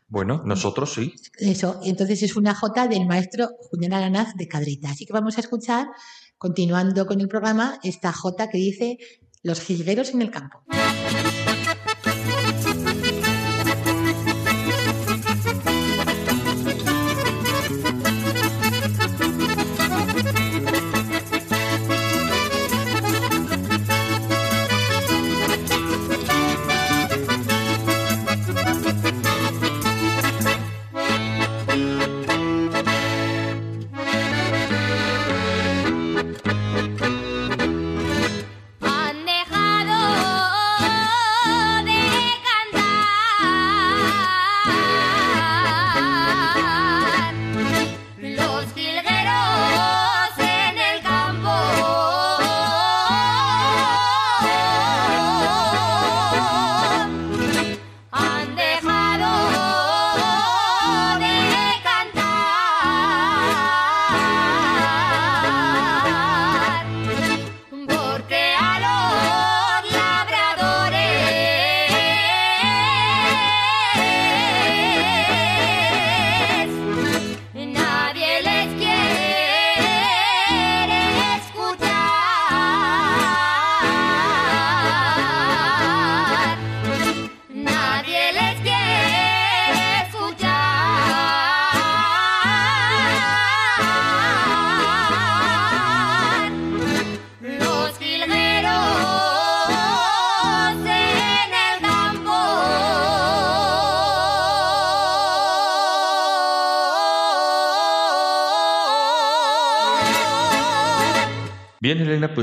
Bueno, 0.08 0.44
nosotros 0.46 0.94
sí. 0.94 1.14
Eso, 1.40 1.82
entonces 1.84 2.24
es 2.24 2.36
una 2.38 2.56
Jota 2.56 2.88
del 2.88 3.06
maestro 3.06 3.50
Julián 3.70 3.94
Aranaz 3.94 4.36
de 4.36 4.48
Cadrita. 4.48 4.92
Así 4.92 5.06
que 5.06 5.12
vamos 5.12 5.38
a 5.38 5.42
escuchar, 5.42 5.88
continuando 6.38 7.06
con 7.08 7.20
el 7.20 7.28
programa, 7.28 7.80
esta 7.84 8.14
Jota 8.14 8.48
que 8.48 8.60
dice, 8.60 8.98
los 9.44 9.60
jilgueros 9.60 10.10
en 10.12 10.22
el 10.22 10.32
campo. 10.32 10.64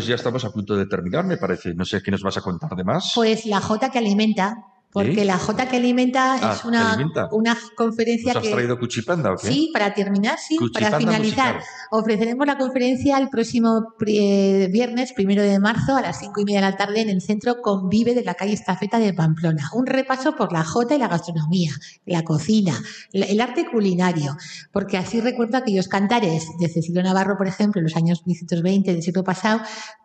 Pues 0.00 0.08
ya 0.08 0.14
estamos 0.14 0.42
a 0.46 0.50
punto 0.50 0.76
de 0.76 0.86
terminar, 0.86 1.26
me 1.26 1.36
parece. 1.36 1.74
No 1.74 1.84
sé 1.84 2.02
qué 2.02 2.10
nos 2.10 2.22
vas 2.22 2.38
a 2.38 2.40
contar 2.40 2.74
de 2.74 2.84
más. 2.84 3.12
Pues 3.14 3.44
la 3.44 3.60
J 3.60 3.90
que 3.90 3.98
alimenta 3.98 4.56
porque 4.92 5.24
la 5.24 5.38
J 5.38 5.68
que 5.68 5.76
alimenta 5.76 6.34
Ah, 6.40 6.54
es 6.56 6.64
una, 6.64 6.92
alimenta. 6.92 7.28
una 7.32 7.56
conferencia 7.76 8.34
¿Nos 8.34 8.42
has 8.42 8.48
que... 8.48 8.54
traído 8.54 8.78
cuchipanda 8.78 9.32
o 9.32 9.36
qué? 9.36 9.46
Sí, 9.48 9.70
para 9.72 9.94
terminar, 9.94 10.38
sí, 10.38 10.56
Cuchipanda 10.56 10.90
para 10.90 10.98
finalizar. 10.98 11.54
musical. 11.56 11.74
Ofreceremos 11.92 12.46
la 12.46 12.58
conferencia 12.58 13.18
el 13.18 13.28
próximo 13.28 13.94
eh, 14.06 14.68
viernes, 14.72 15.12
primero 15.12 15.42
de 15.42 15.58
marzo, 15.60 15.96
a 15.96 16.00
las 16.00 16.18
cinco 16.18 16.40
y 16.40 16.44
media 16.44 16.60
de 16.60 16.70
la 16.70 16.76
tarde, 16.76 17.00
en 17.02 17.08
el 17.08 17.20
centro 17.20 17.60
Convive 17.62 18.14
de 18.14 18.24
la 18.24 18.34
calle 18.34 18.52
Estafeta 18.54 18.98
de 18.98 19.12
Pamplona. 19.14 19.70
Un 19.74 19.86
repaso 19.86 20.34
por 20.36 20.52
la 20.52 20.64
Jota 20.64 20.94
y 20.94 20.98
la 20.98 21.08
gastronomía, 21.08 21.72
la 22.06 22.22
cocina, 22.24 22.74
el 23.12 23.40
arte 23.40 23.66
culinario, 23.70 24.36
porque 24.72 24.96
así 24.98 25.20
recuerdo 25.20 25.56
aquellos 25.58 25.88
cantares 25.88 26.46
de 26.58 26.68
Cecilio 26.68 27.02
Navarro, 27.02 27.36
por 27.36 27.46
ejemplo, 27.46 27.80
en 27.80 27.84
los 27.84 27.96
años 27.96 28.22
1920 28.26 28.92
del 28.92 29.02
siglo 29.02 29.24
pasado, 29.24 29.60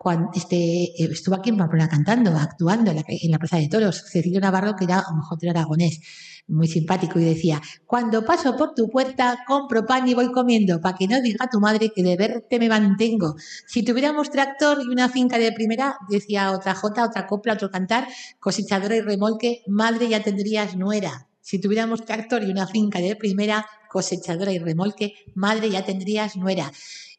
cuando 0.05 0.29
este, 0.35 0.55
eh, 0.55 1.09
estuvo 1.11 1.33
aquí 1.33 1.49
en 1.49 1.57
Pamplona 1.57 1.89
cantando, 1.89 2.29
actuando 2.37 2.91
en 2.91 3.31
la, 3.31 3.39
Plaza 3.39 3.57
de 3.57 3.67
Toros. 3.67 4.03
Cecilio 4.07 4.39
Navarro, 4.39 4.75
que 4.75 4.83
era 4.83 5.03
un 5.11 5.21
jotero 5.21 5.49
aragonés 5.49 5.99
muy 6.47 6.67
simpático 6.67 7.19
y 7.19 7.23
decía, 7.23 7.59
cuando 7.87 8.23
paso 8.23 8.55
por 8.55 8.75
tu 8.75 8.87
puerta, 8.87 9.39
compro 9.47 9.83
pan 9.87 10.07
y 10.07 10.13
voy 10.13 10.31
comiendo, 10.31 10.79
para 10.79 10.95
que 10.95 11.07
no 11.07 11.19
diga 11.23 11.49
tu 11.49 11.59
madre 11.59 11.89
que 11.89 12.03
de 12.03 12.17
verte 12.17 12.59
me 12.59 12.69
mantengo. 12.69 13.33
Si 13.65 13.81
tuviéramos 13.81 14.29
tractor 14.29 14.77
y 14.83 14.89
una 14.89 15.09
finca 15.09 15.39
de 15.39 15.51
primera, 15.51 15.97
decía 16.07 16.51
otra 16.51 16.75
jota, 16.75 17.03
otra 17.03 17.25
copla, 17.25 17.53
otro 17.53 17.71
cantar, 17.71 18.07
cosechadora 18.39 18.95
y 18.95 19.01
remolque, 19.01 19.63
madre 19.65 20.07
ya 20.07 20.21
tendrías 20.21 20.75
nuera. 20.75 21.29
Si 21.41 21.59
tuviéramos 21.59 22.05
tractor 22.05 22.43
y 22.43 22.51
una 22.51 22.67
finca 22.67 22.99
de 22.99 23.15
primera, 23.15 23.65
cosechadora 23.89 24.51
y 24.51 24.59
remolque, 24.59 25.15
madre 25.33 25.71
ya 25.71 25.83
tendrías 25.83 26.35
nuera. 26.35 26.71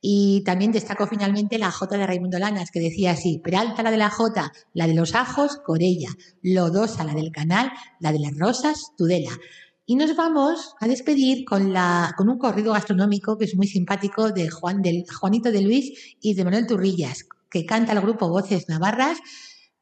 Y 0.08 0.42
también 0.44 0.70
destacó 0.70 1.08
finalmente 1.08 1.58
la 1.58 1.72
J 1.72 1.98
de 1.98 2.06
Raimundo 2.06 2.38
Lanas, 2.38 2.70
que 2.70 2.78
decía 2.78 3.10
así, 3.10 3.40
Peralta 3.42 3.82
la 3.82 3.90
de 3.90 3.96
la 3.96 4.08
J, 4.08 4.52
la 4.72 4.86
de 4.86 4.94
los 4.94 5.16
ajos, 5.16 5.58
Corella, 5.64 6.10
Lodosa 6.42 7.02
la 7.02 7.12
del 7.12 7.32
canal, 7.32 7.72
la 7.98 8.12
de 8.12 8.20
las 8.20 8.38
rosas, 8.38 8.92
Tudela. 8.96 9.32
Y 9.84 9.96
nos 9.96 10.14
vamos 10.14 10.76
a 10.78 10.86
despedir 10.86 11.44
con, 11.44 11.72
la, 11.72 12.14
con 12.16 12.28
un 12.28 12.38
corrido 12.38 12.72
gastronómico 12.72 13.36
que 13.36 13.46
es 13.46 13.56
muy 13.56 13.66
simpático 13.66 14.30
de 14.30 14.48
Juan 14.48 14.80
Juanito 15.18 15.50
de 15.50 15.62
Luis 15.62 16.16
y 16.20 16.34
de 16.34 16.44
Manuel 16.44 16.68
Turrillas, 16.68 17.26
que 17.50 17.66
canta 17.66 17.92
el 17.92 18.00
grupo 18.00 18.28
Voces 18.28 18.68
Navarras, 18.68 19.18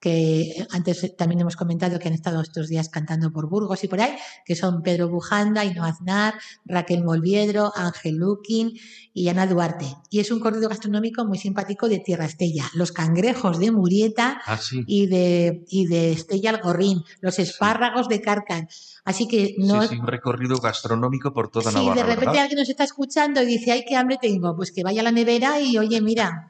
que 0.05 0.67
antes 0.71 1.17
también 1.17 1.41
hemos 1.41 1.57
comentado 1.57 1.99
que 1.99 2.09
han 2.09 2.15
estado 2.15 2.43
estos 2.43 2.69
días 2.69 2.91
cantando 2.91 3.33
por 3.33 3.49
Burgos 3.49 3.83
y 3.85 3.89
por 3.89 4.03
ahí, 4.03 4.15
que 4.45 4.55
son 4.55 4.83
Pedro 4.83 5.09
Bujanda, 5.09 5.65
Ino 5.65 5.83
Aznar, 5.83 6.35
Raquel 6.67 7.03
Molviedro, 7.03 7.73
Ángel 7.75 8.17
Luquín 8.17 8.75
y 9.15 9.29
Ana 9.29 9.47
Duarte. 9.47 9.87
Y 10.11 10.21
es 10.21 10.31
un 10.31 10.41
corrido 10.41 10.69
gastronómico 10.69 11.25
muy 11.25 11.39
simpático 11.39 11.89
de 11.89 12.01
Tierra 12.01 12.27
Estella. 12.27 12.65
Los 12.75 12.93
cangrejos 12.93 13.59
de 13.59 13.71
Murieta 13.73 14.43
Ah, 14.45 14.59
sí. 14.59 14.85
y 14.87 15.07
de, 15.07 15.65
y 15.69 15.87
de 15.87 16.13
Estella 16.13 16.51
Algorrín, 16.51 17.03
los 17.23 17.39
espárragos 17.39 18.07
de 18.09 18.21
Carcan. 18.21 18.69
Así 19.07 19.27
que 19.27 19.55
no, 19.59 19.81
Sí, 19.83 19.89
sí, 19.89 19.99
un 20.01 20.07
recorrido 20.07 20.59
gastronómico 20.59 21.33
por 21.33 21.49
toda 21.51 21.71
si 21.71 21.77
Navarra, 21.79 21.95
de 21.95 22.03
repente 22.03 22.27
¿verdad? 22.27 22.43
alguien 22.43 22.59
nos 22.59 22.69
está 22.69 22.85
escuchando 22.85 23.43
y 23.43 23.47
dice, 23.47 23.73
ay, 23.73 23.85
qué 23.89 23.97
hambre 23.97 24.19
tengo, 24.21 24.55
pues 24.55 24.71
que 24.71 24.83
vaya 24.83 25.01
a 25.01 25.05
la 25.05 25.13
nevera 25.13 25.61
y 25.61 25.79
oye, 25.79 26.03
mira, 26.03 26.49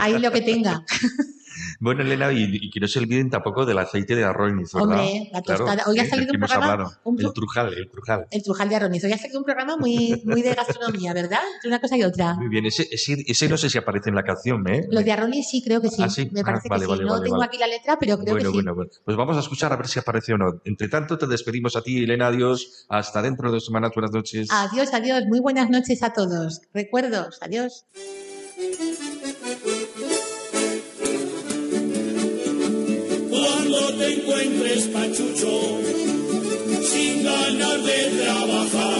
ahí 0.00 0.18
lo 0.18 0.32
que 0.32 0.40
tenga. 0.40 0.84
Bueno, 1.80 2.02
Elena, 2.02 2.32
y, 2.32 2.42
y 2.60 2.70
que 2.70 2.80
no 2.80 2.88
se 2.88 2.98
olviden 2.98 3.30
tampoco 3.30 3.64
del 3.64 3.78
aceite 3.78 4.16
de 4.16 4.24
arroz, 4.24 4.50
¿verdad? 4.52 4.82
Hombre, 4.82 5.28
la 5.32 5.42
Claro, 5.42 5.64
tostada. 5.64 5.84
Hoy 5.88 5.98
ha 6.00 6.08
salido 6.08 6.32
un 6.32 6.40
programa, 6.40 7.00
un 7.04 7.20
El 7.20 7.32
trujal, 7.32 7.72
el 7.72 7.88
trujal. 7.88 8.26
el 8.32 8.42
trujal 8.42 8.68
de 8.68 8.74
arroz. 8.76 9.04
Hoy 9.04 9.12
ha 9.12 9.18
salido 9.18 9.38
un 9.38 9.44
programa 9.44 9.76
muy, 9.76 10.20
muy 10.24 10.42
de 10.42 10.54
gastronomía, 10.54 11.14
¿verdad? 11.14 11.38
Entre 11.54 11.68
una 11.68 11.80
cosa 11.80 11.96
y 11.96 12.02
otra. 12.02 12.34
Muy 12.34 12.48
bien, 12.48 12.66
ese, 12.66 12.88
ese, 12.90 13.22
ese 13.26 13.48
no 13.48 13.56
sé 13.56 13.70
si 13.70 13.78
aparece 13.78 14.08
en 14.10 14.16
la 14.16 14.24
canción, 14.24 14.66
¿eh? 14.68 14.86
Lo 14.90 15.02
de 15.02 15.12
Arronis 15.12 15.48
sí, 15.48 15.62
creo 15.62 15.80
que 15.80 15.88
sí. 15.88 16.02
Ah, 16.02 16.08
sí. 16.10 16.28
Me 16.32 16.40
Ah, 16.40 16.44
parece 16.44 16.68
vale, 16.68 16.80
que 16.80 16.86
sí. 16.86 16.90
vale, 16.90 17.04
no 17.04 17.10
vale, 17.12 17.22
tengo 17.24 17.36
vale. 17.38 17.46
aquí 17.48 17.58
la 17.58 17.66
letra, 17.68 17.96
pero 17.98 18.18
creo 18.18 18.34
bueno, 18.34 18.38
que 18.38 18.46
sí. 18.46 18.52
bueno, 18.54 18.74
bueno. 18.74 18.90
Pues 19.04 19.16
vamos 19.16 19.36
a 19.36 19.40
escuchar 19.40 19.72
a 19.72 19.76
ver 19.76 19.86
si 19.86 20.00
aparece 20.00 20.32
o 20.32 20.38
no. 20.38 20.60
Entre 20.64 20.88
tanto, 20.88 21.16
te 21.16 21.26
despedimos 21.28 21.76
a 21.76 21.82
ti, 21.82 22.02
Elena. 22.02 22.26
Adiós. 22.26 22.86
Hasta 22.88 23.22
dentro 23.22 23.48
de 23.50 23.54
dos 23.54 23.66
semanas. 23.66 23.92
Buenas 23.94 24.10
noches. 24.12 24.48
Adiós, 24.50 24.92
adiós. 24.92 25.24
Muy 25.28 25.38
buenas 25.38 25.70
noches 25.70 26.02
a 26.02 26.12
todos. 26.12 26.60
Recuerdos. 26.74 27.38
Adiós. 27.40 27.84
Te 33.98 34.14
encuentres 34.14 34.86
pachucho, 34.88 35.80
sin 36.82 37.24
ganas 37.24 37.84
de 37.84 37.98
trabajar, 38.22 38.97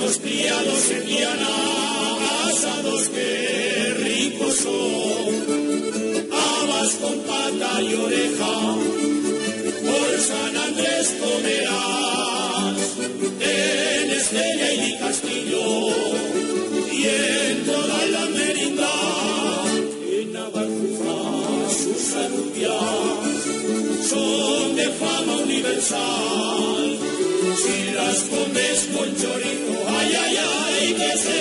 Los 0.00 0.16
criados 0.18 0.90
en 0.92 1.06
Viana, 1.06 1.48
asados 2.46 3.08
que 3.10 3.94
ricos 3.98 4.54
son. 4.54 5.34
Habas 6.32 6.94
con 6.94 7.18
pata 7.20 7.82
y 7.82 7.94
oreja, 7.94 8.76
por 9.84 10.20
San 10.20 10.56
Andrés 10.56 11.14
comerás. 11.20 12.78
En 13.40 14.10
Estella 14.10 14.72
y 14.72 14.98
Castillo, 14.98 15.88
y 16.92 17.04
en 17.04 17.66
toda 17.66 18.06
la 18.06 18.24
merindad 18.26 19.66
en 20.12 20.32
Navarra 20.32 21.68
sus 21.68 22.14
alubias 22.14 22.74
son 24.08 24.76
de 24.76 24.88
fama 24.88 25.36
universal. 25.42 26.69
Si 27.62 27.90
las 27.92 28.22
comes 28.24 28.88
con 28.94 29.08
chorizo, 29.16 29.84
ay, 29.88 30.14
ay, 30.14 30.36
ay, 30.38 30.94
que 30.94 31.18
sea 31.18 31.39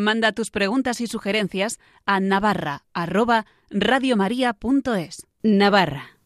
Manda 0.00 0.32
tus 0.32 0.50
preguntas 0.50 1.00
y 1.00 1.06
sugerencias 1.06 1.78
a 2.06 2.20
navarra 2.20 2.84
arroba 2.94 3.46
radiomaria.es. 3.70 5.26
Navarra, 5.42 6.18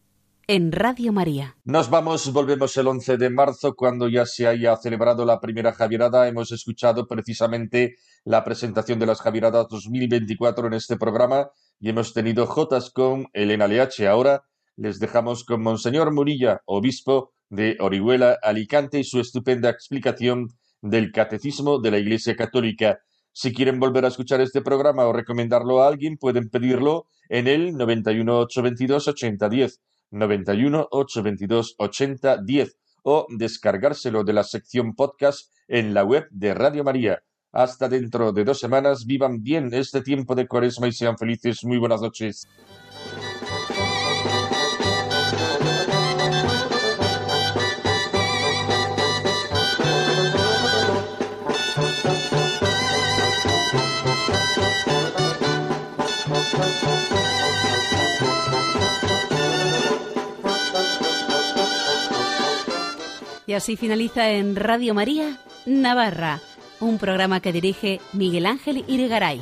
en 0.47 0.71
Radio 0.71 1.11
María. 1.11 1.57
Nos 1.65 1.89
vamos, 1.89 2.31
volvemos 2.33 2.75
el 2.77 2.87
11 2.87 3.17
de 3.17 3.29
marzo, 3.29 3.75
cuando 3.75 4.07
ya 4.07 4.25
se 4.25 4.47
haya 4.47 4.75
celebrado 4.77 5.25
la 5.25 5.39
primera 5.39 5.73
Javierada. 5.73 6.27
Hemos 6.27 6.51
escuchado 6.51 7.05
precisamente 7.05 7.97
la 8.23 8.43
presentación 8.43 8.97
de 8.97 9.05
las 9.05 9.21
Javieradas 9.21 9.67
2024 9.69 10.67
en 10.67 10.73
este 10.73 10.97
programa 10.97 11.51
y 11.79 11.89
hemos 11.89 12.13
tenido 12.13 12.45
Jotas 12.45 12.89
con 12.89 13.27
Elena 13.33 13.67
Leache. 13.67 14.07
Ahora 14.07 14.43
les 14.75 14.99
dejamos 14.99 15.43
con 15.43 15.61
Monseñor 15.61 16.13
Murilla, 16.13 16.61
obispo 16.65 17.33
de 17.49 17.77
Orihuela, 17.79 18.37
Alicante, 18.41 18.99
y 18.99 19.03
su 19.03 19.19
estupenda 19.19 19.69
explicación 19.69 20.49
del 20.81 21.11
Catecismo 21.11 21.79
de 21.79 21.91
la 21.91 21.99
Iglesia 21.99 22.35
Católica. 22.35 22.99
Si 23.31 23.53
quieren 23.53 23.79
volver 23.79 24.05
a 24.05 24.09
escuchar 24.09 24.41
este 24.41 24.61
programa 24.61 25.05
o 25.05 25.13
recomendarlo 25.13 25.81
a 25.81 25.87
alguien, 25.87 26.17
pueden 26.17 26.49
pedirlo 26.49 27.07
en 27.29 27.47
el 27.47 27.75
91 27.75 28.39
822 28.39 29.07
8010, 29.09 29.81
91 30.11 30.87
822 30.91 31.75
8010 31.77 32.77
o 33.03 33.27
descargárselo 33.29 34.23
de 34.23 34.33
la 34.33 34.43
sección 34.43 34.95
podcast 34.95 35.51
en 35.67 35.93
la 35.93 36.03
web 36.03 36.27
de 36.31 36.53
Radio 36.53 36.83
María. 36.83 37.23
Hasta 37.55 37.87
dentro 37.87 38.33
de 38.33 38.43
dos 38.43 38.59
semanas, 38.59 39.05
vivan 39.05 39.41
bien 39.41 39.73
este 39.73 40.01
tiempo 40.01 40.35
de 40.35 40.45
cuaresma 40.45 40.89
y 40.89 40.91
sean 40.91 41.17
felices. 41.17 41.63
Muy 41.63 41.77
buenas 41.77 42.01
noches. 42.01 42.49
Y 63.47 63.53
así 63.53 63.77
finaliza 63.77 64.29
en 64.31 64.57
Radio 64.57 64.93
María, 64.93 65.37
Navarra, 65.65 66.41
un 66.79 66.97
programa 66.97 67.39
que 67.39 67.51
dirige 67.51 67.99
Miguel 68.13 68.45
Ángel 68.45 68.83
Irigaray. 68.87 69.41